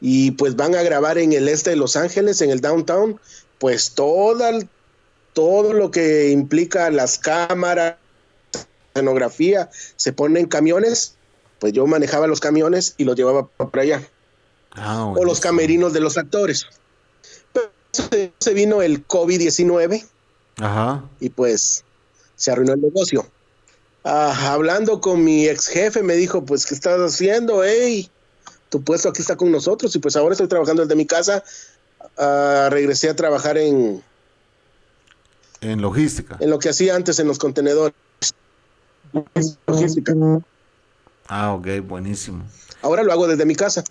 y 0.00 0.32
pues 0.32 0.56
van 0.56 0.74
a 0.74 0.82
grabar 0.82 1.18
en 1.18 1.32
el 1.32 1.48
este 1.48 1.70
de 1.70 1.76
Los 1.76 1.94
Ángeles, 1.94 2.40
en 2.40 2.50
el 2.50 2.60
downtown, 2.60 3.20
pues 3.58 3.92
toda, 3.92 4.50
todo 5.32 5.72
lo 5.72 5.92
que 5.92 6.30
implica 6.30 6.90
las 6.90 7.18
cámaras, 7.18 7.96
escenografía, 8.92 9.70
se 9.96 10.12
pone 10.12 10.40
en 10.40 10.46
camiones, 10.46 11.14
pues 11.62 11.72
yo 11.72 11.86
manejaba 11.86 12.26
los 12.26 12.40
camiones 12.40 12.94
y 12.96 13.04
los 13.04 13.14
llevaba 13.14 13.46
para 13.46 13.82
allá, 13.82 14.02
Ah, 14.72 15.04
o 15.06 15.24
los 15.24 15.38
camerinos 15.38 15.92
de 15.92 16.00
los 16.00 16.18
actores. 16.18 16.66
Pero 17.52 17.70
se- 18.40 18.52
vino 18.52 18.82
el 18.82 19.06
COVID-19 19.06 20.04
Ajá. 20.58 21.04
y 21.20 21.28
pues 21.30 21.84
se 22.34 22.50
arruinó 22.50 22.72
el 22.72 22.80
negocio. 22.80 23.24
Ah, 24.02 24.50
hablando 24.52 25.00
con 25.00 25.22
mi 25.22 25.46
ex 25.46 25.68
jefe 25.68 26.02
me 26.02 26.14
dijo, 26.16 26.44
pues, 26.44 26.66
¿qué 26.66 26.74
estás 26.74 26.98
haciendo? 26.98 27.62
Hey, 27.62 28.10
tu 28.68 28.82
puesto 28.82 29.08
aquí 29.10 29.20
está 29.22 29.36
con 29.36 29.52
nosotros 29.52 29.94
y 29.94 30.00
pues 30.00 30.16
ahora 30.16 30.32
estoy 30.32 30.48
trabajando 30.48 30.82
desde 30.82 30.96
mi 30.96 31.06
casa. 31.06 31.44
Ah, 32.18 32.66
regresé 32.72 33.08
a 33.08 33.14
trabajar 33.14 33.56
en, 33.56 34.02
En 35.60 35.80
logística. 35.80 36.38
en 36.40 36.50
lo 36.50 36.58
que 36.58 36.70
hacía 36.70 36.96
antes 36.96 37.20
en 37.20 37.28
los 37.28 37.38
contenedores. 37.38 37.94
Logística. 39.68 40.12
Ah, 41.34 41.54
ok, 41.54 41.66
buenísimo. 41.88 42.44
Ahora 42.82 43.02
lo 43.02 43.10
hago 43.10 43.26
desde 43.26 43.46
mi 43.46 43.54
casa. 43.54 43.82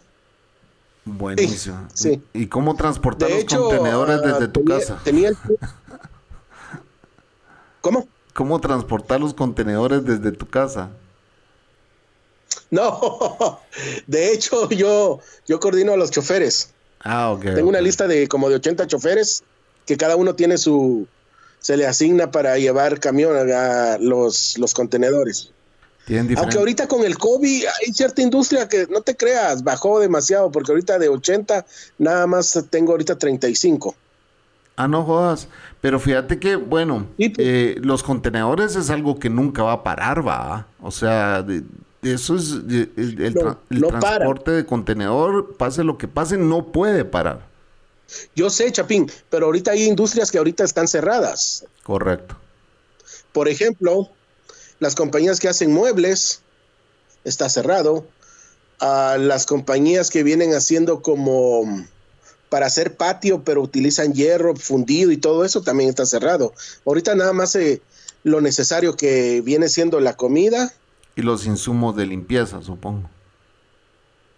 Buenísimo. 1.05 1.87
sí. 1.95 2.21
¿Y 2.33 2.45
cómo 2.45 2.75
transportar 2.75 3.29
De 3.29 3.33
los 3.35 3.43
hecho, 3.45 3.63
contenedores 3.67 4.19
ah, 4.23 4.27
desde 4.27 4.47
tu 4.49 4.59
tenía- 4.63 4.77
casa? 4.79 4.99
tenía 5.03 5.29
el- 5.29 5.37
¿Cómo? 7.81 8.07
¿Cómo 8.35 8.61
transportar 8.61 9.19
los 9.19 9.33
contenedores 9.33 10.05
desde 10.05 10.31
tu 10.31 10.45
casa? 10.47 10.91
No, 12.69 13.59
de 14.07 14.33
hecho 14.33 14.69
yo, 14.69 15.19
yo 15.47 15.59
coordino 15.59 15.93
a 15.93 15.97
los 15.97 16.11
choferes. 16.11 16.69
Ah, 17.03 17.31
ok. 17.31 17.41
Tengo 17.55 17.69
una 17.69 17.81
lista 17.81 18.07
de 18.07 18.27
como 18.27 18.49
de 18.49 18.55
80 18.57 18.85
choferes 18.85 19.43
que 19.87 19.97
cada 19.97 20.15
uno 20.15 20.35
tiene 20.35 20.59
su 20.59 21.07
se 21.59 21.75
le 21.77 21.87
asigna 21.87 22.29
para 22.29 22.59
llevar 22.59 22.99
camión 22.99 23.35
a 23.51 23.97
los, 23.99 24.59
los 24.59 24.75
contenedores. 24.75 25.51
Aunque 26.38 26.57
ahorita 26.57 26.88
con 26.88 27.03
el 27.03 27.18
COVID 27.18 27.66
hay 27.66 27.93
cierta 27.93 28.22
industria 28.22 28.68
que 28.68 28.88
no 28.88 29.01
te 29.01 29.16
creas, 29.16 29.64
bajó 29.64 29.99
demasiado 29.99 30.51
porque 30.51 30.72
ahorita 30.72 30.99
de 30.99 31.07
80 31.09 31.66
nada 31.97 32.28
más 32.28 32.66
tengo 32.70 32.91
ahorita 32.91 33.18
35. 33.18 33.95
Ah, 34.76 34.88
no 34.88 35.03
jodas. 35.03 35.47
Pero 35.80 35.99
fíjate 35.99 36.39
que, 36.39 36.55
bueno, 36.55 37.07
Sí, 37.18 37.30
pues. 37.30 37.47
eh, 37.47 37.76
los 37.82 38.03
contenedores 38.03 38.76
es 38.76 38.89
algo 38.89 39.20
que 39.20 39.30
nunca 39.30 39.64
va 39.64 39.74
a 39.74 39.84
parar, 39.84 40.26
va. 40.28 40.68
O 40.82 40.91
sea, 40.91 41.43
de- 41.43 41.64
de 42.01 42.14
eso 42.14 42.36
es 42.36 42.68
de- 42.68 42.89
el, 42.97 43.22
el 43.22 43.34
No, 43.36 43.41
tra- 43.41 43.57
el 43.70 43.80
no 43.82 43.88
para. 43.89 43.99
transporte 44.18 44.51
de 44.51 44.66
contenedor, 44.66 45.55
pase 45.55 45.84
lo 45.84 45.97
que 45.97 46.07
pase, 46.07 46.38
no 46.38 46.68
puede 46.72 47.05
parar. 47.05 47.45
Yo 48.36 48.49
sé, 48.49 48.72
Chapín, 48.72 49.09
pero 49.30 49.45
ahorita 49.45 49.72
hay 49.72 49.84
industrias 49.84 50.32
que 50.32 50.38
ahorita 50.38 50.64
están 50.64 50.88
cerradas. 50.88 51.64
Correcto. 51.84 52.36
Por 53.32 53.47
ejemplo, 53.47 54.09
las 54.82 54.95
compañías 54.95 55.39
que 55.39 55.47
hacen 55.47 55.71
muebles 55.71 56.41
está 57.23 57.47
cerrado. 57.47 58.05
A 58.79 59.17
las 59.19 59.45
compañías 59.45 60.09
que 60.09 60.23
vienen 60.23 60.55
haciendo 60.55 61.03
como 61.03 61.86
para 62.49 62.65
hacer 62.65 62.97
patio, 62.97 63.43
pero 63.43 63.61
utilizan 63.61 64.13
hierro 64.13 64.55
fundido 64.55 65.11
y 65.11 65.17
todo 65.17 65.45
eso 65.45 65.61
también 65.61 65.88
está 65.88 66.07
cerrado. 66.07 66.53
Ahorita 66.84 67.13
nada 67.13 67.32
más 67.32 67.55
eh, 67.55 67.79
lo 68.23 68.41
necesario 68.41 68.97
que 68.97 69.41
viene 69.41 69.69
siendo 69.69 69.99
la 69.99 70.15
comida 70.17 70.73
Y 71.15 71.21
los 71.21 71.45
insumos 71.45 71.95
de 71.95 72.07
limpieza, 72.07 72.63
supongo. 72.63 73.07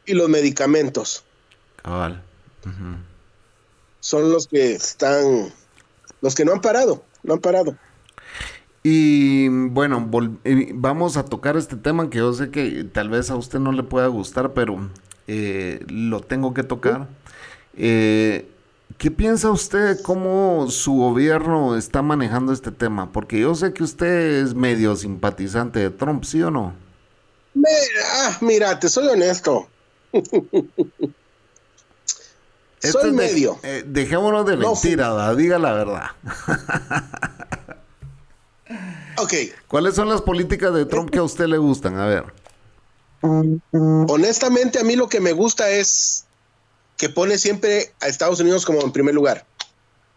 y 0.05 0.13
los 0.13 0.27
medicamentos 0.27 1.23
Cabal. 1.81 2.21
son 4.01 4.29
los 4.29 4.47
que 4.47 4.73
están, 4.73 5.53
los 6.19 6.35
que 6.35 6.43
no 6.43 6.51
han 6.51 6.59
parado, 6.61 7.01
no 7.23 7.35
han 7.35 7.39
parado. 7.39 7.77
Y 8.83 9.47
bueno, 9.47 10.09
vamos 10.73 11.15
a 11.15 11.23
tocar 11.25 11.55
este 11.55 11.77
tema 11.77 12.09
que 12.09 12.17
yo 12.17 12.33
sé 12.33 12.49
que 12.49 12.83
tal 12.83 13.09
vez 13.09 13.29
a 13.29 13.35
usted 13.37 13.59
no 13.59 13.71
le 13.71 13.83
pueda 13.83 14.07
gustar, 14.07 14.51
pero 14.53 14.89
eh, 15.27 15.83
lo 15.87 16.19
tengo 16.19 16.53
que 16.53 16.63
tocar. 16.63 17.07
Eh, 17.77 18.49
¿Qué 18.97 19.09
piensa 19.09 19.49
usted 19.51 20.01
cómo 20.03 20.67
su 20.69 20.93
gobierno 20.95 21.77
está 21.77 22.01
manejando 22.01 22.51
este 22.51 22.71
tema? 22.71 23.11
Porque 23.11 23.39
yo 23.39 23.55
sé 23.55 23.73
que 23.73 23.83
usted 23.83 24.43
es 24.43 24.53
medio 24.53 24.95
simpatizante 24.97 25.79
de 25.79 25.89
Trump, 25.89 26.23
¿sí 26.25 26.41
o 26.41 26.51
no? 26.51 26.73
Me- 27.53 27.69
ah, 28.15 28.37
mira, 28.41 28.79
te 28.79 28.89
soy 28.89 29.07
honesto. 29.07 29.67
Esto 32.81 32.99
soy 32.99 33.11
de- 33.11 33.15
medio. 33.17 33.57
eh, 33.63 33.83
dejémonos 33.87 34.45
de 34.45 34.57
No, 34.57 34.73
mentira, 34.73 35.33
diga 35.35 35.57
la 35.57 35.71
verdad. 35.73 36.03
Ok, 39.17 39.33
¿Cuáles 39.67 39.95
son 39.95 40.09
las 40.09 40.21
políticas 40.21 40.73
de 40.73 40.85
Trump 40.85 41.09
que 41.09 41.19
a 41.19 41.23
usted 41.23 41.45
le 41.45 41.57
gustan? 41.57 41.97
A 41.97 42.07
ver. 42.07 42.25
honestamente 43.21 44.79
a 44.79 44.83
mí 44.83 44.95
lo 44.95 45.07
que 45.07 45.19
me 45.19 45.33
gusta 45.33 45.69
es 45.69 46.25
que 46.97 47.09
pone 47.09 47.37
siempre 47.37 47.93
a 48.01 48.07
Estados 48.07 48.39
Unidos 48.39 48.65
como 48.65 48.81
en 48.81 48.91
primer 48.91 49.15
lugar. 49.15 49.45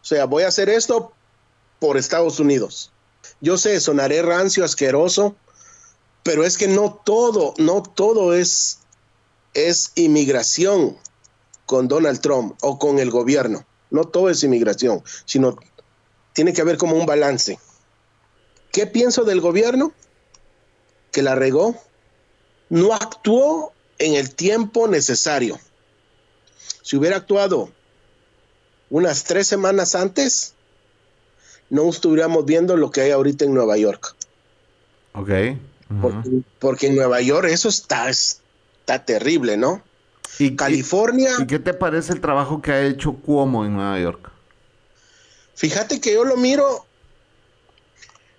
O 0.02 0.04
sea, 0.04 0.24
voy 0.24 0.44
a 0.44 0.48
hacer 0.48 0.68
esto 0.68 1.12
por 1.78 1.96
Estados 1.96 2.40
Unidos. 2.40 2.92
Yo 3.40 3.58
sé, 3.58 3.80
sonaré 3.80 4.22
rancio, 4.22 4.64
asqueroso, 4.64 5.34
pero 6.22 6.44
es 6.44 6.56
que 6.56 6.68
no 6.68 7.00
todo, 7.04 7.54
no 7.58 7.82
todo 7.82 8.34
es, 8.34 8.80
es 9.54 9.92
inmigración 9.94 10.96
con 11.66 11.88
Donald 11.88 12.20
Trump 12.20 12.56
o 12.62 12.78
con 12.78 12.98
el 12.98 13.10
gobierno. 13.10 13.66
No 13.90 14.04
todo 14.04 14.30
es 14.30 14.42
inmigración, 14.42 15.02
sino 15.24 15.56
tiene 16.32 16.52
que 16.52 16.60
haber 16.60 16.76
como 16.76 16.96
un 16.96 17.06
balance. 17.06 17.58
¿Qué 18.76 18.86
pienso 18.86 19.24
del 19.24 19.40
gobierno? 19.40 19.90
Que 21.10 21.22
la 21.22 21.34
regó, 21.34 21.80
no 22.68 22.92
actuó 22.92 23.72
en 23.98 24.16
el 24.16 24.34
tiempo 24.34 24.86
necesario. 24.86 25.58
Si 26.82 26.94
hubiera 26.94 27.16
actuado 27.16 27.70
unas 28.90 29.24
tres 29.24 29.46
semanas 29.46 29.94
antes, 29.94 30.52
no 31.70 31.88
estuviéramos 31.88 32.44
viendo 32.44 32.76
lo 32.76 32.90
que 32.90 33.00
hay 33.00 33.12
ahorita 33.12 33.46
en 33.46 33.54
Nueva 33.54 33.78
York. 33.78 34.14
Ok. 35.14 35.30
porque, 36.02 36.30
porque, 36.58 36.86
en 36.88 36.96
Nueva 36.96 37.22
York 37.22 37.48
eso 37.48 37.70
está, 37.70 38.10
está 38.10 39.06
terrible, 39.06 39.56
¿no? 39.56 39.82
¿Y 40.38 40.54
California. 40.54 41.30
¿Y 41.38 41.46
qué 41.46 41.58
te 41.58 41.72
parece 41.72 42.12
el 42.12 42.20
trabajo 42.20 42.60
que 42.60 42.72
ha 42.72 42.84
hecho 42.84 43.14
Cuomo 43.14 43.64
en 43.64 43.72
Nueva 43.74 43.98
York? 43.98 44.30
Fíjate 45.54 45.98
que 45.98 46.12
yo 46.12 46.24
lo 46.24 46.36
miro. 46.36 46.85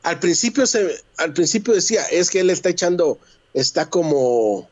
Al 0.07 0.19
principio 0.19 0.65
se, 0.65 1.03
al 1.17 1.33
principio 1.33 1.73
decía, 1.73 2.01
es 2.05 2.29
que 2.29 2.39
él 2.39 2.49
está 2.49 2.69
echando, 2.69 3.19
está 3.53 3.89
como 3.89 4.69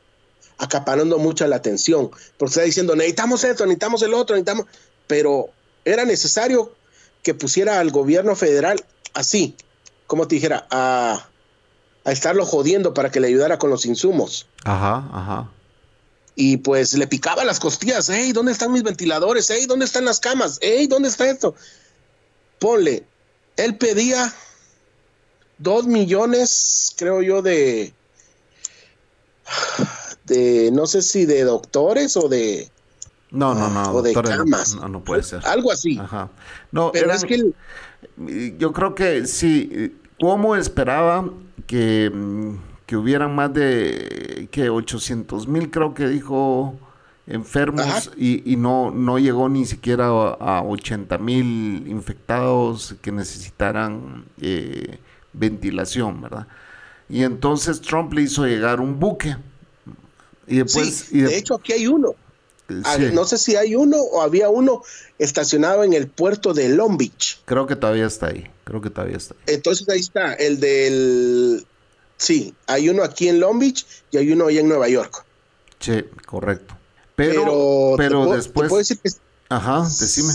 acaparando 0.58 1.18
mucha 1.20 1.46
la 1.46 1.58
atención, 1.58 2.10
porque 2.38 2.52
está 2.52 2.62
diciendo, 2.62 2.96
necesitamos 2.96 3.44
esto, 3.44 3.66
necesitamos 3.66 4.02
el 4.04 4.14
otro, 4.14 4.38
necesitamos, 4.38 4.66
pero 5.08 5.50
era 5.84 6.06
necesario 6.06 6.74
que 7.22 7.34
pusiera 7.34 7.82
al 7.82 7.92
gobierno 7.92 8.34
federal 8.38 8.86
así, 9.14 9.58
como 10.08 10.26
te 10.26 10.36
dijera, 10.36 10.68
a, 10.72 11.28
a 12.06 12.12
estarlo 12.14 12.46
jodiendo 12.46 12.94
para 12.94 13.12
que 13.12 13.20
le 13.20 13.28
ayudara 13.28 13.60
con 13.60 13.70
los 13.70 13.86
insumos. 13.86 14.48
Ajá, 14.64 15.06
ajá. 15.12 15.52
Y 16.34 16.56
pues 16.56 16.94
le 16.94 17.08
picaba 17.08 17.44
las 17.44 17.60
costillas, 17.60 18.10
hey, 18.10 18.32
¿dónde 18.32 18.54
están 18.54 18.72
mis 18.72 18.84
ventiladores? 18.84 19.50
Hey, 19.50 19.66
¿dónde 19.68 19.84
están 19.84 20.06
las 20.06 20.22
camas? 20.22 20.60
Hey, 20.62 20.88
¿dónde 20.88 21.10
está 21.10 21.30
esto? 21.30 21.56
Ponle, 22.58 23.06
él 23.58 23.78
pedía 23.78 24.34
dos 25.58 25.88
millones, 25.88 26.94
creo 26.98 27.22
yo, 27.22 27.42
de, 27.42 27.94
de, 30.26 30.72
no 30.72 30.86
sé 30.86 31.02
si 31.02 31.26
de 31.26 31.44
doctores 31.44 32.18
o 32.18 32.28
de... 32.28 32.70
No, 33.32 33.54
no, 33.54 33.70
no. 33.70 33.92
O 33.92 34.02
de 34.02 34.14
camas. 34.14 34.76
No, 34.76 34.88
no 34.88 35.04
puede 35.04 35.24
ser. 35.24 35.46
Algo 35.46 35.72
así. 35.72 35.98
Ajá. 36.00 36.30
No, 36.72 36.92
Pero 36.92 37.12
es 37.12 37.24
que... 37.26 37.52
Yo 38.58 38.72
creo 38.72 38.96
que 38.96 39.26
sí, 39.28 39.94
¿cómo 40.20 40.56
esperaba 40.56 41.30
que, 41.68 42.12
que 42.86 42.96
hubieran 42.96 43.36
más 43.36 43.54
de 43.54 44.48
que 44.52 44.70
800 44.70 45.48
mil, 45.48 45.72
creo 45.72 45.94
que 45.94 46.08
dijo, 46.08 46.76
enfermos 47.28 48.12
y, 48.16 48.50
y, 48.52 48.56
no, 48.56 48.92
no 48.92 49.18
llegó 49.18 49.50
ni 49.50 49.66
siquiera 49.66 50.08
a, 50.08 50.60
a 50.60 50.64
80 50.64 51.18
mil 51.18 51.88
infectados 51.88 52.96
que 53.02 53.12
necesitaran 53.12 54.26
eh, 54.42 55.00
ventilación, 55.38 56.22
¿verdad? 56.22 56.48
Y 57.10 57.24
entonces 57.24 57.82
Trump 57.82 58.14
le 58.14 58.24
hizo 58.24 58.46
llegar 58.46 58.80
un 58.80 59.00
buque. 59.00 59.36
Y 60.48 60.58
después, 60.58 61.08
sí, 61.10 61.18
y 61.18 61.22
de, 61.22 61.38
hecho 61.38 61.56
aquí 61.56 61.74
hay 61.74 61.88
uno. 61.88 62.16
Sí. 62.68 63.10
No 63.14 63.26
sé 63.26 63.38
si 63.38 63.56
hay 63.56 63.76
uno 63.76 63.98
o 63.98 64.22
había 64.22 64.50
uno 64.50 64.82
estacionado 65.20 65.84
en 65.84 65.94
el 65.94 66.08
puerto 66.08 66.54
de 66.54 66.70
Long 66.70 66.98
Beach. 66.98 67.40
Creo 67.46 67.68
que 67.68 67.76
todavía 67.76 68.08
está 68.08 68.28
ahí. 68.28 68.50
Creo 68.64 68.82
que 68.82 68.90
todavía 68.90 69.18
está 69.18 69.36
ahí. 69.36 69.56
Entonces 69.56 69.88
ahí 69.88 70.00
está, 70.00 70.34
el 70.34 70.60
del... 70.60 71.66
Sí, 72.18 72.56
hay 72.66 72.90
uno 72.90 73.04
aquí 73.04 73.28
en 73.28 73.40
Long 73.40 73.60
Beach 73.60 73.86
y 74.10 74.18
hay 74.18 74.32
uno 74.32 74.48
allá 74.48 74.62
en 74.62 74.68
Nueva 74.68 74.88
York. 74.90 75.24
Sí, 75.80 76.04
correcto. 76.26 76.76
Pero, 77.16 77.44
pero, 77.44 77.96
pero 77.98 78.24
puedo, 78.24 78.36
después... 78.36 78.70
puedo 78.70 78.80
decir 78.80 78.98
que 78.98 79.10
Ajá, 79.50 79.84
decime. 79.84 80.34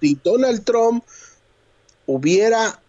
Si 0.00 0.18
Donald 0.22 0.64
Trump 0.64 1.04
hubiera 2.06 2.80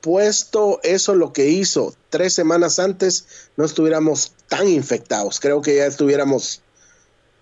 puesto 0.00 0.80
eso 0.82 1.14
lo 1.14 1.32
que 1.32 1.48
hizo 1.48 1.94
tres 2.10 2.34
semanas 2.34 2.78
antes, 2.78 3.48
no 3.56 3.64
estuviéramos 3.64 4.32
tan 4.48 4.68
infectados. 4.68 5.40
Creo 5.40 5.62
que 5.62 5.76
ya 5.76 5.86
estuviéramos, 5.86 6.62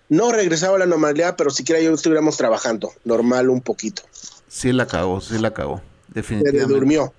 no 0.09 0.33
regresaba 0.33 0.77
a 0.77 0.81
la 0.81 0.87
normalidad, 0.87 1.37
pero 1.37 1.51
siquiera 1.51 1.81
ya 1.81 1.91
estuviéramos 1.91 2.37
trabajando 2.37 2.93
normal 3.05 3.51
un 3.51 3.61
poquito. 3.61 4.03
Sí 4.49 4.73
la 4.73 4.87
cagó, 4.87 5.21
sí 5.21 5.39
la 5.39 5.53
cagó, 5.53 5.83
definitivamente. 6.09 6.67
Se 6.67 6.73
durmió. 6.73 7.13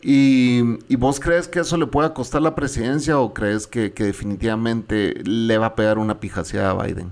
¿Y, 0.00 0.60
¿Y, 0.88 0.94
vos 0.94 1.18
crees 1.18 1.48
que 1.48 1.58
eso 1.58 1.76
le 1.76 1.88
pueda 1.88 2.14
costar 2.14 2.40
la 2.40 2.54
presidencia 2.54 3.18
o 3.18 3.34
crees 3.34 3.66
que, 3.66 3.92
que 3.92 4.04
definitivamente 4.04 5.14
le 5.24 5.58
va 5.58 5.66
a 5.66 5.74
pegar 5.74 5.98
una 5.98 6.20
pijaseada 6.20 6.70
a 6.70 6.86
Biden? 6.86 7.10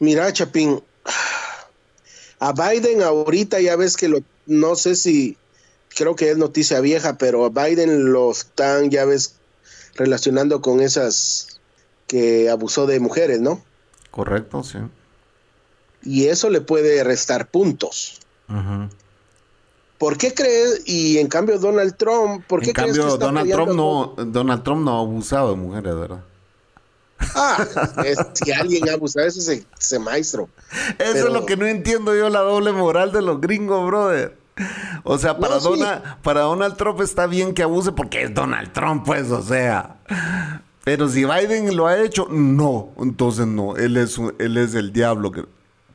Mira, 0.00 0.32
Chapín, 0.32 0.82
a 2.40 2.52
Biden 2.52 3.02
ahorita 3.02 3.60
ya 3.60 3.76
ves 3.76 3.96
que 3.96 4.08
lo, 4.08 4.18
no 4.46 4.74
sé 4.74 4.96
si, 4.96 5.36
creo 5.96 6.14
que 6.14 6.30
es 6.30 6.36
noticia 6.36 6.80
vieja, 6.80 7.18
pero 7.18 7.44
a 7.46 7.48
Biden 7.48 8.12
lo 8.12 8.30
están, 8.30 8.90
ya 8.90 9.04
ves, 9.04 9.36
relacionando 9.96 10.60
con 10.60 10.80
esas 10.80 11.58
que 12.06 12.48
abusó 12.50 12.86
de 12.86 13.00
mujeres, 13.00 13.40
¿no? 13.40 13.62
Correcto, 14.12 14.62
sí. 14.62 14.78
Y 16.02 16.26
eso 16.26 16.50
le 16.50 16.60
puede 16.60 17.02
restar 17.02 17.48
puntos. 17.48 18.20
Uh 18.48 18.52
-huh. 18.52 18.90
¿Por 19.98 20.18
qué 20.18 20.34
crees? 20.34 20.82
Y 20.84 21.18
en 21.18 21.26
cambio 21.28 21.58
Donald 21.58 21.96
Trump, 21.96 22.44
¿por 22.46 22.60
qué 22.60 22.68
en 22.68 22.74
crees 22.74 22.86
cambio, 22.88 23.02
que 23.06 23.12
está 23.14 23.24
Donald 23.26 23.50
Trump 23.50 23.72
no, 23.72 24.14
Donald 24.26 24.62
Trump 24.62 24.84
no 24.84 24.98
ha 24.98 25.00
abusado 25.00 25.50
de 25.50 25.56
mujeres, 25.56 25.94
¿verdad? 25.96 26.20
Ah, 27.34 27.66
es- 28.04 28.18
si 28.34 28.52
alguien 28.52 28.88
abusa 28.90 29.22
de 29.22 29.28
eso, 29.28 29.40
ese, 29.40 29.64
ese 29.80 29.98
maestro. 29.98 30.48
Eso 30.70 30.94
Pero- 30.98 31.26
es 31.28 31.32
lo 31.32 31.46
que 31.46 31.56
no 31.56 31.66
entiendo 31.66 32.14
yo, 32.14 32.28
la 32.28 32.40
doble 32.40 32.72
moral 32.72 33.10
de 33.12 33.22
los 33.22 33.40
gringos, 33.40 33.86
brother. 33.86 34.36
O 35.04 35.18
sea, 35.18 35.38
para, 35.38 35.56
No, 35.56 35.60
sí. 35.74 35.82
Para 36.22 36.40
Donald 36.42 36.76
Trump 36.76 37.00
está 37.02 37.26
bien 37.26 37.52
que 37.54 37.62
abuse 37.62 37.92
porque 37.92 38.22
es 38.22 38.34
Donald 38.34 38.72
Trump, 38.72 39.04
pues, 39.04 39.30
o 39.30 39.42
sea. 39.42 39.96
Pero 40.84 41.08
si 41.08 41.24
Biden 41.24 41.76
lo 41.76 41.86
ha 41.86 41.98
hecho, 41.98 42.26
no. 42.30 42.90
Entonces 42.98 43.46
no, 43.46 43.76
él 43.76 43.96
es, 43.96 44.16
un- 44.18 44.34
él 44.38 44.56
es 44.56 44.74
el 44.74 44.92
diablo. 44.92 45.30
Que... 45.32 45.44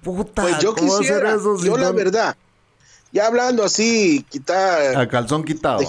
Puta, 0.03 0.43
Pues 0.43 0.59
yo 0.59 0.76
¿cómo 0.76 0.91
va 0.91 0.97
a 0.97 1.01
hacer 1.01 1.14
quisiera, 1.16 1.34
eso 1.36 1.57
si 1.57 1.66
yo 1.68 1.78
la 1.78 1.91
verdad, 1.91 2.36
ya 3.12 3.28
hablando 3.28 3.64
así, 3.64 4.26
quitar, 4.30 4.95
A 4.97 5.07
calzón 5.07 5.43
quitado. 5.43 5.80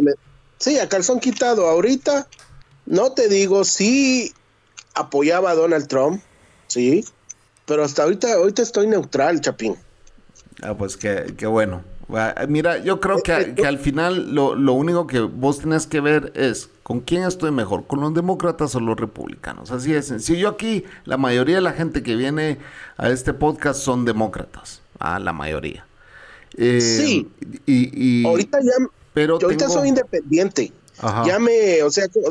me- 0.00 0.12
sí, 0.58 0.78
a 0.78 0.88
calzón 0.88 1.20
quitado, 1.20 1.68
ahorita, 1.68 2.26
no 2.86 3.12
te 3.12 3.28
digo, 3.28 3.64
sí 3.64 4.32
apoyaba 4.94 5.50
a 5.50 5.54
Donald 5.54 5.86
Trump, 5.88 6.22
sí, 6.68 7.04
pero 7.66 7.84
hasta 7.84 8.04
ahorita, 8.04 8.32
ahorita 8.34 8.62
estoy 8.62 8.86
neutral, 8.86 9.40
Chapín. 9.40 9.76
Ah, 10.62 10.74
pues 10.74 10.96
qué, 10.96 11.34
qué 11.36 11.46
bueno. 11.46 11.82
Mira, 12.48 12.78
yo 12.78 13.00
creo 13.00 13.20
que, 13.22 13.32
Eh, 13.32 13.40
eh, 13.40 13.54
que 13.56 13.66
al 13.66 13.78
final 13.78 14.32
lo, 14.34 14.54
lo 14.54 14.72
único 14.74 15.06
que 15.06 15.20
vos 15.20 15.58
tenés 15.60 15.86
que 15.86 16.00
ver 16.00 16.32
es 16.36 16.68
con 16.84 17.00
quién 17.00 17.24
estoy 17.24 17.50
mejor, 17.50 17.86
con 17.86 18.00
los 18.00 18.14
demócratas 18.14 18.74
o 18.76 18.80
los 18.80 18.96
republicanos. 18.98 19.72
Así 19.72 19.92
es 19.92 20.06
sencillo. 20.06 20.48
Aquí, 20.50 20.84
la 21.04 21.16
mayoría 21.16 21.56
de 21.56 21.62
la 21.62 21.72
gente 21.72 22.02
que 22.04 22.14
viene 22.14 22.58
a 22.96 23.08
este 23.10 23.32
podcast 23.32 23.80
son 23.80 24.04
demócratas. 24.04 24.80
Ah, 25.00 25.18
la 25.18 25.32
mayoría. 25.32 25.84
Eh, 26.56 26.80
Sí. 26.80 27.28
Y, 27.66 28.20
y- 28.22 28.24
Ahorita 28.26 28.58
ya, 28.62 28.72
pero 29.12 29.38
yo 29.40 29.46
ahorita 29.48 29.66
tengo- 29.66 29.80
soy 29.80 29.88
independiente, 29.88 30.72
Ajá. 31.00 31.24
ya 31.26 31.38
me, 31.40 31.82
o 31.82 31.90
sea, 31.90 32.06
o, 32.24 32.30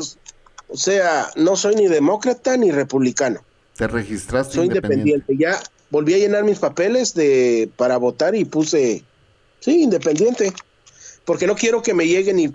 o 0.72 0.76
sea, 0.76 1.26
no 1.36 1.54
soy 1.54 1.74
ni 1.76 1.86
demócrata 1.86 2.56
ni 2.56 2.70
republicano. 2.72 3.40
Te 3.76 3.86
registraste 3.86 4.54
soy 4.54 4.66
independiente. 4.68 5.10
independiente. 5.10 5.44
Ya 5.44 5.70
volví 5.90 6.14
a 6.14 6.18
llenar 6.18 6.44
mis 6.44 6.58
papeles 6.58 7.12
de 7.14 7.68
para 7.76 7.98
votar 7.98 8.34
y 8.34 8.46
puse 8.46 9.04
sí, 9.60 9.82
independiente. 9.82 10.52
Porque 11.24 11.46
no 11.46 11.54
quiero 11.56 11.82
que 11.82 11.94
me 11.94 12.06
lleguen 12.06 12.38
y 12.38 12.54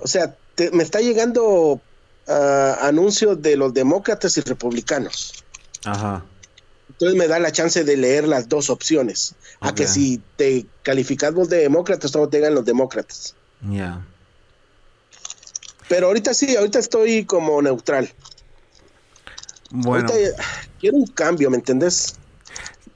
o 0.00 0.06
sea, 0.06 0.34
te- 0.54 0.70
me 0.70 0.82
está 0.82 1.00
llegando 1.00 1.80
ah, 2.26 2.78
anuncios 2.82 3.40
de 3.40 3.56
los 3.56 3.72
demócratas 3.74 4.36
y 4.36 4.40
republicanos. 4.40 5.44
Ajá. 5.84 6.24
Entonces 6.88 7.18
me 7.18 7.26
da 7.26 7.38
la 7.38 7.52
chance 7.52 7.84
de 7.84 7.96
leer 7.96 8.26
las 8.28 8.48
dos 8.48 8.70
opciones. 8.70 9.34
A 9.60 9.74
que 9.74 9.86
si 9.86 10.20
te 10.36 10.66
calificas 10.82 11.32
vos 11.32 11.48
de 11.48 11.58
demócratas, 11.58 12.10
solo 12.10 12.28
te 12.28 12.36
llegan 12.38 12.54
los 12.54 12.64
demócratas. 12.64 13.34
Ya. 13.70 14.04
Pero 15.88 16.06
ahorita 16.08 16.34
sí, 16.34 16.56
ahorita 16.56 16.78
estoy 16.78 17.24
como 17.24 17.60
neutral. 17.62 18.12
Bueno. 19.70 20.08
Ahorita, 20.08 20.42
quiero 20.80 20.96
un 20.98 21.06
cambio, 21.06 21.50
¿me 21.50 21.56
entendés? 21.56 22.16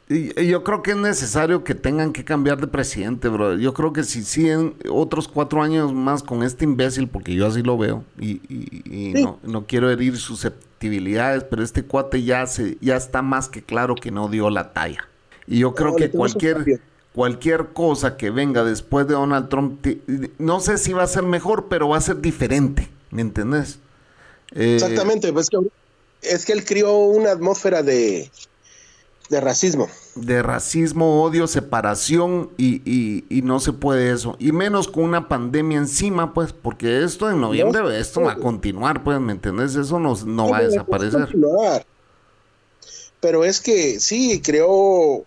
Y- 0.08 0.46
Yo 0.48 0.64
creo 0.64 0.82
que 0.82 0.92
es 0.92 0.96
necesario 0.96 1.64
que 1.64 1.74
tengan 1.74 2.12
que 2.12 2.24
cambiar 2.24 2.58
de 2.60 2.66
presidente, 2.66 3.28
bro. 3.28 3.56
Yo 3.56 3.74
creo 3.74 3.92
que 3.92 4.04
si 4.04 4.22
siguen 4.22 4.74
otros 4.90 5.28
cuatro 5.28 5.62
años 5.62 5.92
más 5.92 6.22
con 6.22 6.42
este 6.42 6.64
imbécil, 6.64 7.08
porque 7.08 7.34
yo 7.34 7.46
así 7.46 7.62
lo 7.62 7.76
veo, 7.76 8.04
y, 8.18 8.40
y- 8.48 8.82
y 8.86 9.12
Sí. 9.14 9.22
no, 9.22 9.38
no 9.42 9.66
quiero 9.66 9.90
herir 9.90 10.16
susceptibilidades, 10.16 11.44
pero 11.44 11.62
este 11.62 11.82
cuate 11.84 12.22
ya, 12.22 12.46
se, 12.46 12.78
ya 12.80 12.96
está 12.96 13.20
más 13.22 13.48
que 13.48 13.62
claro 13.62 13.94
que 13.94 14.10
no 14.10 14.28
dio 14.28 14.48
la 14.50 14.72
talla. 14.72 15.06
Y 15.46 15.58
yo 15.58 15.74
creo 15.74 15.90
No, 15.90 15.96
que 15.96 16.10
cualquier, 16.10 16.80
cualquier 17.14 17.68
cosa 17.74 18.16
que 18.16 18.30
venga 18.30 18.64
después 18.64 19.06
de 19.08 19.14
Donald 19.14 19.48
Trump, 19.48 19.86
no 20.38 20.60
sé 20.60 20.78
si 20.78 20.92
va 20.92 21.02
a 21.02 21.06
ser 21.06 21.24
mejor, 21.24 21.66
pero 21.68 21.88
va 21.88 21.98
a 21.98 22.00
ser 22.00 22.20
diferente, 22.20 22.88
¿me 23.10 23.20
entendés? 23.22 23.78
Eh, 24.54 24.74
Exactamente, 24.76 25.32
pues 25.34 25.50
que 25.50 25.58
es 26.22 26.44
que 26.46 26.52
él 26.52 26.64
crió 26.64 26.96
una 26.96 27.30
atmósfera 27.32 27.82
de, 27.82 28.30
de 29.28 29.40
racismo. 29.40 29.88
de 30.14 30.42
racismo, 30.42 31.22
odio, 31.22 31.46
separación 31.46 32.50
y, 32.56 32.80
y- 32.90 33.24
y 33.28 33.42
no 33.42 33.60
se 33.60 33.72
puede 33.72 34.12
eso. 34.12 34.36
Y 34.38 34.52
menos 34.52 34.88
con 34.88 35.04
una 35.04 35.28
pandemia 35.28 35.78
encima, 35.78 36.32
pues, 36.34 36.52
porque 36.52 37.04
esto 37.04 37.30
en 37.30 37.40
noviembre, 37.40 37.82
No, 37.82 37.90
esto 37.90 38.22
va 38.22 38.32
a 38.32 38.36
continuar, 38.36 39.04
pues, 39.04 39.20
¿me 39.20 39.32
entendés? 39.32 39.74
Eso 39.76 39.98
no, 40.00 40.14
no 40.24 40.48
va 40.48 40.58
a 40.58 40.62
desaparecer. 40.62 41.20
continuar. 41.20 41.86
Pero 43.20 43.44
es 43.44 43.60
que 43.60 44.00
sí, 44.00 44.40
creó, 44.42 45.24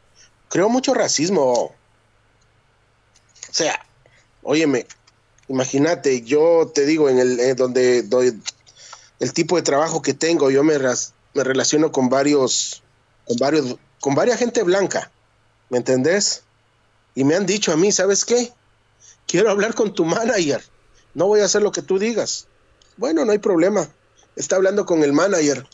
creó 0.50 0.68
mucho 0.70 0.94
racismo. 0.94 1.44
O 1.54 1.74
sea, 3.52 3.80
óyeme, 4.44 4.86
Imagínate, 5.48 6.22
yo 6.22 6.72
te 6.74 6.86
digo, 6.86 7.10
en 7.10 7.20
el 7.20 7.38
en 7.42 7.58
donde 7.58 8.04
doy 8.04 8.40
el 9.20 9.34
tipo 9.34 9.58
de 9.58 9.62
trabajo 9.64 10.02
que 10.02 10.14
tengo, 10.14 10.50
yo 10.50 10.64
me, 10.64 10.78
ras- 10.78 11.14
me 11.34 11.44
relaciono 11.44 11.92
con 11.92 12.08
varios, 12.08 12.82
con 13.26 13.36
varios, 13.38 13.76
con 14.02 14.14
varias 14.16 14.38
gente 14.40 14.64
blanca, 14.64 15.10
¿me 15.70 15.78
entendés? 15.78 16.44
Y 17.16 17.24
me 17.24 17.36
han 17.36 17.46
dicho 17.46 17.72
a 17.72 17.78
mí, 17.78 17.92
¿sabes 17.92 18.26
qué? 18.26 18.52
Quiero 19.28 19.50
hablar 19.50 19.74
con 19.74 19.94
tu 19.94 20.04
manager. 20.04 20.62
No 21.14 21.28
voy 21.28 21.40
a 21.40 21.46
hacer 21.46 21.62
lo 21.62 21.72
que 21.72 21.82
tú 21.82 21.98
digas. 22.00 22.48
Bueno, 22.98 23.24
no 23.24 23.32
hay 23.32 23.38
problema. 23.38 23.88
Está 24.36 24.58
hablando 24.58 24.86
con 24.86 25.04
el 25.04 25.14
manager. 25.14 25.66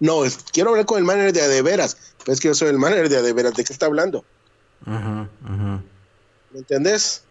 No, 0.00 0.24
es- 0.24 0.38
quiero 0.52 0.70
hablar 0.70 0.86
con 0.86 0.98
el 0.98 1.04
manager 1.04 1.32
de 1.32 1.42
a 1.42 1.48
de 1.48 1.62
veras. 1.62 1.96
Pues 2.24 2.36
es 2.36 2.40
que 2.40 2.48
yo 2.48 2.54
soy 2.54 2.68
el 2.68 2.78
manager 2.78 3.08
de 3.08 3.16
a 3.18 3.22
de 3.22 3.32
veras. 3.32 3.54
¿De 3.54 3.64
qué 3.64 3.72
está 3.72 3.86
hablando? 3.86 4.24
¿Me 6.52 6.58
entendés? 6.60 7.22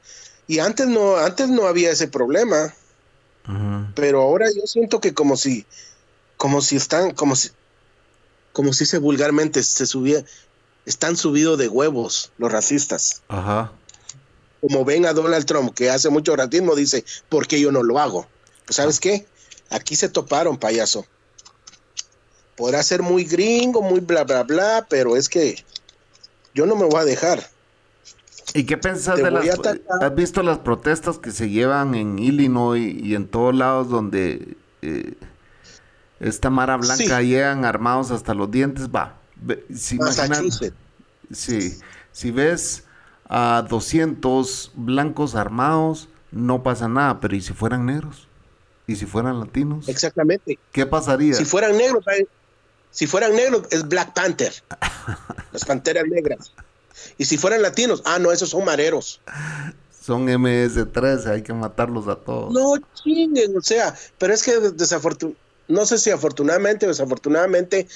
Y 0.47 0.59
antes 0.59 0.87
no, 0.87 1.17
antes 1.17 1.49
no 1.49 1.67
había 1.67 1.91
ese 1.91 2.07
problema, 2.07 2.73
pero 3.95 4.21
ahora 4.21 4.47
yo 4.55 4.61
siento 4.65 4.99
que 5.01 5.13
como 5.13 5.35
si, 5.37 5.65
como 6.37 6.61
si 6.61 6.75
están, 6.77 7.11
como 7.11 7.35
si, 7.35 7.49
como 8.57 8.73
se 8.73 8.97
vulgarmente 8.97 9.61
se 9.61 9.85
subía, 9.85 10.25
están 10.87 11.15
subidos 11.15 11.59
de 11.59 11.67
huevos 11.67 12.31
los 12.39 12.51
racistas. 12.51 13.21
Ajá. 13.27 13.71
Como 14.61 14.83
ven 14.83 15.05
a 15.05 15.13
Donald 15.13 15.45
Trump 15.45 15.75
que 15.75 15.91
hace 15.91 16.09
mucho 16.09 16.35
racismo, 16.35 16.73
dice, 16.73 17.05
¿por 17.29 17.45
qué 17.45 17.61
yo 17.61 17.71
no 17.71 17.83
lo 17.83 17.99
hago? 17.99 18.25
Pues 18.65 18.77
sabes 18.77 18.99
qué, 18.99 19.27
aquí 19.69 19.95
se 19.95 20.09
toparon, 20.09 20.57
payaso. 20.57 21.05
Podrá 22.55 22.81
ser 22.81 23.03
muy 23.03 23.25
gringo, 23.25 23.83
muy 23.83 23.99
bla 23.99 24.23
bla 24.23 24.41
bla, 24.41 24.87
pero 24.89 25.15
es 25.15 25.29
que 25.29 25.63
yo 26.55 26.65
no 26.65 26.75
me 26.75 26.85
voy 26.85 26.99
a 26.99 27.05
dejar. 27.05 27.47
¿Y 28.55 28.63
qué 28.63 28.75
pensás 28.75 29.17
Te 29.17 29.23
de 29.23 29.29
las... 29.29 29.45
¿Has 30.01 30.15
visto 30.15 30.41
las 30.41 30.57
protestas 30.57 31.19
que 31.19 31.29
se 31.29 31.51
llevan 31.51 31.93
en 31.93 32.17
Illinois 32.17 32.91
y 33.03 33.13
en 33.13 33.27
todos 33.27 33.53
lados 33.53 33.87
donde 33.89 34.57
eh, 34.81 35.13
esta 36.19 36.49
mara 36.49 36.77
blanca 36.77 37.19
Sí. 37.19 37.27
llegan 37.27 37.65
armados 37.65 38.11
hasta 38.11 38.33
los 38.33 38.49
dientes? 38.51 38.89
Va. 38.89 39.15
si 39.73 39.97
imaginas- 39.97 40.29
Massachusetts. 40.29 40.75
Sí, 41.31 41.77
si 42.11 42.31
ves 42.31 42.83
a 43.29 43.63
200 43.69 44.71
blancos 44.75 45.35
armados, 45.35 46.09
no 46.31 46.63
pasa 46.63 46.87
nada, 46.87 47.19
pero 47.19 47.35
¿y 47.35 47.41
si 47.41 47.53
fueran 47.53 47.85
negros? 47.85 48.27
¿Y 48.87 48.95
si 48.95 49.05
fueran 49.05 49.39
latinos? 49.39 49.87
Exactamente. 49.89 50.57
¿Qué 50.71 50.85
pasaría? 50.85 51.33
Si 51.35 51.45
fueran 51.45 51.77
negros, 51.77 52.03
si 52.89 53.05
fueran 53.05 53.35
negros 53.35 53.63
es 53.69 53.87
Black 53.87 54.13
Panther, 54.13 54.53
las 55.51 55.65
panteras 55.65 56.05
negras. 56.07 56.51
Y 57.17 57.25
si 57.25 57.37
fueran 57.37 57.61
latinos, 57.61 58.01
ah, 58.05 58.17
no, 58.19 58.31
esos 58.31 58.49
son 58.49 58.65
mareros. 58.65 59.21
Son 60.01 60.25
MS-13, 60.29 61.27
hay 61.27 61.43
que 61.43 61.53
matarlos 61.53 62.07
a 62.07 62.15
todos. 62.15 62.53
No 62.53 62.75
chinguen, 63.03 63.55
o 63.57 63.61
sea, 63.61 63.93
pero 64.17 64.33
es 64.33 64.41
que 64.41 64.57
desafortunadamente, 64.71 65.39
no 65.67 65.85
sé 65.85 65.97
si 65.97 66.11
afortunadamente 66.11 66.85
o 66.85 66.89
desafortunadamente, 66.89 67.87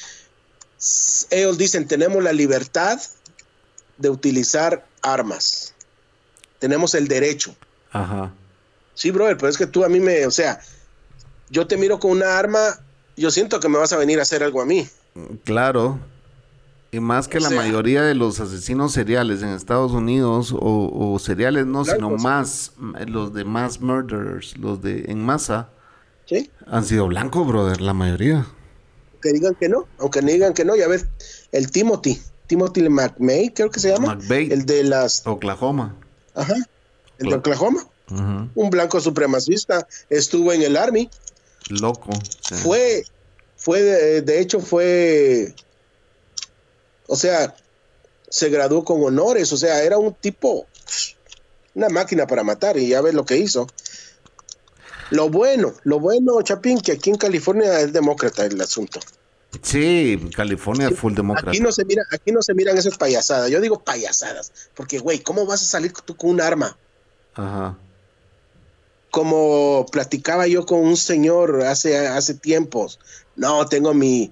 ellos 1.30 1.58
dicen, 1.58 1.88
tenemos 1.88 2.24
la 2.24 2.34
libertad 2.34 3.00
de 3.98 4.10
utilizar 4.10 4.86
armas. 5.02 5.74
Tenemos 6.60 6.96
el 6.96 7.08
derecho. 7.08 7.56
Ajá. 7.92 8.34
Sí, 8.94 9.12
brother, 9.12 9.38
pero 9.38 9.50
es 9.50 9.58
que 9.58 9.68
tú 9.68 9.84
a 9.84 9.90
mí 9.90 10.00
me, 10.00 10.26
o 10.26 10.32
sea, 10.32 10.60
yo 11.50 11.68
te 11.68 11.78
miro 11.78 12.00
con 12.00 12.12
una 12.12 12.38
arma, 12.38 12.80
yo 13.18 13.32
siento 13.32 13.60
que 13.60 13.70
me 13.70 13.78
vas 13.78 13.94
a 13.94 13.98
venir 13.98 14.20
a 14.20 14.24
hacer 14.24 14.44
algo 14.44 14.62
a 14.62 14.66
mí. 14.66 14.88
Claro. 15.44 16.00
Y 16.92 17.00
más 17.00 17.28
que 17.28 17.38
O 17.38 17.42
la 17.42 17.50
sea- 17.50 17.58
mayoría 17.62 18.02
de 18.04 18.16
los 18.16 18.40
asesinos 18.40 18.92
seriales 18.92 19.42
en 19.44 19.50
Estados 19.50 19.92
Unidos, 19.94 20.52
o, 20.54 21.14
o 21.14 21.20
seriales 21.20 21.66
no, 21.66 21.86
sino 21.86 22.10
más, 22.12 22.74
los 23.08 23.34
de 23.34 23.46
mass 23.46 23.80
murderers, 23.80 24.58
los 24.58 24.82
de 24.82 25.06
en 25.08 25.24
masa, 25.24 25.70
¿Sí? 26.32 26.50
han 26.66 26.86
sido 26.86 27.08
blancos, 27.08 27.46
brother, 27.46 27.82
la 27.82 27.94
mayoría. 27.94 28.48
que 29.22 29.34
digan 29.34 29.54
que 29.56 29.68
no, 29.68 29.86
aunque 30.00 30.22
no 30.22 30.30
digan 30.30 30.54
que 30.54 30.64
no, 30.64 30.78
ya 30.78 30.88
ves, 30.88 31.06
el 31.52 31.70
Timothy, 31.70 32.22
Timothy 32.48 32.88
McMay, 32.88 33.50
creo 33.54 33.70
que 33.70 33.82
se 33.82 33.90
llama, 33.90 34.16
McVeigh. 34.16 34.54
el 34.54 34.66
de 34.66 34.86
las, 34.86 35.28
Oklahoma. 35.28 35.94
ajá, 36.34 36.56
el 37.20 37.28
de. 37.28 37.36
Oklahoma, 37.36 37.86
un 38.56 38.70
blanco 38.70 39.02
supremacista, 39.02 39.86
estuvo 40.10 40.54
en 40.54 40.62
el 40.62 40.78
Army, 40.78 41.10
Loco. 41.68 42.12
sí. 42.48 42.56
fue, 42.56 43.04
fue, 43.58 43.82
de, 43.82 44.22
de 44.22 44.40
hecho 44.40 44.62
fue, 44.62 45.54
o 47.08 47.18
sea, 47.18 47.54
se 48.30 48.48
graduó 48.48 48.86
con 48.86 49.04
honores, 49.04 49.52
o 49.52 49.58
sea, 49.58 49.84
era 49.84 49.98
un 49.98 50.14
tipo, 50.14 50.66
una 51.76 51.90
máquina 51.90 52.26
para 52.26 52.46
matar, 52.46 52.78
y 52.78 52.88
ya 52.88 53.02
ves 53.02 53.14
lo 53.14 53.26
que 53.26 53.36
hizo. 53.36 53.68
Lo 55.12 55.30
bueno, 55.30 55.74
lo 55.84 56.00
bueno, 56.00 56.42
Chapín, 56.42 56.80
que 56.80 56.94
aquí 56.94 57.10
en 57.10 57.18
California 57.18 57.82
es 57.82 57.94
demócrata 57.94 58.46
el 58.46 58.60
asunto. 58.60 59.00
Sí, 59.62 60.30
California 60.36 60.88
es 60.88 60.98
full 60.98 61.14
demócrata. 61.14 61.50
Aquí 61.52 61.60
no 61.60 61.72
se 61.74 61.84
mira, 61.84 62.04
aquí 62.12 62.32
no 62.32 62.42
se 62.42 62.54
miran 62.54 62.78
esas 62.78 62.98
payasadas. 62.98 63.50
Yo 63.52 63.60
digo 63.60 63.84
payasadas, 63.84 64.52
porque 64.74 65.00
güey, 65.00 65.20
¿cómo 65.20 65.46
vas 65.46 65.62
a 65.62 65.66
salir 65.66 65.92
tú 66.06 66.16
con 66.16 66.30
un 66.32 66.42
arma? 66.42 66.78
Ajá. 67.36 67.78
Como 69.10 69.86
platicaba 69.92 70.48
yo 70.48 70.66
con 70.66 70.80
un 70.80 70.96
señor 70.96 71.64
hace, 71.64 72.08
hace 72.08 72.34
tiempos. 72.34 72.98
No, 73.36 73.66
tengo 73.68 73.94
mi 73.94 74.32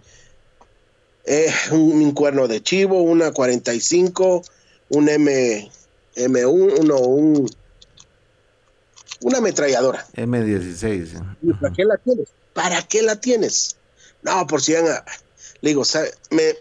eh, 1.25 1.53
un, 1.71 2.01
un 2.01 2.11
cuerno 2.13 2.47
de 2.47 2.63
chivo, 2.63 3.01
una 3.01 3.33
45, 3.33 4.43
un 4.89 5.09
M 5.09 5.69
M1, 6.15 6.79
uno, 6.79 6.97
un 6.99 7.49
una 9.21 9.39
ametralladora. 9.39 10.05
M16. 10.15 11.07
sí. 11.07 11.17
¿Y 11.41 11.53
¿Para 11.53 11.73
qué 11.73 11.85
la 11.85 11.97
tienes? 11.97 12.29
¿Para 12.53 12.81
qué 12.83 13.01
la 13.01 13.15
tienes? 13.15 13.77
No, 14.21 14.45
por 14.47 14.61
si 14.61 14.73
van 14.73 14.87
a... 14.87 15.05
Le 15.61 15.69
digo, 15.69 15.85
¿sabe? 15.85 16.13
Me, 16.31 16.55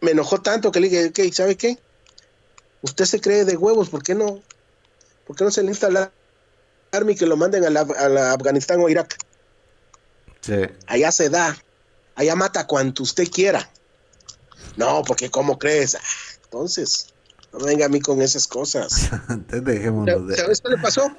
me 0.00 0.10
enojó 0.10 0.40
tanto 0.40 0.70
que 0.72 0.80
le 0.80 0.88
dije. 0.88 1.32
¿sabe 1.32 1.56
qué? 1.56 1.78
Usted 2.82 3.04
se 3.04 3.20
cree 3.20 3.44
de 3.44 3.56
huevos, 3.56 3.88
¿por 3.88 4.02
qué 4.02 4.14
no? 4.14 4.42
¿Por 5.26 5.36
qué 5.36 5.44
no 5.44 5.50
se 5.50 5.62
lista 5.62 5.88
la 5.90 6.12
army 6.90 7.14
que 7.14 7.26
lo 7.26 7.36
manden 7.36 7.64
a, 7.64 7.70
la, 7.70 7.80
a 7.80 8.08
la 8.08 8.32
Afganistán 8.32 8.80
o 8.80 8.88
Irak? 8.88 9.16
Sí. 10.40 10.54
Allá 10.86 11.12
se 11.12 11.30
da, 11.30 11.56
allá 12.16 12.34
mata 12.34 12.66
cuanto 12.66 13.04
usted 13.04 13.28
quiera. 13.30 13.70
No, 14.76 15.02
porque 15.06 15.30
¿cómo 15.30 15.58
crees? 15.58 15.94
Ah, 15.94 16.00
entonces, 16.44 17.11
no 17.52 17.58
venga 17.64 17.86
a 17.86 17.88
mí 17.88 18.00
con 18.00 18.20
esas 18.22 18.46
cosas. 18.46 19.10
Entonces 19.28 19.64
dejémonos 19.64 20.26
de, 20.28 20.36
¿Sabes 20.36 20.60
qué 20.60 20.68
le 20.70 20.78
pasó? 20.78 21.10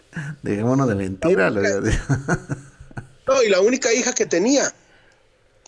dejémonos 0.42 0.88
de 0.88 0.96
mentira. 0.96 1.50
Lo- 1.50 1.62
No, 3.28 3.42
y 3.42 3.48
la 3.50 3.62
única 3.62 3.94
hija 3.94 4.12
que 4.14 4.26
tenía 4.26 4.64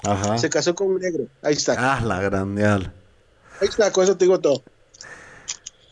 Ajá. 0.03 0.37
se 0.37 0.49
casó 0.49 0.75
con 0.75 0.87
un 0.87 0.99
negro. 0.99 1.25
Ahí 1.41 1.53
está. 1.53 1.75
Ah, 1.95 2.01
la 2.01 2.19
grandial. 2.21 2.93
Ahí 3.61 3.69
está, 3.69 3.91
con 3.93 4.03
eso 4.03 4.17
te 4.17 4.25
digo 4.25 4.39
todo. 4.41 4.61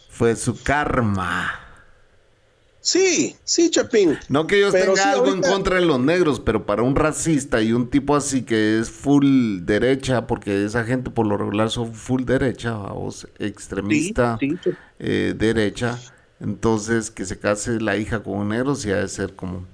Fue 0.10 0.36
su 0.36 0.62
karma. 0.62 1.60
Sí, 2.86 3.38
sí, 3.46 3.70
Chapín. 3.72 4.20
No 4.28 4.46
que 4.46 4.60
yo 4.60 4.70
tenga 4.70 4.94
sí, 4.98 5.02
algo 5.08 5.28
ahorita- 5.28 5.48
en 5.48 5.54
contra 5.54 5.76
de 5.78 5.86
los 5.86 6.02
negros, 6.02 6.42
pero 6.42 6.66
para 6.66 6.82
un 6.84 6.96
racista 6.98 7.62
y 7.62 7.72
un 7.72 7.90
tipo 7.90 8.14
así 8.14 8.42
que 8.44 8.78
es 8.78 8.92
full 8.92 9.60
derecha, 9.62 10.28
porque 10.28 10.66
esa 10.66 10.84
gente 10.84 11.10
por 11.10 11.26
lo 11.26 11.38
regular 11.38 11.70
son 11.70 11.94
full 11.94 12.24
derecha, 12.26 12.74
vamos, 12.74 13.26
extremista 13.40 14.38
Sí, 14.38 14.50
sí, 14.50 14.56
Chapín. 14.58 14.78
eh, 15.00 15.34
derecha, 15.38 15.98
entonces 16.42 17.10
que 17.10 17.24
se 17.26 17.40
case 17.40 17.80
la 17.80 17.96
hija 17.96 18.22
con 18.22 18.34
un 18.38 18.50
negro 18.50 18.76
sí 18.76 18.92
ha 18.92 18.98
de 18.98 19.08
ser 19.08 19.34
como 19.34 19.66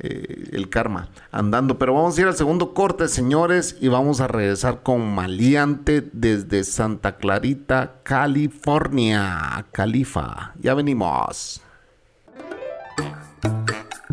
eh, 0.00 0.48
el 0.52 0.68
karma 0.68 1.08
andando. 1.30 1.78
Pero 1.78 1.94
vamos 1.94 2.18
a 2.18 2.20
ir 2.20 2.26
al 2.26 2.36
segundo 2.36 2.74
corte, 2.74 3.08
señores, 3.08 3.76
y 3.80 3.88
vamos 3.88 4.20
a 4.20 4.26
regresar 4.26 4.82
con 4.82 5.14
Maleante 5.14 6.04
desde 6.12 6.64
Santa 6.64 7.16
Clarita, 7.16 8.00
California. 8.02 9.64
Califa, 9.72 10.52
ya 10.60 10.74
venimos. 10.74 11.62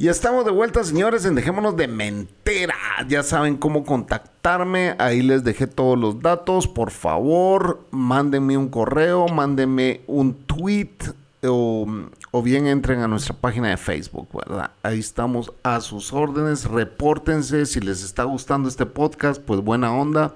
Y 0.00 0.08
estamos 0.08 0.46
de 0.46 0.50
vuelta, 0.50 0.82
señores, 0.82 1.26
en 1.26 1.34
Dejémonos 1.34 1.76
de 1.76 1.86
Mentira. 1.86 2.74
Ya 3.06 3.22
saben 3.22 3.58
cómo 3.58 3.84
contactarme. 3.84 4.96
Ahí 4.98 5.20
les 5.20 5.44
dejé 5.44 5.66
todos 5.66 5.98
los 5.98 6.22
datos. 6.22 6.66
Por 6.66 6.90
favor, 6.90 7.86
mándenme 7.90 8.56
un 8.56 8.70
correo, 8.70 9.28
mándenme 9.28 10.00
un 10.06 10.32
tweet 10.46 10.96
o, 11.42 11.86
o 12.30 12.42
bien 12.42 12.66
entren 12.66 13.00
a 13.00 13.08
nuestra 13.08 13.36
página 13.36 13.68
de 13.68 13.76
Facebook, 13.76 14.28
¿verdad? 14.32 14.70
Ahí 14.82 15.00
estamos 15.00 15.52
a 15.62 15.82
sus 15.82 16.14
órdenes, 16.14 16.64
repórtense 16.64 17.66
si 17.66 17.80
les 17.80 18.02
está 18.02 18.24
gustando 18.24 18.70
este 18.70 18.86
podcast, 18.86 19.38
pues 19.42 19.60
buena 19.60 19.92
onda. 19.92 20.34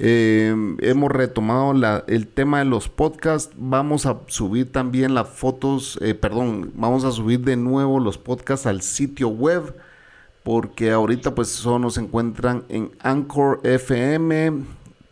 Eh, 0.00 0.54
hemos 0.80 1.10
retomado 1.10 1.74
el 2.06 2.28
tema 2.28 2.60
de 2.60 2.64
los 2.64 2.88
podcasts. 2.88 3.52
Vamos 3.56 4.06
a 4.06 4.16
subir 4.28 4.70
también 4.70 5.12
las 5.12 5.28
fotos, 5.28 5.98
eh, 6.00 6.14
perdón, 6.14 6.70
vamos 6.76 7.04
a 7.04 7.10
subir 7.10 7.40
de 7.40 7.56
nuevo 7.56 7.98
los 7.98 8.16
podcasts 8.16 8.66
al 8.66 8.80
sitio 8.82 9.28
web. 9.28 9.74
Porque 10.44 10.92
ahorita 10.92 11.34
pues 11.34 11.48
solo 11.48 11.80
nos 11.80 11.98
encuentran 11.98 12.64
en 12.68 12.92
Anchor 13.00 13.60
FM, 13.64 14.62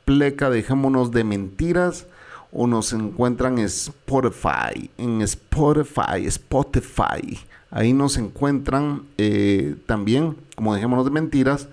Pleca, 0.04 0.48
dejémonos 0.50 1.10
de 1.10 1.24
mentiras. 1.24 2.06
O 2.52 2.66
nos 2.68 2.92
encuentran 2.92 3.58
en 3.58 3.64
Spotify, 3.64 4.88
en 4.96 5.20
Spotify, 5.20 6.24
Spotify. 6.26 7.38
Ahí 7.70 7.92
nos 7.92 8.16
encuentran 8.16 9.02
eh, 9.18 9.74
también, 9.84 10.36
como 10.54 10.74
dejémonos 10.74 11.04
de 11.04 11.10
mentiras. 11.10 11.68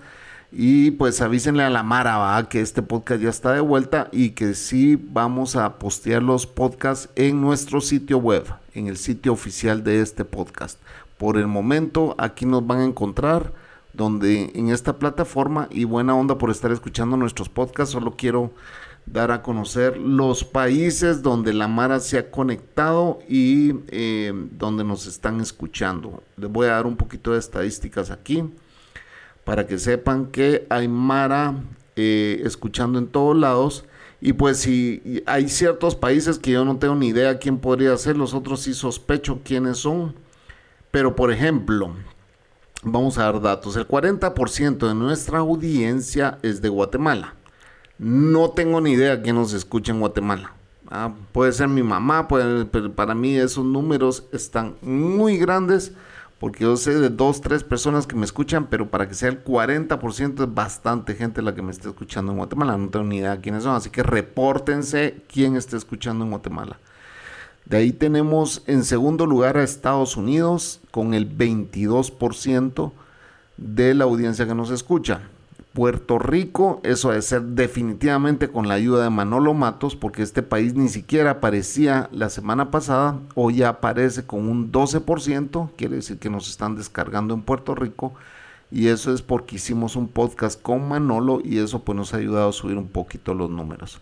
Y 0.56 0.92
pues 0.92 1.20
avísenle 1.20 1.64
a 1.64 1.70
la 1.70 1.82
Mara 1.82 2.46
que 2.48 2.60
este 2.60 2.80
podcast 2.80 3.20
ya 3.20 3.28
está 3.28 3.52
de 3.52 3.60
vuelta 3.60 4.08
y 4.12 4.30
que 4.30 4.54
sí 4.54 4.94
vamos 4.94 5.56
a 5.56 5.80
postear 5.80 6.22
los 6.22 6.46
podcasts 6.46 7.08
en 7.16 7.40
nuestro 7.40 7.80
sitio 7.80 8.18
web, 8.18 8.44
en 8.72 8.86
el 8.86 8.96
sitio 8.96 9.32
oficial 9.32 9.82
de 9.82 10.00
este 10.00 10.24
podcast. 10.24 10.78
Por 11.18 11.38
el 11.38 11.48
momento 11.48 12.14
aquí 12.18 12.46
nos 12.46 12.64
van 12.64 12.78
a 12.78 12.84
encontrar 12.84 13.52
donde 13.94 14.52
en 14.54 14.68
esta 14.68 14.96
plataforma 14.96 15.66
y 15.72 15.82
buena 15.82 16.14
onda 16.14 16.38
por 16.38 16.52
estar 16.52 16.70
escuchando 16.70 17.16
nuestros 17.16 17.48
podcasts. 17.48 17.92
Solo 17.92 18.14
quiero 18.16 18.52
dar 19.06 19.32
a 19.32 19.42
conocer 19.42 19.96
los 19.96 20.44
países 20.44 21.22
donde 21.22 21.52
la 21.52 21.66
Mara 21.66 21.98
se 21.98 22.16
ha 22.16 22.30
conectado 22.30 23.18
y 23.28 23.74
eh, 23.88 24.32
donde 24.52 24.84
nos 24.84 25.08
están 25.08 25.40
escuchando. 25.40 26.22
Les 26.36 26.48
voy 26.48 26.68
a 26.68 26.74
dar 26.74 26.86
un 26.86 26.96
poquito 26.96 27.32
de 27.32 27.40
estadísticas 27.40 28.12
aquí 28.12 28.44
para 29.44 29.66
que 29.66 29.78
sepan 29.78 30.26
que 30.26 30.66
hay 30.70 30.88
Mara 30.88 31.54
eh, 31.96 32.42
escuchando 32.44 32.98
en 32.98 33.06
todos 33.06 33.36
lados. 33.36 33.84
Y 34.20 34.32
pues 34.32 34.58
si 34.58 35.22
hay 35.26 35.48
ciertos 35.48 35.94
países 35.94 36.38
que 36.38 36.52
yo 36.52 36.64
no 36.64 36.78
tengo 36.78 36.94
ni 36.94 37.08
idea 37.08 37.38
quién 37.38 37.58
podría 37.58 37.96
ser, 37.98 38.16
los 38.16 38.32
otros 38.32 38.60
sí 38.60 38.72
sospecho 38.72 39.40
quiénes 39.44 39.78
son. 39.78 40.14
Pero 40.90 41.14
por 41.14 41.30
ejemplo, 41.30 41.94
vamos 42.82 43.18
a 43.18 43.24
dar 43.24 43.40
datos. 43.40 43.76
El 43.76 43.86
40% 43.86 44.88
de 44.88 44.94
nuestra 44.94 45.40
audiencia 45.40 46.38
es 46.42 46.62
de 46.62 46.68
Guatemala. 46.70 47.34
No 47.98 48.50
tengo 48.50 48.80
ni 48.80 48.92
idea 48.92 49.22
quién 49.22 49.36
nos 49.36 49.52
escucha 49.52 49.92
en 49.92 50.00
Guatemala. 50.00 50.52
Ah, 50.90 51.12
puede 51.32 51.52
ser 51.52 51.68
mi 51.68 51.82
mamá, 51.82 52.28
puede, 52.28 52.64
pero 52.66 52.92
para 52.92 53.14
mí 53.14 53.36
esos 53.36 53.64
números 53.64 54.24
están 54.32 54.76
muy 54.82 55.36
grandes 55.38 55.92
porque 56.44 56.64
yo 56.64 56.76
sé 56.76 56.92
de 57.00 57.08
dos, 57.08 57.40
tres 57.40 57.64
personas 57.64 58.06
que 58.06 58.16
me 58.16 58.26
escuchan, 58.26 58.66
pero 58.66 58.90
para 58.90 59.08
que 59.08 59.14
sea 59.14 59.30
el 59.30 59.42
40% 59.42 60.42
es 60.42 60.54
bastante 60.54 61.14
gente 61.14 61.40
la 61.40 61.54
que 61.54 61.62
me 61.62 61.70
está 61.70 61.88
escuchando 61.88 62.32
en 62.32 62.36
Guatemala. 62.36 62.76
No 62.76 62.90
tengo 62.90 63.06
ni 63.06 63.16
idea 63.16 63.40
quiénes 63.40 63.62
son, 63.62 63.74
así 63.74 63.88
que 63.88 64.02
repórtense 64.02 65.22
quién 65.26 65.56
está 65.56 65.78
escuchando 65.78 66.22
en 66.22 66.32
Guatemala. 66.32 66.78
De 67.64 67.78
ahí 67.78 67.92
tenemos 67.92 68.62
en 68.66 68.84
segundo 68.84 69.24
lugar 69.24 69.56
a 69.56 69.62
Estados 69.62 70.18
Unidos 70.18 70.82
con 70.90 71.14
el 71.14 71.34
22% 71.34 72.92
de 73.56 73.94
la 73.94 74.04
audiencia 74.04 74.46
que 74.46 74.54
nos 74.54 74.70
escucha. 74.70 75.22
Puerto 75.74 76.20
Rico, 76.20 76.80
eso 76.84 77.10
debe 77.10 77.20
ser 77.22 77.42
definitivamente 77.42 78.48
con 78.48 78.68
la 78.68 78.74
ayuda 78.74 79.02
de 79.02 79.10
Manolo 79.10 79.54
Matos, 79.54 79.96
porque 79.96 80.22
este 80.22 80.44
país 80.44 80.74
ni 80.74 80.88
siquiera 80.88 81.32
aparecía 81.32 82.08
la 82.12 82.30
semana 82.30 82.70
pasada, 82.70 83.18
hoy 83.34 83.56
ya 83.56 83.70
aparece 83.70 84.24
con 84.24 84.48
un 84.48 84.70
12%, 84.70 85.70
quiere 85.76 85.96
decir 85.96 86.20
que 86.20 86.30
nos 86.30 86.48
están 86.48 86.76
descargando 86.76 87.34
en 87.34 87.42
Puerto 87.42 87.74
Rico, 87.74 88.14
y 88.70 88.86
eso 88.86 89.12
es 89.12 89.20
porque 89.20 89.56
hicimos 89.56 89.96
un 89.96 90.06
podcast 90.06 90.62
con 90.62 90.88
Manolo 90.88 91.40
y 91.44 91.58
eso 91.58 91.80
pues 91.82 91.96
nos 91.96 92.14
ha 92.14 92.18
ayudado 92.18 92.50
a 92.50 92.52
subir 92.52 92.78
un 92.78 92.88
poquito 92.88 93.34
los 93.34 93.50
números. 93.50 94.00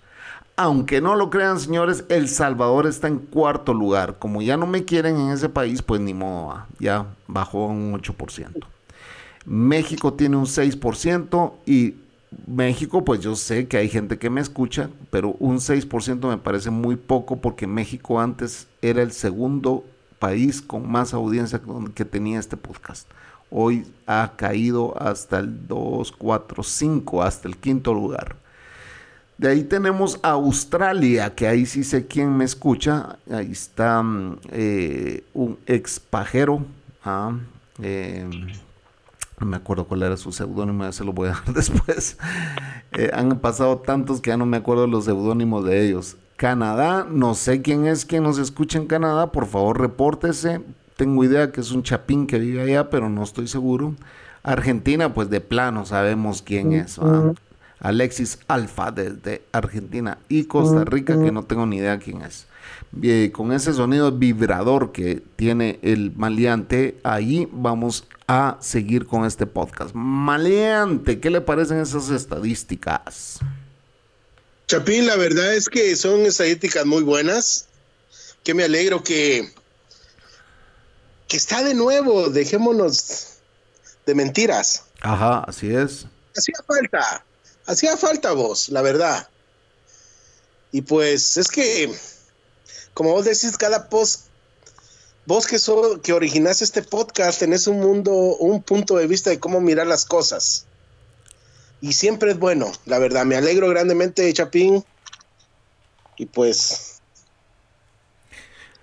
Aunque 0.57 1.01
no 1.01 1.17
lo 1.17 1.31
crean 1.31 1.59
señores, 1.59 2.05
El 2.11 2.29
Salvador 2.29 2.87
está 2.87 3.09
en 3.09 3.19
cuarto 3.19 3.73
lugar, 3.73 4.19
como 4.19 4.43
ya 4.43 4.59
no 4.59 4.67
me 4.67 4.85
quieren 4.85 5.17
en 5.17 5.31
ese 5.31 5.49
país, 5.49 5.81
pues 5.81 6.03
ni 6.03 6.13
modo, 6.13 6.67
ya 6.79 7.07
bajó 7.27 7.67
un 7.67 7.95
8%. 7.95 8.63
México 9.45 10.15
tiene 10.15 10.37
un 10.37 10.47
6% 10.47 11.53
y 11.67 11.95
México, 12.47 13.05
pues 13.05 13.21
yo 13.21 13.37
sé 13.37 13.69
que 13.69 13.77
hay 13.77 13.89
gente 13.89 14.19
que 14.19 14.31
me 14.31 14.41
escucha, 14.41 14.89
pero 15.11 15.37
un 15.39 15.59
6% 15.59 16.29
me 16.29 16.39
parece 16.39 16.71
muy 16.71 16.97
poco 16.97 17.37
porque 17.37 17.67
México 17.67 18.21
antes 18.21 18.69
era 18.81 19.03
el 19.03 19.13
segundo 19.13 19.85
país 20.19 20.63
con 20.63 20.91
más 20.91 21.15
audiencia 21.15 21.61
que 21.95 22.05
tenía 22.05 22.39
este 22.39 22.57
podcast. 22.57 23.09
Hoy 23.51 23.87
ha 24.07 24.33
caído 24.37 24.95
hasta 25.01 25.41
el 25.41 25.67
2, 25.69 26.13
4, 26.13 26.63
5, 26.63 27.23
hasta 27.23 27.49
el 27.49 27.57
quinto 27.57 27.93
lugar. 27.93 28.37
De 29.37 29.49
ahí 29.49 29.65
tenemos 29.65 30.21
Australia, 30.23 31.35
que 31.35 31.49
ahí 31.49 31.67
sí 31.67 31.85
sé 31.85 32.07
quién 32.07 32.35
me 32.37 32.45
escucha. 32.45 33.19
Ahí 33.31 33.51
está 33.51 34.03
mm, 34.03 34.39
eh, 34.53 35.25
un 35.35 35.59
ex 35.67 35.99
pajero. 36.01 36.65
¿ah? 37.05 37.37
Eh, 37.83 38.25
no 39.43 39.51
me 39.51 39.57
acuerdo 39.57 39.87
cuál 39.87 40.03
era 40.03 40.17
su 40.17 40.31
seudónimo, 40.31 40.85
ya 40.85 40.93
se 40.93 41.05
lo 41.05 41.13
voy 41.13 41.29
a 41.29 41.33
dar 41.45 41.55
después. 41.55 42.17
Eh, 42.93 43.11
han 43.13 43.39
pasado 43.41 43.79
tantos 43.79 44.21
que 44.21 44.31
ya 44.31 44.37
no 44.37 44.47
me 44.47 44.59
acuerdo 44.59 44.87
los 44.87 45.05
seudónimos 45.05 45.65
de 45.65 45.87
ellos. 45.87 46.17
Canadá, 46.37 47.07
no 47.09 47.35
sé 47.35 47.63
quién 47.63 47.87
es 47.87 48.05
quien 48.05 48.23
nos 48.23 48.39
escucha 48.39 48.79
en 48.79 48.87
Canadá, 48.87 49.33
por 49.33 49.47
favor 49.47 49.81
repórtese. 49.81 50.61
Tengo 50.97 51.25
idea 51.25 51.53
que 51.53 51.61
es 51.61 51.73
un 51.73 51.83
chapín 51.83 52.27
que 52.27 52.39
vive 52.39 52.63
allá, 52.63 52.91
pero 52.91 53.09
no 53.09 53.23
estoy 53.23 53.49
seguro. 53.49 53.95
Argentina, 54.43 55.15
pues 55.15 55.31
de 55.31 55.41
plano 55.41 55.87
sabemos 55.87 56.43
quién 56.43 56.73
es. 56.73 56.99
Alexis 57.81 58.39
Alfa 58.47 58.93
desde 58.93 59.43
Argentina 59.53 60.19
y 60.29 60.45
Costa 60.45 60.85
Rica, 60.85 61.21
que 61.21 61.33
no 61.33 61.45
tengo 61.45 61.67
ni 61.67 61.77
idea 61.79 61.99
quién 61.99 62.23
es. 62.23 62.47
con 63.33 63.53
ese 63.53 63.73
sonido 63.73 64.13
vibrador 64.13 64.93
que 64.93 65.23
tiene 65.37 65.79
el 65.83 66.13
maleante, 66.17 66.99
ahí 67.03 67.49
vamos 67.53 68.07
a 68.27 68.59
seguir 68.61 69.07
con 69.07 69.25
este 69.25 69.47
podcast. 69.47 69.95
Maleante, 69.95 71.21
¿qué 71.21 71.31
le 71.31 71.41
parecen 71.41 71.81
esas 71.81 72.11
estadísticas? 72.11 73.39
Chapín, 74.67 75.07
la 75.07 75.17
verdad 75.17 75.55
es 75.55 75.69
que 75.69 75.95
son 75.97 76.25
estadísticas 76.27 76.87
muy 76.87 77.03
buenas. 77.03 77.67
Que 78.45 78.55
me 78.55 78.65
alegro 78.65 79.03
que, 79.03 79.53
que 81.29 81.37
está 81.37 81.63
de 81.63 81.75
nuevo. 81.75 82.29
Dejémonos 82.31 83.39
de 84.07 84.15
mentiras. 84.15 84.85
Ajá, 85.01 85.45
así 85.47 85.75
es. 85.75 86.07
Hacía 86.37 86.55
falta, 86.67 87.25
hacía 87.67 87.97
falta 87.97 88.33
vos, 88.33 88.69
la 88.69 88.83
verdad. 88.83 89.29
Y 90.71 90.83
pues 90.83 91.37
es 91.37 91.49
que, 91.49 91.95
como 92.95 93.13
vos 93.13 93.25
decís, 93.25 93.57
cada 93.59 93.89
post 93.89 94.29
vos 95.27 95.47
que, 95.47 95.59
so, 95.59 96.01
que 96.03 96.13
originaste 96.13 96.65
este 96.65 96.83
podcast, 96.83 97.39
tenés 97.39 97.67
un 97.67 97.81
mundo, 97.81 98.13
un 98.13 98.63
punto 98.63 98.97
de 98.97 99.07
vista 99.07 99.31
de 99.31 99.39
cómo 99.39 99.61
mirar 99.61 99.87
las 99.87 100.05
cosas. 100.05 100.67
Y 101.81 101.95
siempre 101.95 102.31
es 102.31 102.39
bueno, 102.39 102.71
la 102.87 102.99
verdad. 102.99 103.25
Me 103.25 103.37
alegro 103.37 103.69
grandemente, 103.69 104.33
Chapín. 104.33 104.85
Y 106.17 106.27
pues, 106.27 107.01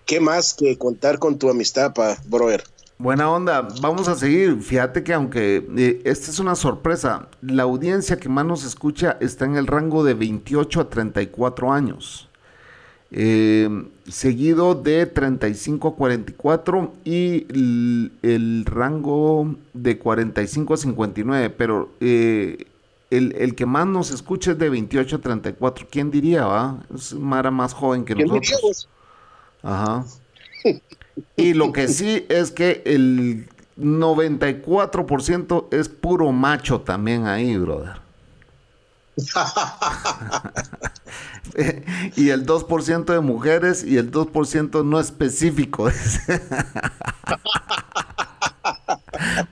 ¿qué 0.05 0.19
más 0.19 0.53
que 0.53 0.77
contar 0.77 1.19
con 1.19 1.39
tu 1.39 1.49
amistad, 1.49 1.93
pa, 1.93 2.17
brother? 2.25 2.63
Buena 2.97 3.31
onda, 3.31 3.65
vamos 3.81 4.09
a 4.09 4.15
seguir. 4.15 4.61
Fíjate 4.61 5.05
que 5.05 5.13
aunque 5.13 5.65
eh, 5.77 6.01
esta 6.03 6.29
es 6.29 6.39
una 6.39 6.55
sorpresa, 6.55 7.29
la 7.41 7.63
audiencia 7.63 8.17
que 8.17 8.27
más 8.27 8.45
nos 8.45 8.65
escucha 8.65 9.17
está 9.21 9.45
en 9.45 9.55
el 9.55 9.67
rango 9.67 10.03
de 10.03 10.15
28 10.15 10.81
a 10.81 10.89
34 10.89 11.71
años. 11.71 12.28
Eh, 13.11 13.67
seguido 14.07 14.75
de 14.75 15.07
35 15.07 15.87
a 15.87 15.95
44 15.95 16.93
y 17.03 17.47
el, 18.21 18.65
rango 18.65 19.55
de 19.73 19.97
45 19.97 20.73
a 20.73 20.77
59, 20.77 21.49
pero 21.49 21.89
eh, 22.01 22.67
el, 23.09 23.55
que 23.55 23.65
más 23.65 23.87
nos 23.87 24.11
escucha 24.11 24.51
es 24.51 24.59
de 24.59 24.69
28 24.69 25.15
a 25.15 25.19
34. 25.19 25.87
¿Quién 25.89 26.11
diría, 26.11 26.45
va? 26.45 26.83
Es 26.93 27.13
Mara 27.13 27.49
más 27.49 27.73
joven 27.73 28.05
que 28.05 28.13
nosotros. 28.13 28.87
Ajá. 29.63 30.05
Y 31.35 31.53
lo 31.53 31.71
que 31.71 31.87
sí 31.87 32.25
es 32.29 32.51
que 32.51 32.83
el 32.85 33.47
94% 33.77 35.67
es 35.71 35.89
puro 35.89 36.31
macho 36.31 36.81
también 36.81 37.25
ahí, 37.25 37.57
brother. 37.57 38.08
Y 42.15 42.29
el 42.29 42.45
2% 42.45 43.05
de 43.05 43.19
mujeres 43.19 43.83
y 43.83 43.97
el 43.97 44.11
2% 44.11 44.85
no 44.85 44.99
específico. 44.99 45.89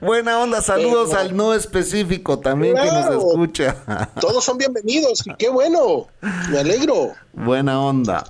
Buena 0.00 0.38
onda, 0.40 0.62
saludos 0.62 1.12
al 1.14 1.36
no 1.36 1.52
específico 1.54 2.38
también 2.38 2.76
que 2.76 2.86
nos 2.86 3.06
escucha. 3.24 4.08
Todos 4.20 4.44
son 4.44 4.58
bienvenidos 4.58 5.26
y 5.26 5.34
qué 5.34 5.48
bueno, 5.48 6.06
me 6.50 6.58
alegro. 6.58 7.12
Buena 7.32 7.80
onda. 7.80 8.24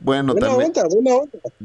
Bueno, 0.00 0.34
también, 0.34 0.72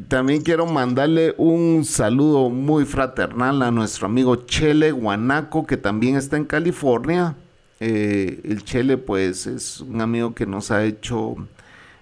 también 0.08 0.42
quiero 0.42 0.66
mandarle 0.66 1.36
un 1.38 1.84
saludo 1.84 2.50
muy 2.50 2.86
fraternal 2.86 3.62
a 3.62 3.70
nuestro 3.70 4.06
amigo 4.06 4.38
Chele 4.38 4.94
Guanaco, 4.94 5.68
que 5.68 5.76
también 5.76 6.16
está 6.16 6.38
en 6.38 6.46
California. 6.46 7.36
Eh, 7.80 8.42
el 8.44 8.64
Chele, 8.64 8.98
pues, 8.98 9.48
es 9.48 9.82
un 9.82 10.02
amigo 10.02 10.34
que 10.36 10.46
nos 10.46 10.72
ha 10.72 10.84
hecho 10.86 11.36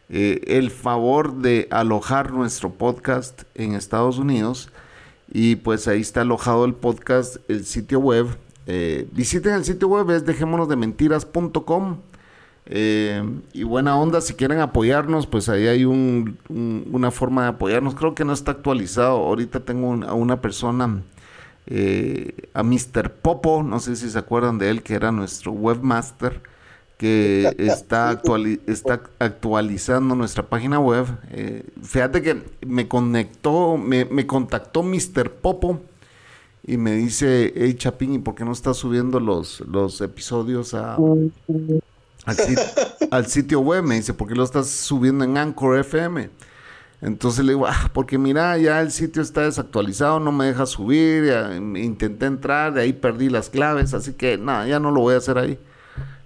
eh, 0.09 0.41
el 0.47 0.71
favor 0.71 1.35
de 1.35 1.67
alojar 1.69 2.31
nuestro 2.31 2.71
podcast 2.71 3.43
en 3.55 3.73
Estados 3.73 4.17
Unidos. 4.17 4.69
Y 5.29 5.57
pues 5.57 5.87
ahí 5.87 6.01
está 6.01 6.21
alojado 6.21 6.65
el 6.65 6.73
podcast, 6.73 7.37
el 7.49 7.65
sitio 7.65 7.99
web. 7.99 8.27
Eh, 8.65 9.07
visiten 9.11 9.53
el 9.53 9.65
sitio 9.65 9.87
web, 9.87 10.09
es 10.11 10.25
dejémonosdementiras.com. 10.25 11.97
Eh, 12.69 13.23
y 13.53 13.63
buena 13.63 13.97
onda, 13.97 14.19
si 14.19 14.33
quieren 14.33 14.59
apoyarnos, 14.59 15.25
pues 15.25 15.47
ahí 15.47 15.67
hay 15.67 15.85
un, 15.85 16.37
una 16.91 17.11
forma 17.11 17.43
de 17.43 17.49
apoyarnos. 17.49 17.95
Creo 17.95 18.15
que 18.15 18.25
no 18.25 18.33
está 18.33 18.51
actualizado. 18.51 19.17
Ahorita 19.17 19.61
tengo 19.61 20.05
a 20.05 20.13
una 20.13 20.41
persona, 20.41 21.01
eh, 21.67 22.49
a 22.53 22.63
Mr. 22.63 23.11
Popo, 23.21 23.63
no 23.63 23.79
sé 23.79 23.95
si 23.95 24.09
se 24.09 24.17
acuerdan 24.17 24.57
de 24.57 24.69
él, 24.69 24.83
que 24.83 24.95
era 24.95 25.11
nuestro 25.11 25.51
webmaster, 25.51 26.41
que 26.97 27.55
está, 27.59 28.19
está 28.65 29.01
actualizando 29.19 30.15
nuestra 30.15 30.43
página 30.43 30.79
web. 30.79 31.05
Eh, 31.31 31.63
fíjate 31.83 32.21
que 32.21 32.41
me 32.65 32.87
conectó, 32.87 33.77
me, 33.77 34.05
me 34.05 34.25
contactó 34.25 34.81
Mr. 34.81 35.31
Popo 35.31 35.81
y 36.65 36.77
me 36.77 36.93
dice, 36.93 37.53
hey 37.55 37.75
Chapín, 37.75 38.13
¿y 38.13 38.19
por 38.19 38.35
qué 38.35 38.43
no 38.43 38.51
estás 38.51 38.77
subiendo 38.77 39.19
los, 39.19 39.61
los 39.61 40.01
episodios 40.01 40.73
a 40.73 40.97
al, 43.09 43.25
sitio, 43.27 43.61
web. 43.61 43.83
Me 43.83 43.95
dice, 43.95 44.13
¿por 44.13 44.27
qué 44.27 44.35
lo 44.35 44.43
estás 44.43 44.67
subiendo 44.67 45.23
en 45.23 45.37
Anchor 45.37 45.79
FM? 45.79 46.29
Entonces 47.01 47.45
le 47.45 47.53
digo, 47.53 47.67
ah, 47.67 47.91
porque 47.93 48.17
mira, 48.17 48.57
ya 48.57 48.81
el 48.81 48.91
sitio 48.91 49.21
está 49.21 49.41
desactualizado, 49.41 50.19
no 50.19 50.31
me 50.31 50.45
deja 50.45 50.65
subir, 50.65 51.31
intenté 51.75 52.25
entrar, 52.25 52.73
de 52.73 52.81
ahí 52.81 52.93
perdí 52.93 53.29
las 53.29 53.49
claves, 53.49 53.93
así 53.93 54.13
que 54.13 54.37
nada, 54.37 54.67
ya 54.67 54.79
no 54.79 54.91
lo 54.91 55.01
voy 55.01 55.13
a 55.13 55.17
hacer 55.17 55.37
ahí. 55.37 55.59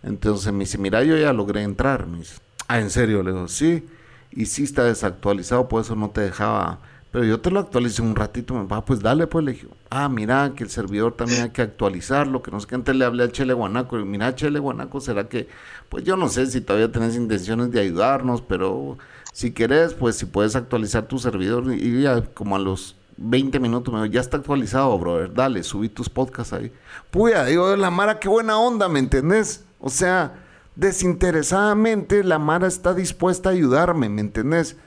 Entonces 0.04 0.52
me 0.54 0.60
dice, 0.60 0.78
mira, 0.78 1.04
yo 1.04 1.18
ya 1.18 1.34
logré 1.34 1.62
entrar. 1.64 2.08
Me 2.08 2.20
dice, 2.20 2.36
ah, 2.68 2.80
¿en 2.80 2.90
serio? 2.90 3.22
Le 3.22 3.32
digo, 3.32 3.48
sí, 3.48 3.86
y 4.32 4.46
sí 4.46 4.64
está 4.64 4.86
desactualizado, 4.86 5.68
por 5.68 5.82
eso 5.82 5.96
no 5.96 6.10
te 6.10 6.22
dejaba 6.22 6.80
pero 7.12 7.26
yo 7.26 7.42
te 7.42 7.52
lo 7.52 7.60
actualicé 7.60 8.02
un 8.02 8.16
ratito, 8.16 8.54
me 8.54 8.66
va, 8.66 8.86
pues 8.86 9.02
dale, 9.02 9.28
pues 9.28 9.44
le 9.44 9.52
dije, 9.52 9.68
ah, 9.90 10.08
mira, 10.08 10.54
que 10.56 10.64
el 10.64 10.70
servidor 10.70 11.14
también 11.14 11.42
hay 11.42 11.50
que 11.50 11.62
actualizarlo, 11.62 12.42
que 12.42 12.52
no 12.52 12.60
sé 12.62 12.68
qué, 12.68 12.76
antes 12.76 12.96
le 12.96 13.04
hablé 13.04 13.26
a 13.26 13.32
Chele 13.32 13.54
Guanaco, 13.54 14.00
y 14.00 14.06
mira, 14.06 14.34
Chele 14.34 14.60
Guanaco, 14.60 15.02
¿será 15.02 15.28
que, 15.28 15.50
pues 15.90 16.06
yo 16.06 16.16
no 16.16 16.30
sé 16.30 16.46
si 16.46 16.62
todavía 16.62 16.90
tenés 16.90 17.18
intenciones 17.18 17.70
de 17.72 17.82
ayudarnos, 17.82 18.42
pero 18.42 18.98
si 19.32 19.52
querés, 19.52 19.94
pues 19.94 20.18
si 20.18 20.26
puedes 20.26 20.56
actualizar 20.56 21.08
tu 21.08 21.20
servidor, 21.20 21.74
y 21.74 22.02
ya 22.02 22.22
como 22.34 22.56
a 22.56 22.60
los 22.60 22.96
20 23.18 23.60
minutos 23.60 23.94
me 23.94 24.02
dijo, 24.02 24.14
ya 24.14 24.22
está 24.22 24.38
actualizado, 24.38 24.98
brother, 24.98 25.34
dale, 25.34 25.64
subí 25.64 25.90
tus 25.90 26.10
podcasts 26.10 26.54
ahí. 26.54 26.72
Puya, 27.12 27.46
digo, 27.46 27.76
la 27.76 27.92
Mara, 27.92 28.20
qué 28.20 28.28
buena 28.28 28.58
onda, 28.58 28.90
¿me 28.90 29.00
entendés? 29.00 29.64
O 29.80 29.90
sea, 29.90 30.44
desinteresadamente 30.76 32.24
la 32.24 32.40
Mara 32.40 32.68
está 32.68 32.94
dispuesta 32.94 33.50
a 33.50 33.54
ayudarme, 33.54 34.10
¿me 34.10 34.22
entendés? 34.22 34.78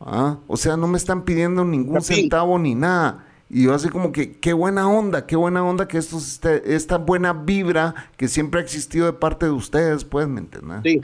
¿Ah? 0.00 0.38
O 0.46 0.56
sea, 0.56 0.76
no 0.76 0.86
me 0.86 0.98
están 0.98 1.24
pidiendo 1.24 1.64
ningún 1.64 2.02
centavo 2.02 2.58
ni 2.58 2.74
nada. 2.74 3.26
Y 3.48 3.64
yo 3.64 3.74
así 3.74 3.88
como 3.88 4.12
que, 4.12 4.38
qué 4.38 4.52
buena 4.52 4.88
onda, 4.88 5.26
qué 5.26 5.34
buena 5.36 5.64
onda 5.64 5.88
que 5.88 5.98
esto 5.98 6.18
este, 6.18 6.74
esta 6.74 6.98
buena 6.98 7.32
vibra 7.32 7.94
que 8.16 8.28
siempre 8.28 8.60
ha 8.60 8.62
existido 8.62 9.06
de 9.06 9.12
parte 9.12 9.46
de 9.46 9.52
ustedes, 9.52 10.04
pues, 10.04 10.28
¿me 10.28 10.40
entiendes? 10.40 10.80
Sí. 10.84 11.00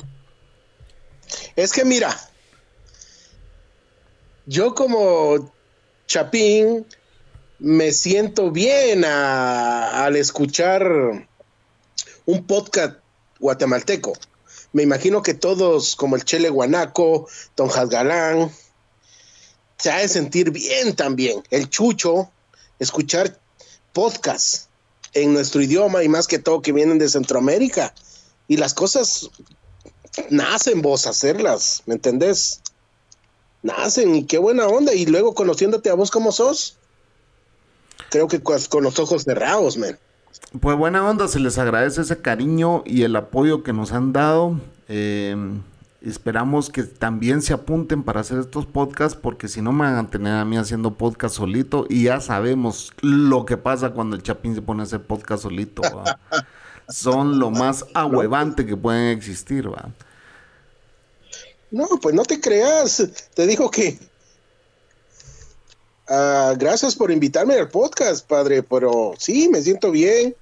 Es 1.57 1.72
que 1.72 1.84
mira, 1.84 2.14
yo 4.47 4.74
como 4.74 5.53
Chapín 6.07 6.86
me 7.59 7.92
siento 7.92 8.51
bien 8.51 9.05
al 9.05 10.16
escuchar 10.16 10.86
un 12.26 12.47
podcast 12.47 12.99
guatemalteco. 13.40 14.12
Me 14.72 14.82
imagino 14.82 15.22
que 15.22 15.34
todos, 15.34 15.97
como 15.97 16.16
el 16.16 16.24
Chele 16.24 16.49
Guanaco, 16.49 17.28
Don 17.57 17.68
Galán, 17.68 18.53
se 19.78 19.90
ha 19.90 19.99
de 19.99 20.09
sentir 20.09 20.51
bien 20.51 20.94
también. 20.94 21.42
El 21.51 21.68
chucho, 21.68 22.30
escuchar 22.78 23.38
podcasts 23.92 24.68
en 25.12 25.32
nuestro 25.32 25.62
idioma 25.62 26.05
y 26.05 26.09
más 26.09 26.26
que 26.26 26.38
todo 26.38 26.62
que 26.62 26.72
vienen 26.72 26.99
de 26.99 27.09
Centroamérica. 27.09 27.94
Y 28.49 28.59
las 28.59 28.74
cosas 28.74 29.30
nacen 30.30 30.82
vos 30.82 31.07
hacerlas, 31.07 31.82
¿me 31.86 31.94
entendés? 31.94 32.61
Nacen 33.66 34.14
y 34.14 34.24
qué 34.24 34.38
buena 34.38 34.66
onda. 34.66 34.94
Y 34.94 35.06
luego 35.06 35.34
conociéndote 35.34 35.90
a 35.90 35.94
vos 35.94 36.10
como 36.10 36.32
sos, 36.32 36.76
creo 38.10 38.28
que 38.28 38.40
con 38.40 38.84
los 38.84 38.98
ojos 38.98 39.24
cerrados, 39.24 39.76
men. 39.76 39.98
Pues 40.60 40.76
buena 40.76 41.08
onda, 41.08 41.28
se 41.28 41.40
les 41.40 41.58
agradece 41.58 42.02
ese 42.02 42.20
cariño 42.20 42.82
y 42.86 43.02
el 43.02 43.16
apoyo 43.16 43.62
que 43.62 43.72
nos 43.72 43.92
han 43.92 44.12
dado. 44.12 44.60
Eh, 44.88 45.34
Esperamos 46.06 46.70
que 46.70 46.84
también 46.84 47.42
se 47.42 47.52
apunten 47.52 48.04
para 48.04 48.20
hacer 48.20 48.38
estos 48.38 48.64
podcasts 48.64 49.18
porque 49.20 49.48
si 49.48 49.60
no 49.60 49.72
me 49.72 49.86
van 49.86 49.96
a 49.96 50.08
tener 50.08 50.34
a 50.34 50.44
mí 50.44 50.56
haciendo 50.56 50.94
podcast 50.94 51.34
solito 51.34 51.84
y 51.88 52.04
ya 52.04 52.20
sabemos 52.20 52.92
lo 53.00 53.44
que 53.44 53.56
pasa 53.56 53.90
cuando 53.90 54.14
el 54.14 54.22
Chapín 54.22 54.54
se 54.54 54.62
pone 54.62 54.82
a 54.82 54.84
hacer 54.84 55.02
podcast 55.02 55.42
solito. 55.42 55.82
Son 56.88 57.40
lo 57.40 57.50
más 57.50 57.86
ahuevante 57.92 58.64
que 58.64 58.76
pueden 58.76 59.18
existir. 59.18 59.68
¿va? 59.68 59.88
No, 61.77 61.87
pues 62.01 62.14
no 62.14 62.22
te 62.24 62.41
creas. 62.41 63.07
Te 63.35 63.47
dijo 63.47 63.70
que... 63.70 63.99
Ah, 66.09 66.55
gracias 66.57 66.95
por 66.95 67.11
invitarme 67.11 67.55
al 67.55 67.68
podcast, 67.68 68.27
padre, 68.27 68.62
pero 68.62 69.12
sí, 69.18 69.49
me 69.51 69.61
siento 69.61 69.91
bien. 69.91 70.35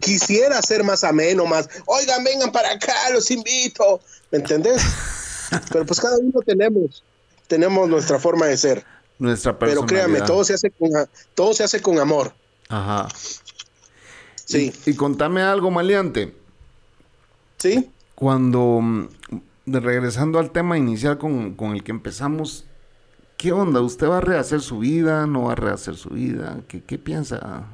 quisiera 0.00 0.60
ser 0.62 0.82
más 0.82 1.04
ameno, 1.04 1.46
más, 1.46 1.68
oigan, 1.86 2.24
vengan 2.24 2.50
para 2.50 2.72
acá, 2.72 3.10
los 3.12 3.30
invito. 3.30 4.00
¿Me 4.32 4.38
entendés? 4.38 4.82
Pero 5.72 5.86
pues 5.86 6.00
cada 6.00 6.18
uno 6.18 6.40
tenemos, 6.44 7.02
tenemos 7.46 7.88
nuestra 7.88 8.18
forma 8.18 8.46
de 8.46 8.56
ser. 8.56 8.84
Nuestra 9.18 9.58
Pero 9.58 9.86
créame, 9.86 10.20
todo 10.22 10.44
se 10.44 10.54
hace 10.54 10.70
con, 10.70 10.90
todo 11.34 11.54
se 11.54 11.64
hace 11.64 11.80
con 11.80 11.98
amor. 11.98 12.34
Ajá. 12.68 13.08
Sí. 14.44 14.72
Y, 14.84 14.94
contame 14.94 15.42
algo, 15.42 15.70
maleante. 15.70 16.34
Sí. 17.58 17.90
Cuando, 18.14 19.08
regresando 19.72 20.38
al 20.38 20.50
tema 20.50 20.78
inicial 20.78 21.18
con, 21.18 21.54
con 21.54 21.72
el 21.72 21.82
que 21.82 21.92
empezamos, 21.92 22.66
¿qué 23.36 23.52
onda? 23.52 23.80
¿Usted 23.80 24.08
va 24.08 24.18
a 24.18 24.22
rehacer 24.22 24.60
su 24.60 24.80
vida? 24.80 25.26
¿No 25.26 25.44
va 25.44 25.52
a 25.52 25.56
rehacer 25.56 25.96
su 25.96 26.10
vida? 26.10 26.60
¿Qué, 26.68 26.82
qué 26.82 26.98
piensa? 26.98 27.66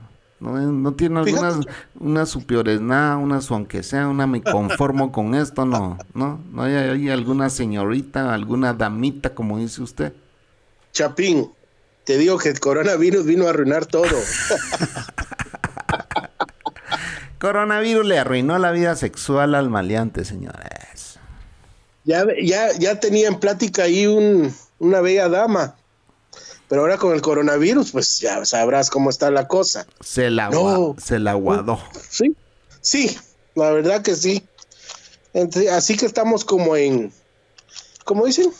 No, 0.45 0.93
tiene 0.93 1.21
algunas 1.21 1.61
unas 1.99 2.29
superiores 2.29 2.81
nada, 2.81 3.17
unas 3.17 3.51
aunque 3.51 3.83
sea 3.83 4.09
una 4.09 4.27
me 4.27 4.43
conformo 4.43 5.11
con 5.11 5.35
esto, 5.35 5.65
no, 5.65 5.97
no, 6.13 6.39
no 6.53 6.63
hay, 6.63 7.09
alguna 7.09 7.49
señorita, 7.49 8.35
alguna 8.35 8.75
damita 8.75 9.35
como 9.35 9.59
dice 9.59 9.83
usted. 9.83 10.13
Chapín, 10.93 11.51
te 12.05 12.19
digo 12.19 12.37
que 12.37 12.51
el 12.51 12.61
coronavirus 12.61 13.25
vino 13.25 13.47
a 13.47 13.51
arruinar 13.51 13.87
todo. 13.87 14.05
coronavirus 17.39 18.05
le 18.05 18.19
arruinó 18.19 18.59
la 18.59 18.71
vida 18.71 18.97
sexual 18.97 19.55
al 19.55 19.71
maleante, 19.71 20.27
señores. 20.27 21.14
Ya, 22.05 22.25
ya, 22.43 22.73
ya 22.79 23.01
tenía 23.01 23.29
en 23.29 23.41
plática 23.41 23.85
ahí 23.85 24.07
un, 24.07 24.55
una 24.79 25.01
bella 25.01 25.29
dama. 25.29 25.77
Pero 26.69 26.83
ahora 26.83 26.99
con 26.99 27.15
el 27.15 27.21
coronavirus, 27.21 27.93
pues 27.93 28.21
ya 28.21 28.45
sabrás 28.45 28.91
cómo 28.91 29.11
está 29.11 29.31
la 29.31 29.47
cosa. 29.47 29.87
Se 30.01 30.31
la, 30.31 30.51
se 30.99 31.19
la 31.19 31.33
aguadó. 31.33 31.79
Sí, 32.09 32.35
sí, 32.81 33.17
la 33.55 33.71
verdad 33.71 34.03
que 34.03 34.17
sí. 34.17 34.43
así 35.71 35.97
que 35.97 36.07
estamos 36.07 36.45
como 36.45 36.77
en, 36.77 37.13
¿cómo 38.05 38.27
dicen? 38.27 38.51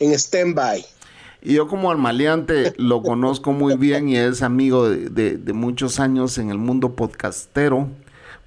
En 0.00 0.12
stand-by. 0.12 0.84
Y 1.42 1.54
yo 1.54 1.68
como 1.68 1.92
al 1.92 1.98
maleante 1.98 2.74
lo 2.76 3.02
conozco 3.02 3.52
muy 3.52 3.76
bien 3.76 4.08
y 4.08 4.16
es 4.16 4.42
amigo 4.42 4.88
de, 4.90 5.38
muchos 5.52 6.00
años 6.00 6.38
en 6.38 6.50
el 6.50 6.58
mundo 6.58 6.96
podcastero. 6.96 7.88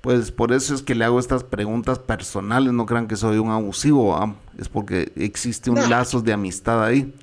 Pues 0.02 0.32
por 0.32 0.54
eso 0.54 0.74
es 0.74 0.82
que 0.82 0.95
le 0.95 1.04
hago 1.04 1.20
estas 1.20 1.43
preguntas 1.43 2.00
personales. 2.00 2.72
No 2.72 2.86
crean 2.86 3.08
que 3.08 3.18
soy 3.18 3.38
un 3.38 3.52
abusivo, 3.52 4.36
es 4.58 4.70
porque 4.70 5.12
existe 5.16 5.70
un 5.70 5.89
lazo 5.89 6.22
de 6.22 6.34
amistad 6.34 6.84
ahí. 6.84 7.14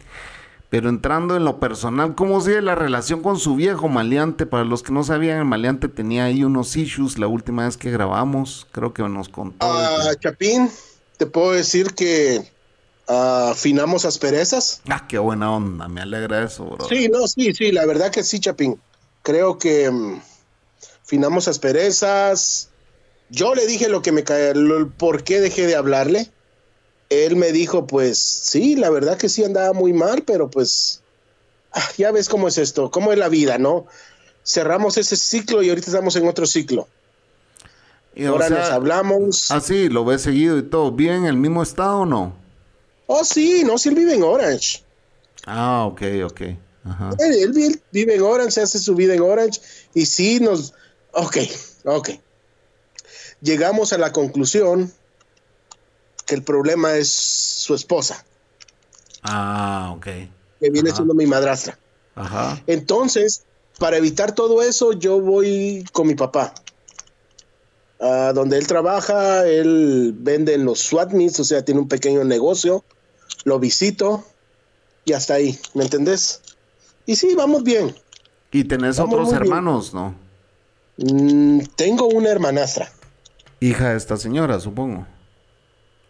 Pero 0.68 0.88
entrando 0.88 1.36
en 1.36 1.44
lo 1.44 1.60
personal, 1.60 2.14
¿cómo 2.14 2.40
sigue 2.40 2.60
la 2.60 2.74
relación 2.74 3.22
con 3.22 3.38
su 3.38 3.54
viejo 3.54 3.88
maleante? 3.88 4.46
Para 4.46 4.64
los 4.64 4.82
que 4.82 4.92
no 4.92 5.04
sabían, 5.04 5.38
el 5.38 5.44
maleante 5.44 5.88
tenía 5.88 6.24
ahí 6.24 6.42
unos 6.42 6.76
issues 6.76 7.18
la 7.18 7.28
última 7.28 7.64
vez 7.64 7.76
que 7.76 7.90
grabamos. 7.90 8.66
Creo 8.72 8.92
que 8.92 9.02
nos 9.04 9.28
contó. 9.28 9.64
Ah, 9.64 10.12
Chapín, 10.20 10.68
te 11.16 11.26
puedo 11.26 11.52
decir 11.52 11.94
que 11.94 12.42
ah, 13.08 13.50
afinamos 13.52 14.04
asperezas. 14.04 14.82
Ah, 14.88 15.06
qué 15.08 15.18
buena 15.18 15.52
onda, 15.52 15.86
me 15.88 16.00
alegra 16.00 16.44
eso, 16.44 16.64
bro. 16.64 16.88
Sí, 16.88 17.08
no, 17.08 17.28
sí, 17.28 17.54
sí, 17.54 17.70
la 17.70 17.86
verdad 17.86 18.10
que 18.10 18.24
sí, 18.24 18.40
Chapín. 18.40 18.78
Creo 19.22 19.58
que 19.58 19.88
um, 19.88 20.20
afinamos 21.06 21.46
asperezas. 21.48 22.68
Yo 23.30 23.54
le 23.54 23.66
dije 23.66 23.88
lo 23.88 24.02
que 24.02 24.12
me 24.12 24.24
cae, 24.24 24.52
por 24.98 25.24
qué 25.24 25.40
dejé 25.40 25.66
de 25.66 25.76
hablarle. 25.76 26.30
él 27.08 27.36
me 27.36 27.52
dijo, 27.52 27.86
pues 27.86 28.18
sí, 28.18 28.74
la 28.74 28.90
verdad 28.90 29.16
que 29.16 29.28
sí 29.28 29.44
andaba 29.44 29.72
muy 29.72 29.92
mal, 29.92 30.24
pero 30.26 30.50
pues 30.50 31.00
ah, 31.72 31.88
ya 31.96 32.10
ves 32.10 32.28
cómo 32.28 32.48
es 32.48 32.58
esto, 32.58 32.90
cómo 32.90 33.12
es 33.12 33.18
la 33.18 33.28
vida, 33.28 33.58
¿no? 33.58 33.86
Cerramos 34.44 34.96
ese 34.96 35.16
ciclo 35.16 35.62
y 35.62 35.68
ahorita 35.68 35.88
estamos 35.88 36.16
en 36.16 36.26
otro 36.26 36.46
ciclo. 36.46 36.88
Y, 38.14 38.24
Ahora 38.24 38.48
nos 38.48 38.70
hablamos. 38.70 39.50
Ah, 39.50 39.60
sí, 39.60 39.88
lo 39.88 40.04
ves 40.04 40.22
seguido 40.22 40.56
y 40.58 40.62
todo. 40.62 40.90
¿Bien 40.90 41.14
en 41.16 41.26
el 41.26 41.36
mismo 41.36 41.62
estado 41.62 41.98
o 42.00 42.06
no? 42.06 42.34
Oh, 43.06 43.24
sí, 43.24 43.62
no, 43.64 43.76
sí, 43.78 43.90
él 43.90 43.94
vive 43.94 44.14
en 44.14 44.22
Orange. 44.22 44.82
Ah, 45.46 45.84
ok, 45.86 46.02
ok. 46.24 46.40
Ajá. 46.84 47.10
Él, 47.18 47.32
él 47.34 47.52
vi- 47.52 47.80
vive 47.92 48.14
en 48.14 48.22
Orange, 48.22 48.60
hace 48.60 48.78
su 48.78 48.94
vida 48.94 49.14
en 49.14 49.20
Orange 49.20 49.60
y 49.94 50.06
sí 50.06 50.40
nos... 50.40 50.72
Ok, 51.18 51.36
ok. 51.84 52.10
Llegamos 53.40 53.92
a 53.92 53.98
la 53.98 54.12
conclusión 54.12 54.92
que 56.26 56.34
el 56.34 56.42
problema 56.42 56.94
es 56.96 57.08
su 57.10 57.74
esposa, 57.74 58.24
Ah, 59.22 59.92
ok. 59.96 60.04
que 60.60 60.70
viene 60.70 60.90
Ajá. 60.90 60.96
siendo 60.96 61.14
mi 61.14 61.26
madrastra. 61.26 61.78
Ajá. 62.14 62.62
Entonces, 62.66 63.44
para 63.78 63.96
evitar 63.96 64.34
todo 64.34 64.62
eso, 64.62 64.92
yo 64.92 65.20
voy 65.20 65.84
con 65.92 66.06
mi 66.06 66.14
papá. 66.14 66.52
A 68.00 68.32
donde 68.34 68.58
él 68.58 68.66
trabaja, 68.66 69.46
él 69.46 70.14
vende 70.18 70.52
en 70.54 70.64
los 70.66 70.80
SWAT 70.80 71.12
meets, 71.12 71.40
o 71.40 71.44
sea, 71.44 71.64
tiene 71.64 71.80
un 71.80 71.88
pequeño 71.88 72.24
negocio. 72.24 72.84
Lo 73.44 73.58
visito 73.58 74.24
y 75.06 75.12
hasta 75.14 75.34
ahí, 75.34 75.58
¿me 75.74 75.84
entendés? 75.84 76.40
Y 77.06 77.16
sí, 77.16 77.34
vamos 77.34 77.62
bien. 77.62 77.94
Y 78.50 78.64
tenés 78.64 78.96
Vamos 78.98 79.14
otros 79.14 79.28
bien. 79.30 79.42
hermanos, 79.42 79.94
¿no? 79.94 80.14
Mm, 80.96 81.60
tengo 81.76 82.06
una 82.06 82.30
hermanastra. 82.30 82.90
Hija 83.60 83.90
de 83.90 83.96
esta 83.96 84.16
señora, 84.16 84.60
supongo. 84.60 85.06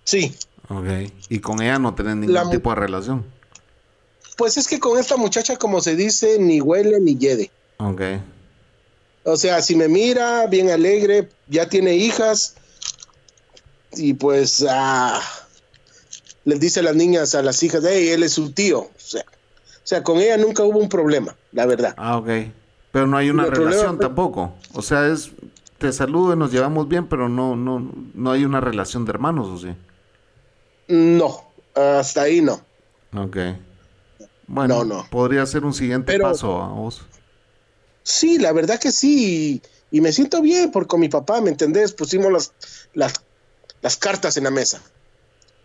Sí, 0.05 0.35
Ok. 0.69 1.13
Y 1.29 1.39
con 1.41 1.63
ella 1.63 1.79
no 1.79 1.95
tenés 1.95 2.17
ningún 2.17 2.35
La 2.35 2.51
tipo 2.51 2.71
de 2.71 2.77
relación. 2.77 3.25
pues 4.37 4.57
es 4.57 4.69
que 4.69 4.81
con 4.81 4.99
esta 4.99 5.17
muchacha, 5.17 5.57
como 5.57 5.81
se 5.81 5.97
dice, 5.97 6.39
ni 6.39 6.61
huele 6.61 7.01
ni 7.01 7.17
yede. 7.17 7.51
Ok. 7.79 8.03
O 9.25 9.37
sea, 9.37 9.63
si 9.63 9.75
me 9.77 9.89
mira, 9.89 10.47
bien 10.47 10.71
alegre, 10.71 11.29
ya 11.49 11.69
tiene 11.69 11.95
hijas, 11.95 12.55
y 13.93 14.15
pues 14.15 14.65
ah, 14.69 15.21
les 16.45 16.61
dice 16.61 16.81
a 16.81 16.83
las 16.85 16.97
niñas, 16.97 17.35
a 17.35 17.43
las 17.43 17.63
hijas, 17.63 17.83
hey, 17.89 18.11
él 18.11 18.23
es 18.23 18.33
su 18.33 18.53
tío. 18.53 18.81
O 18.81 18.91
sea, 18.97 19.23
o 19.23 19.87
sea, 19.87 20.03
con 20.03 20.19
ella 20.19 20.37
nunca 20.37 20.63
hubo 20.65 20.79
un 20.79 20.89
problema, 20.89 21.37
la 21.53 21.65
verdad. 21.67 21.95
Ah, 21.97 22.19
ok. 22.19 22.29
Pero 22.97 23.07
no 23.09 23.19
hay 23.19 23.29
una 23.29 23.45
problema 23.45 23.71
relación 23.73 23.97
fue- 23.99 24.07
tampoco. 24.07 24.55
O 24.73 24.81
sea, 24.81 25.07
es 25.09 25.31
te 25.77 25.93
saludo 25.93 26.33
y 26.33 26.37
nos 26.39 26.51
llevamos 26.51 26.89
bien, 26.89 27.07
pero 27.09 27.29
no, 27.29 27.55
no, 27.55 27.93
no 28.15 28.31
hay 28.31 28.47
una 28.47 28.59
relación 28.63 29.05
de 29.05 29.11
hermanos, 29.11 29.49
¿o 29.49 29.59
sí? 29.59 29.75
No, 30.89 31.43
hasta 31.75 32.23
ahí 32.23 32.41
no. 32.41 32.55
Ok. 33.15 33.37
Bueno, 34.47 34.77
No, 34.83 34.85
no. 35.03 35.07
podría 35.11 35.45
ser 35.45 35.67
un 35.67 35.75
siguiente 35.75 36.13
Pero- 36.13 36.25
paso 36.31 36.63
a 36.63 36.69
vos. 36.69 37.03
Sí, 38.03 38.39
la 38.39 38.53
verdad 38.53 38.79
que 38.81 38.91
sí, 38.93 39.61
y, 39.91 39.99
y 39.99 40.01
me 40.01 40.13
siento 40.13 40.41
bien 40.41 40.71
por 40.71 40.87
con 40.87 41.01
mi 41.01 41.11
papá, 41.11 41.43
¿me 41.43 41.51
entendés? 41.51 41.93
Pusimos 41.93 42.33
las, 42.33 42.53
las, 42.95 43.13
las 43.83 43.99
cartas 43.99 44.39
en 44.39 44.45
la 44.45 44.51
mesa. 44.51 44.81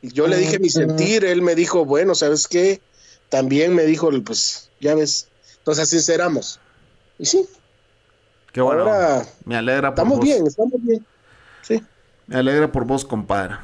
Y 0.01 0.11
yo 0.11 0.27
le 0.27 0.35
dije 0.35 0.59
mi 0.59 0.69
sentir, 0.69 1.23
él 1.23 1.41
me 1.41 1.55
dijo, 1.55 1.85
bueno, 1.85 2.13
¿sabes 2.15 2.49
qué? 2.49 2.81
También 3.29 3.73
me 3.73 3.83
dijo, 3.83 4.09
pues, 4.25 4.69
ya 4.81 4.95
ves, 4.95 5.29
nos 5.65 5.77
sinceramos. 5.77 6.59
Y 7.21 7.25
sí, 7.27 7.47
Qué 8.51 8.61
bueno. 8.61 8.81
ahora 8.81 9.23
Me 9.45 9.55
alegra 9.55 9.93
por 9.93 9.93
estamos 9.93 10.17
vos. 10.17 10.25
bien, 10.25 10.47
estamos 10.47 10.73
bien. 10.81 11.05
Sí. 11.61 11.83
Me 12.25 12.37
alegra 12.37 12.71
por 12.71 12.83
vos, 12.85 13.05
compadre. 13.05 13.57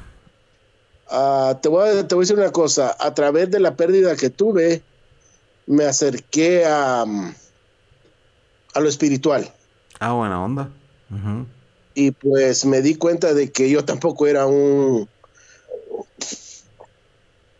Ah, 1.09 1.57
te, 1.59 1.67
voy 1.67 1.89
a, 1.89 2.07
te 2.07 2.13
voy 2.13 2.21
a 2.21 2.25
decir 2.25 2.37
una 2.37 2.51
cosa, 2.51 2.95
a 2.99 3.15
través 3.15 3.49
de 3.49 3.59
la 3.59 3.75
pérdida 3.75 4.15
que 4.15 4.29
tuve, 4.29 4.83
me 5.65 5.85
acerqué 5.85 6.65
a, 6.67 7.03
mm, 7.07 7.33
a 8.75 8.79
lo 8.79 8.87
espiritual. 8.87 9.51
Ah, 9.99 10.13
buena 10.13 10.43
onda. 10.43 10.69
Y 11.95 12.11
pues 12.11 12.63
me 12.63 12.81
di 12.83 12.93
cuenta 12.93 13.33
de 13.33 13.51
que 13.51 13.71
yo 13.71 13.83
tampoco 13.83 14.27
era 14.27 14.45
un 14.45 15.09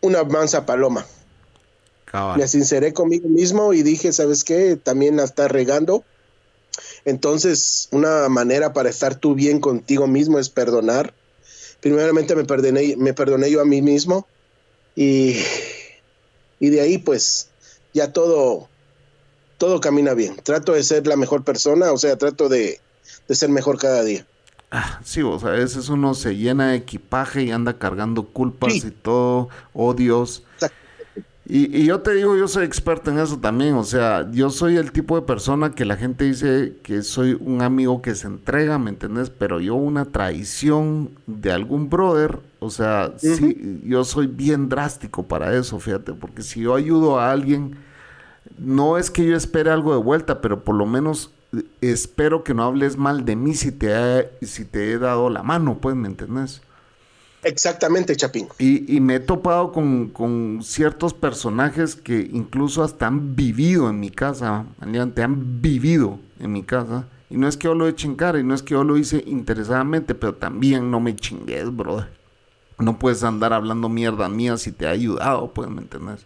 una 0.00 0.22
mansa 0.22 0.64
paloma. 0.64 1.04
Cabal. 2.10 2.38
Me 2.38 2.48
sinceré 2.48 2.92
conmigo 2.92 3.28
mismo 3.28 3.72
y 3.72 3.82
dije, 3.82 4.12
¿sabes 4.12 4.44
qué? 4.44 4.76
También 4.76 5.16
la 5.16 5.24
estás 5.24 5.50
regando. 5.50 6.04
Entonces, 7.04 7.88
una 7.92 8.28
manera 8.28 8.72
para 8.72 8.90
estar 8.90 9.14
tú 9.16 9.34
bien 9.34 9.60
contigo 9.60 10.06
mismo 10.06 10.38
es 10.38 10.48
perdonar. 10.48 11.14
Primeramente 11.80 12.34
me 12.34 12.44
perdoné, 12.44 12.96
me 12.96 13.14
perdoné 13.14 13.50
yo 13.50 13.60
a 13.60 13.64
mí 13.64 13.82
mismo 13.82 14.26
y, 14.96 15.36
y 16.58 16.70
de 16.70 16.80
ahí 16.80 16.98
pues 16.98 17.48
ya 17.94 18.12
todo, 18.12 18.68
todo 19.58 19.80
camina 19.80 20.14
bien. 20.14 20.36
Trato 20.42 20.72
de 20.72 20.82
ser 20.82 21.06
la 21.06 21.16
mejor 21.16 21.44
persona, 21.44 21.92
o 21.92 21.98
sea, 21.98 22.16
trato 22.16 22.48
de, 22.48 22.80
de 23.28 23.34
ser 23.34 23.48
mejor 23.48 23.78
cada 23.78 24.02
día. 24.02 24.26
Ah, 24.70 25.00
sí, 25.04 25.22
o 25.22 25.38
sea, 25.38 25.50
a 25.50 25.52
veces 25.52 25.88
uno 25.88 26.14
se 26.14 26.36
llena 26.36 26.72
de 26.72 26.76
equipaje 26.76 27.44
y 27.44 27.50
anda 27.52 27.78
cargando 27.78 28.24
culpas 28.28 28.72
Sí. 28.74 28.82
y 28.88 28.90
todo, 28.90 29.48
odios. 29.72 30.42
Exacto. 30.54 30.76
Y, 31.50 31.74
y 31.80 31.86
yo 31.86 32.00
te 32.02 32.12
digo, 32.12 32.36
yo 32.36 32.46
soy 32.46 32.64
experto 32.66 33.10
en 33.10 33.18
eso 33.18 33.38
también. 33.38 33.74
O 33.74 33.84
sea, 33.84 34.30
yo 34.30 34.50
soy 34.50 34.76
el 34.76 34.92
tipo 34.92 35.16
de 35.16 35.22
persona 35.22 35.74
que 35.74 35.86
la 35.86 35.96
gente 35.96 36.24
dice 36.26 36.76
que 36.82 37.00
soy 37.02 37.38
un 37.40 37.62
amigo 37.62 38.02
que 38.02 38.14
se 38.14 38.26
entrega, 38.26 38.78
¿me 38.78 38.90
entendés? 38.90 39.30
Pero 39.30 39.58
yo 39.58 39.74
una 39.74 40.04
traición 40.04 41.10
de 41.26 41.50
algún 41.52 41.88
brother, 41.88 42.40
o 42.58 42.68
sea, 42.70 43.14
sí, 43.16 43.80
yo 43.84 44.04
soy 44.04 44.26
bien 44.26 44.68
drástico 44.68 45.22
para 45.26 45.56
eso, 45.56 45.80
fíjate, 45.80 46.12
porque 46.12 46.42
si 46.42 46.60
yo 46.60 46.74
ayudo 46.74 47.18
a 47.18 47.30
alguien, 47.32 47.76
no 48.58 48.98
es 48.98 49.10
que 49.10 49.24
yo 49.26 49.36
espere 49.36 49.70
algo 49.70 49.92
de 49.96 50.02
vuelta, 50.02 50.40
pero 50.42 50.64
por 50.64 50.74
lo 50.74 50.84
menos 50.86 51.32
eh, 51.56 51.62
espero 51.80 52.44
que 52.44 52.52
no 52.54 52.62
hables 52.64 52.96
mal 52.98 53.24
de 53.24 53.36
mí 53.36 53.54
si 53.54 53.72
te, 53.72 53.88
he- 53.90 54.46
si 54.46 54.64
te 54.66 54.92
he 54.92 54.98
dado 54.98 55.30
la 55.30 55.42
mano, 55.42 55.78
pues, 55.80 55.96
¿me 55.96 56.08
entendés? 56.08 56.60
Exactamente, 57.42 58.16
Chapín. 58.16 58.48
Y, 58.58 59.00
me 59.00 59.16
he 59.16 59.20
topado 59.20 59.72
con, 59.72 60.08
con 60.08 60.60
ciertos 60.62 61.14
personajes 61.14 61.94
que 61.94 62.28
incluso 62.32 62.82
hasta 62.82 63.06
han 63.06 63.36
vivido 63.36 63.88
en 63.88 64.00
mi 64.00 64.10
casa, 64.10 64.66
maleante, 64.80 65.22
han 65.22 65.60
vivido 65.62 66.18
en 66.40 66.52
mi 66.52 66.62
casa. 66.62 67.06
Y 67.30 67.36
no 67.36 67.46
es 67.46 67.56
que 67.56 67.64
yo 67.64 67.74
lo 67.74 67.86
eche 67.86 68.14
cara, 68.16 68.40
y 68.40 68.44
no 68.44 68.54
es 68.54 68.62
que 68.62 68.74
yo 68.74 68.84
lo 68.84 68.96
hice 68.96 69.22
interesadamente, 69.26 70.14
pero 70.14 70.34
también 70.34 70.90
no 70.90 70.98
me 70.98 71.14
chingues, 71.14 71.74
brother. 71.74 72.08
No 72.78 72.98
puedes 72.98 73.22
andar 73.22 73.52
hablando 73.52 73.88
mierda 73.88 74.28
mía 74.28 74.56
si 74.56 74.72
te 74.72 74.86
ha 74.86 74.90
ayudado, 74.90 75.52
pues, 75.52 75.68
¿me 75.68 75.82
entendés? 75.82 76.24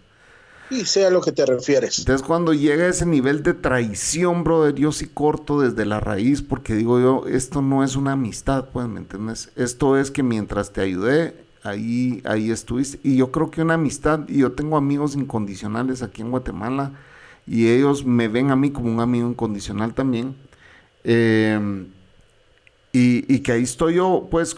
Y 0.73 0.87
sea 0.87 1.11
lo 1.11 1.21
que 1.21 1.33
te 1.33 1.45
refieres. 1.45 1.99
Entonces 1.99 2.27
cuando 2.27 2.55
llega 2.55 2.89
ese 2.89 3.05
nivel 3.05 3.43
de 3.43 3.53
traición, 3.53 4.43
brother, 4.43 4.75
yo 4.75 4.91
sí 4.91 5.07
corto 5.07 5.61
desde 5.61 5.85
la 5.85 6.01
raíz 6.01 6.41
porque 6.41 6.75
digo 6.75 6.99
yo, 6.99 7.27
esto 7.27 7.61
no 7.61 7.85
es 7.85 7.95
una 7.95 8.13
amistad, 8.13 8.69
pues, 8.73 8.89
¿me 8.89 9.01
entiendes? 9.01 9.51
Esto 9.57 9.99
es 9.99 10.11
que 10.11 10.23
mientras 10.23 10.73
te 10.73 10.81
ayudé, 10.81 11.35
ahí, 11.63 12.23
ahí 12.25 12.51
estuviste. 12.51 12.99
Y 13.03 13.17
yo 13.17 13.31
creo 13.31 13.51
que 13.51 13.63
una 13.63 13.75
amistad, 13.75 14.21
y 14.29 14.39
yo 14.39 14.53
tengo 14.53 14.77
amigos 14.77 15.15
incondicionales 15.15 16.03
aquí 16.03 16.23
en 16.23 16.31
Guatemala, 16.31 16.93
y 17.47 17.69
ellos 17.69 18.05
me 18.05 18.29
ven 18.29 18.51
a 18.51 18.57
mí 18.57 18.71
como 18.71 18.91
un 18.91 19.01
amigo 19.01 19.29
incondicional 19.29 19.95
también. 19.95 20.37
Eh, 21.05 21.87
y, 22.93 23.35
y 23.35 23.41
que 23.41 23.53
ahí 23.53 23.63
estoy 23.63 23.95
yo, 23.95 24.29
pues, 24.31 24.57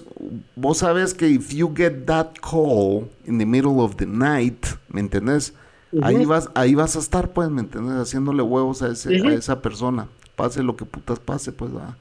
vos 0.56 0.78
sabes 0.78 1.14
que 1.14 1.28
if 1.28 1.52
you 1.52 1.72
get 1.74 2.04
that 2.06 2.32
call 2.40 3.08
in 3.26 3.38
the 3.38 3.46
middle 3.46 3.80
of 3.80 3.96
the 3.96 4.06
night, 4.06 4.66
¿me 4.88 5.00
entendés? 5.00 5.54
Ahí 6.02 6.24
vas, 6.24 6.48
ahí 6.54 6.74
vas 6.74 6.96
a 6.96 6.98
estar, 6.98 7.32
pues, 7.32 7.50
¿me 7.50 7.60
entiendes? 7.60 7.94
Haciéndole 7.96 8.42
huevos 8.42 8.82
a, 8.82 8.88
ese, 8.88 9.16
a 9.26 9.32
esa 9.32 9.60
persona. 9.62 10.08
Pase 10.36 10.62
lo 10.62 10.76
que 10.76 10.84
putas 10.84 11.18
pase, 11.18 11.52
pues, 11.52 11.72
¿verdad? 11.72 11.96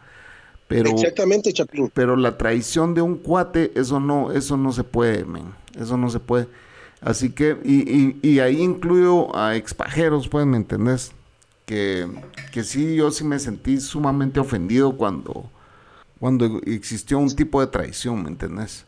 Pero, 0.67 0.89
Exactamente, 0.89 1.53
Chapín. 1.53 1.91
pero 1.93 2.15
la 2.15 2.37
traición 2.37 2.93
de 2.93 3.01
un 3.01 3.15
cuate, 3.17 3.71
eso 3.75 3.99
no, 3.99 4.31
eso 4.31 4.57
no 4.57 4.71
se 4.71 4.83
puede, 4.83 5.25
men. 5.25 5.53
Eso 5.79 5.97
no 5.97 6.09
se 6.09 6.19
puede. 6.19 6.47
Así 7.01 7.31
que, 7.31 7.57
y, 7.63 7.81
y, 7.91 8.19
y 8.21 8.39
ahí 8.39 8.61
incluyo 8.61 9.35
a 9.35 9.55
expajeros, 9.55 10.27
pues, 10.29 10.45
¿me 10.45 10.57
entendés? 10.57 11.11
Que, 11.65 12.07
que 12.51 12.63
sí, 12.63 12.95
yo 12.95 13.11
sí 13.11 13.23
me 13.23 13.39
sentí 13.39 13.79
sumamente 13.79 14.39
ofendido 14.39 14.97
cuando, 14.97 15.49
cuando 16.19 16.61
existió 16.65 17.19
un 17.19 17.35
tipo 17.35 17.61
de 17.61 17.67
traición, 17.67 18.23
¿me 18.23 18.29
entendés? 18.29 18.85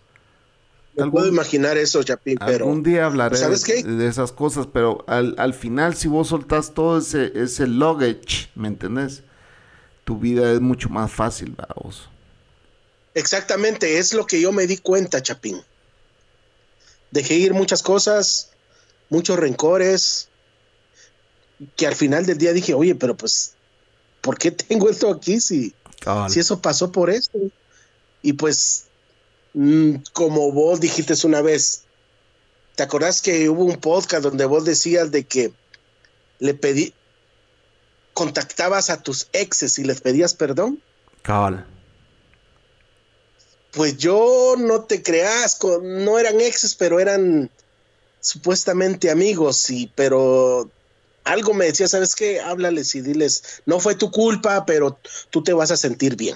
Algún- 1.04 1.12
puedo 1.12 1.28
imaginar 1.28 1.78
eso, 1.78 2.02
Chapín, 2.04 2.38
pero 2.46 2.66
Algún 2.66 2.84
día 2.84 3.06
hablaré 3.06 3.38
¿sabes 3.38 3.64
de, 3.64 3.74
qué? 3.76 3.84
de 3.84 4.08
esas 4.08 4.32
cosas, 4.32 4.68
pero 4.68 5.04
al, 5.08 5.36
al 5.38 5.54
final 5.54 5.96
si 5.96 6.08
vos 6.08 6.30
soltás 6.30 6.74
todo 6.74 6.98
ese, 7.00 7.32
ese 7.36 7.68
luggage, 7.68 8.50
¿me 8.56 8.68
entendés? 8.68 9.24
Tu 10.06 10.18
vida 10.18 10.52
es 10.52 10.62
mucho 10.62 10.89
más 10.89 11.12
fácil, 11.12 11.56
vamos. 11.58 12.10
exactamente 13.14 13.98
es 13.98 14.14
lo 14.14 14.26
que 14.26 14.39
yo 14.41 14.52
me 14.52 14.68
di 14.68 14.78
cuenta, 14.78 15.22
Chapín. 15.22 15.62
Dejé 17.12 17.36
ir 17.36 17.54
muchas 17.54 17.82
cosas, 17.82 18.52
muchos 19.10 19.38
rencores, 19.38 20.28
que 21.76 21.88
al 21.88 21.96
final 21.96 22.26
del 22.26 22.38
día 22.38 22.54
dije, 22.54 22.74
oye, 22.74 22.96
pero 22.96 23.16
pues, 23.16 23.54
¿por 24.22 24.38
qué 24.38 24.52
tengo 24.52 24.89
esto 24.89 25.10
aquí 25.10 25.39
si, 25.39 25.74
si 26.30 26.39
eso 26.39 26.62
pasó 26.62 26.91
por 26.91 27.10
esto? 27.10 27.39
Y 28.22 28.34
pues, 28.34 28.85
como 30.14 30.51
vos 30.51 30.80
dijiste 30.80 31.14
una 31.26 31.41
vez, 31.41 31.86
¿Te 32.76 32.84
acordás 32.84 33.22
que 33.22 33.49
hubo 33.49 33.64
un 33.64 33.78
podcast 33.78 34.24
donde 34.24 34.45
vos 34.45 34.66
decías 34.66 35.10
de 35.12 35.24
que 35.24 35.53
le 36.39 36.53
pedí, 36.53 36.93
contactabas 38.14 38.89
a 38.89 39.01
tus 39.01 39.28
exes 39.32 39.80
y 39.80 39.86
les 39.86 40.01
pedías 40.01 40.34
perdón? 40.34 40.82
Cabal. 41.22 41.66
Pues 43.72 43.97
yo 43.97 44.56
no 44.58 44.84
te 44.84 45.01
creas, 45.01 45.58
no 45.82 46.20
eran 46.20 46.41
exes, 46.41 46.76
pero 46.76 46.99
eran 46.99 47.49
supuestamente 48.20 49.10
amigos, 49.10 49.70
y 49.70 49.91
pero 49.95 50.70
algo 51.24 51.53
me 51.53 51.66
decía, 51.66 51.88
¿sabes 51.88 52.16
qué? 52.16 52.41
Háblales 52.41 52.93
y 52.95 53.01
diles, 53.01 53.62
no 53.66 53.80
fue 53.80 53.95
tu 53.95 54.12
culpa, 54.12 54.66
pero 54.66 54.99
tú 55.30 55.43
te 55.43 55.53
vas 55.53 55.72
a 55.72 55.78
sentir 55.78 56.16
bien. 56.16 56.36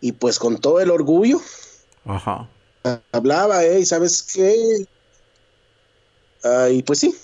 Y 0.00 0.12
pues 0.12 0.38
con 0.38 0.58
todo 0.58 0.80
el 0.80 0.90
orgullo, 0.90 1.40
Ajá. 2.04 2.48
hablaba, 3.12 3.64
¿eh? 3.64 3.84
¿Sabes 3.84 4.22
qué? 4.22 4.86
Ah, 6.44 6.68
y 6.70 6.82
pues 6.82 7.00
sí, 7.00 7.14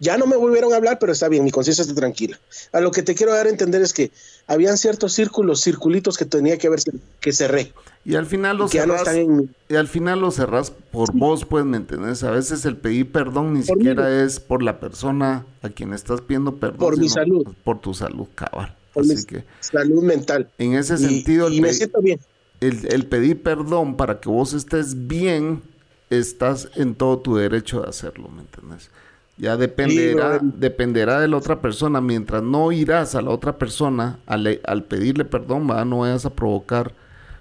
ya 0.00 0.16
no 0.16 0.26
me 0.26 0.36
volvieron 0.36 0.72
a 0.72 0.76
hablar, 0.76 0.98
pero 0.98 1.12
está 1.12 1.28
bien, 1.28 1.44
mi 1.44 1.50
conciencia 1.50 1.82
está 1.82 1.94
tranquila. 1.94 2.38
A 2.72 2.80
lo 2.80 2.90
que 2.90 3.02
te 3.02 3.14
quiero 3.14 3.34
dar 3.34 3.46
a 3.46 3.50
entender 3.50 3.82
es 3.82 3.92
que 3.92 4.10
habían 4.46 4.78
ciertos 4.78 5.12
círculos, 5.12 5.60
circulitos 5.62 6.16
que 6.16 6.24
tenía 6.24 6.56
que 6.56 6.68
ver 6.70 6.80
que 7.20 7.32
cerré. 7.32 7.72
Y 8.04 8.14
al 8.14 8.24
final 8.24 8.56
lo 8.56 8.68
que 8.68 8.78
ya 8.78 8.86
no 8.86 8.96
cerrás, 8.96 9.14
en- 9.16 9.54
y 9.68 9.74
al 9.74 9.88
final 9.88 10.20
lo 10.20 10.30
cerrás 10.30 10.70
por 10.70 11.12
vos, 11.12 11.44
pues, 11.44 11.64
¿me 11.64 11.76
entendés? 11.76 12.22
A 12.24 12.30
veces 12.30 12.64
el 12.64 12.76
pedir 12.76 13.12
perdón 13.12 13.52
ni 13.54 13.62
Por 13.62 13.76
siquiera 13.76 14.08
mí. 14.08 14.22
es 14.24 14.40
por 14.40 14.62
la 14.62 14.80
persona 14.80 15.44
a 15.62 15.68
quien 15.68 15.92
estás 15.92 16.20
pidiendo 16.22 16.56
perdón. 16.56 16.78
Por 16.78 16.98
mi 16.98 17.08
salud. 17.08 17.46
Por 17.64 17.80
tu 17.80 17.92
salud, 17.92 18.26
cabal. 18.34 18.74
Por 18.96 19.04
Así 19.04 19.14
mi 19.16 19.24
que 19.24 19.44
salud 19.60 20.02
mental. 20.02 20.48
en 20.56 20.72
ese 20.74 20.96
sentido, 20.96 21.50
y, 21.50 21.60
me 21.60 21.72
siento 21.74 22.00
bien. 22.00 22.18
el- 22.60 22.86
el 22.90 23.06
pedir 23.06 23.42
perdón 23.42 23.96
para 23.96 24.20
que 24.20 24.28
vos 24.30 24.54
estés 24.54 25.06
bien, 25.06 25.60
estás 26.08 26.70
en 26.76 26.94
todo 26.94 27.18
tu 27.18 27.36
derecho 27.36 27.82
de 27.82 27.90
hacerlo, 27.90 28.28
¿me 28.28 28.40
entendés? 28.40 28.90
Ya 29.36 29.58
dependerá, 29.58 30.38
Sí, 30.38 30.46
no, 30.46 30.52
dependerá 30.56 31.20
de 31.20 31.28
la 31.28 31.36
otra 31.36 31.60
persona. 31.60 32.00
Mientras 32.00 32.42
no 32.42 32.72
irás 32.72 33.14
a 33.14 33.20
la 33.20 33.28
otra 33.30 33.58
persona 33.58 34.18
al, 34.24 34.60
al 34.64 34.84
pedirle 34.84 35.26
perdón, 35.26 35.68
¿va? 35.70 35.84
no 35.84 35.98
vayas 35.98 36.24
a 36.24 36.30
provocar 36.30 36.92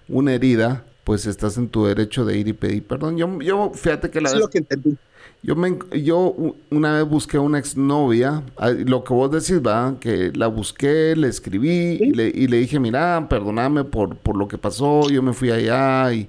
una 0.09 0.33
herida, 0.33 0.83
pues 1.05 1.25
estás 1.25 1.57
en 1.57 1.69
tu 1.69 1.85
derecho 1.85 2.25
de 2.25 2.37
ir 2.37 2.49
y 2.49 2.53
pedir 2.53 2.83
perdón. 2.83 3.15
Yo, 3.17 3.39
yo 3.41 3.71
fíjate 3.73 4.09
que 4.09 4.19
la 4.19 4.27
es 4.27 4.33
vez 4.33 4.41
lo 4.41 4.49
que 4.49 4.57
entendí. 4.57 4.97
Yo, 5.45 5.55
me, 5.55 5.77
yo 6.01 6.35
una 6.71 6.93
vez 6.93 7.07
busqué 7.07 7.37
a 7.37 7.41
una 7.41 7.59
exnovia, 7.59 8.41
ah, 8.57 8.71
lo 8.71 9.03
que 9.03 9.13
vos 9.13 9.29
decís, 9.29 9.61
va, 9.63 9.95
que 9.99 10.31
la 10.33 10.47
busqué, 10.47 11.15
le 11.15 11.27
escribí 11.27 11.99
y, 12.01 12.11
le, 12.13 12.29
y 12.33 12.47
le 12.47 12.57
dije, 12.57 12.79
mira, 12.79 13.27
perdóname 13.29 13.83
por, 13.83 14.17
por 14.17 14.35
lo 14.37 14.47
que 14.47 14.57
pasó, 14.57 15.07
yo 15.07 15.21
me 15.21 15.33
fui 15.33 15.51
allá 15.51 16.11
y 16.13 16.27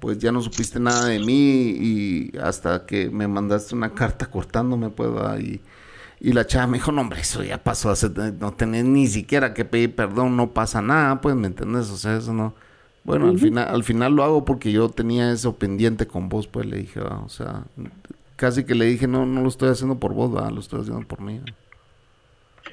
pues 0.00 0.18
ya 0.18 0.32
no 0.32 0.40
supiste 0.40 0.80
nada 0.80 1.06
de 1.06 1.18
mí 1.18 1.76
y 1.78 2.38
hasta 2.38 2.86
que 2.86 3.10
me 3.10 3.28
mandaste 3.28 3.74
una 3.74 3.92
carta 3.92 4.26
cortándome, 4.30 4.88
pues, 4.88 5.10
va, 5.10 5.38
y, 5.38 5.60
y 6.18 6.32
la 6.32 6.46
chava 6.46 6.66
me 6.66 6.78
dijo, 6.78 6.90
no, 6.90 7.02
hombre, 7.02 7.20
eso 7.20 7.42
ya 7.42 7.62
pasó, 7.62 7.90
hace, 7.90 8.08
no 8.40 8.54
tenés 8.54 8.86
ni 8.86 9.08
siquiera 9.08 9.52
que 9.52 9.66
pedir 9.66 9.94
perdón, 9.94 10.38
no 10.38 10.52
pasa 10.54 10.80
nada, 10.80 11.20
pues, 11.20 11.36
¿me 11.36 11.48
entendés? 11.48 11.90
O 11.90 11.98
sea, 11.98 12.16
eso 12.16 12.32
no... 12.32 12.54
Bueno, 13.04 13.28
al, 13.28 13.38
final, 13.38 13.68
al 13.68 13.84
final 13.84 14.16
lo 14.16 14.24
hago 14.24 14.46
porque 14.46 14.72
yo 14.72 14.88
tenía 14.88 15.30
eso 15.30 15.56
pendiente 15.56 16.06
con 16.06 16.30
vos, 16.30 16.46
pues 16.46 16.64
le 16.64 16.78
dije, 16.78 17.00
va, 17.00 17.18
o 17.18 17.28
sea, 17.28 17.64
casi 18.36 18.64
que 18.64 18.74
le 18.74 18.86
dije, 18.86 19.06
no, 19.06 19.26
no 19.26 19.42
lo 19.42 19.48
estoy 19.48 19.70
haciendo 19.70 19.98
por 19.98 20.12
vos, 20.14 20.30
lo 20.30 20.60
estoy 20.60 20.80
haciendo 20.82 21.06
por 21.06 21.20
mí. 21.20 21.40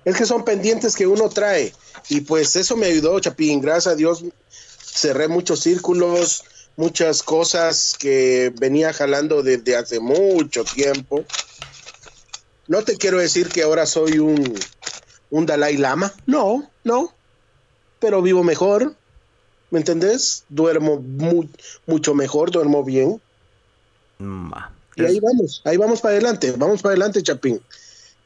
Es 0.05 0.15
que 0.15 0.25
son 0.25 0.43
pendientes 0.43 0.95
que 0.95 1.05
uno 1.05 1.29
trae. 1.29 1.73
Y 2.09 2.21
pues 2.21 2.55
eso 2.55 2.75
me 2.75 2.87
ayudó, 2.87 3.19
Chapín. 3.19 3.61
Gracias 3.61 3.93
a 3.93 3.95
Dios 3.95 4.23
cerré 4.79 5.27
muchos 5.27 5.59
círculos, 5.61 6.43
muchas 6.75 7.21
cosas 7.23 7.95
que 7.99 8.51
venía 8.59 8.93
jalando 8.93 9.43
desde 9.43 9.75
hace 9.75 9.99
mucho 9.99 10.63
tiempo. 10.63 11.23
No 12.67 12.83
te 12.83 12.97
quiero 12.97 13.19
decir 13.19 13.49
que 13.49 13.63
ahora 13.63 13.85
soy 13.85 14.19
un, 14.19 14.57
un 15.29 15.45
Dalai 15.45 15.77
Lama. 15.77 16.11
No, 16.25 16.69
no. 16.83 17.13
Pero 17.99 18.21
vivo 18.21 18.43
mejor. 18.43 18.95
¿Me 19.69 19.79
entendés? 19.79 20.43
Duermo 20.49 20.97
mu- 20.99 21.47
mucho 21.85 22.13
mejor, 22.15 22.51
duermo 22.51 22.83
bien. 22.83 23.21
Mm, 24.19 24.51
va. 24.51 24.71
Y 24.95 25.05
ahí 25.05 25.19
vamos, 25.19 25.61
ahí 25.65 25.77
vamos 25.77 26.01
para 26.01 26.13
adelante, 26.13 26.53
vamos 26.57 26.81
para 26.81 26.93
adelante, 26.93 27.23
Chapín. 27.23 27.61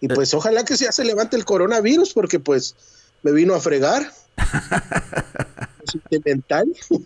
Y 0.02 0.08
pues 0.08 0.34
ojalá 0.34 0.64
que 0.66 0.76
ya 0.76 0.92
se 0.92 1.06
levante 1.06 1.36
el 1.36 1.46
coronavirus, 1.46 2.14
porque 2.14 2.40
pues 2.40 2.76
me 3.24 3.32
vino 3.32 3.54
a 3.56 3.60
fregar. 3.60 4.12
Sentimental. 5.92 6.68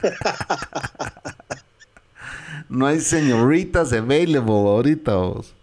No 2.70 2.86
hay 2.86 3.00
señoritas 3.00 3.92
available 3.94 4.54
ahorita 4.54 5.16
vos. 5.16 5.54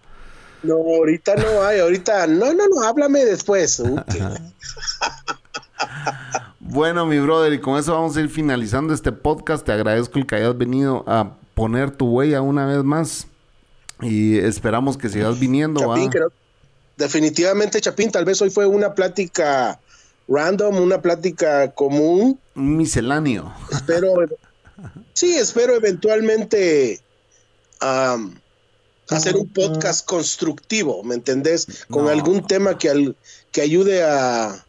No, 0.64 0.74
ahorita 0.74 1.36
no 1.36 1.62
hay, 1.62 1.78
ahorita, 1.78 2.26
no, 2.26 2.52
no, 2.52 2.66
no, 2.68 2.82
háblame 2.82 3.24
después. 3.24 3.82
Bueno, 6.58 7.06
mi 7.06 7.20
brother, 7.20 7.52
y 7.52 7.60
con 7.60 7.78
eso 7.78 7.92
vamos 7.92 8.16
a 8.16 8.20
ir 8.20 8.28
finalizando 8.28 8.92
este 8.92 9.12
podcast. 9.12 9.64
Te 9.64 9.72
agradezco 9.72 10.18
el 10.18 10.26
que 10.26 10.34
hayas 10.34 10.58
venido 10.58 11.04
a 11.06 11.36
poner 11.54 11.92
tu 11.92 12.06
huella 12.06 12.42
una 12.42 12.66
vez 12.66 12.82
más. 12.82 13.28
Y 14.00 14.36
esperamos 14.38 14.96
que 14.96 15.08
sigas 15.08 15.38
viniendo. 15.38 15.80
Chapín, 15.80 16.10
creo- 16.10 16.32
definitivamente, 16.96 17.80
Chapín, 17.80 18.10
tal 18.10 18.24
vez 18.24 18.40
hoy 18.42 18.50
fue 18.50 18.66
una 18.66 18.94
plática 18.94 19.80
random, 20.28 20.76
una 20.76 21.00
plática 21.00 21.70
común. 21.72 22.38
Un 22.54 22.76
misceláneo. 22.76 23.52
Espero, 23.72 24.14
sí, 25.14 25.36
espero 25.36 25.74
eventualmente 25.76 27.00
hacer 27.80 29.36
un 29.36 29.48
podcast 29.48 30.04
constructivo, 30.06 31.02
¿me 31.04 31.14
entendés? 31.14 31.84
Con 31.90 32.04
No. 32.04 32.10
algún 32.10 32.46
tema 32.46 32.76
que, 32.78 32.90
al- 32.90 33.16
que 33.52 33.60
ayude 33.62 34.02
a... 34.02 34.62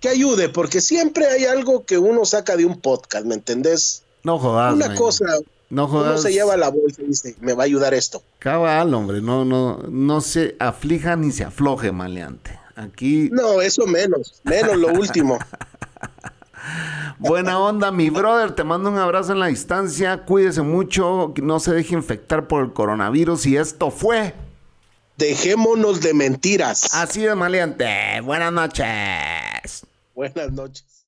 Que 0.00 0.08
ayude, 0.08 0.48
porque 0.48 0.80
siempre 0.80 1.26
hay 1.26 1.44
algo 1.44 1.84
que 1.84 1.98
uno 1.98 2.24
saca 2.24 2.56
de 2.56 2.64
un 2.64 2.80
podcast, 2.80 3.26
¿me 3.26 3.34
entendés? 3.34 4.02
No 4.22 4.38
jodas. 4.38 4.72
Una 4.72 4.86
man. 4.88 4.96
cosa, 4.96 5.26
No 5.70 5.84
uno 5.84 5.92
jodas. 5.92 6.22
se 6.22 6.32
lleva 6.32 6.56
la 6.56 6.68
bolsa 6.68 7.00
y 7.02 7.06
dice, 7.06 7.36
me 7.40 7.54
va 7.54 7.62
a 7.62 7.66
ayudar 7.66 7.94
esto. 7.94 8.22
Cabal, 8.40 8.92
hombre. 8.92 9.20
No, 9.22 9.44
no, 9.44 9.78
no 9.88 10.20
se 10.20 10.56
aflija 10.58 11.14
ni 11.16 11.30
se 11.30 11.44
afloje, 11.44 11.92
maleante. 11.92 12.58
Aquí, 12.74 13.28
No, 13.32 13.60
eso 13.60 13.86
menos, 13.86 14.40
menos 14.44 14.76
lo 14.76 14.88
último. 14.88 15.38
buena 17.18 17.58
onda, 17.58 17.90
mi 17.92 18.10
brother. 18.10 18.52
Te 18.54 18.64
mando 18.64 18.90
un 18.90 18.98
abrazo 18.98 19.32
en 19.32 19.38
la 19.40 19.46
distancia. 19.46 20.24
Cuídese 20.24 20.62
mucho. 20.62 21.32
No 21.42 21.60
se 21.60 21.72
deje 21.72 21.94
infectar 21.94 22.48
por 22.48 22.64
el 22.64 22.72
coronavirus. 22.72 23.46
Y 23.46 23.56
esto 23.56 23.90
fue. 23.90 24.34
Dejémonos 25.18 26.00
de 26.00 26.14
mentiras. 26.14 26.94
Así 26.94 27.20
de 27.22 27.34
maleante. 27.34 28.20
Buenas 28.22 28.52
noches. 28.52 29.86
Buenas 30.14 30.50
noches. 30.52 30.99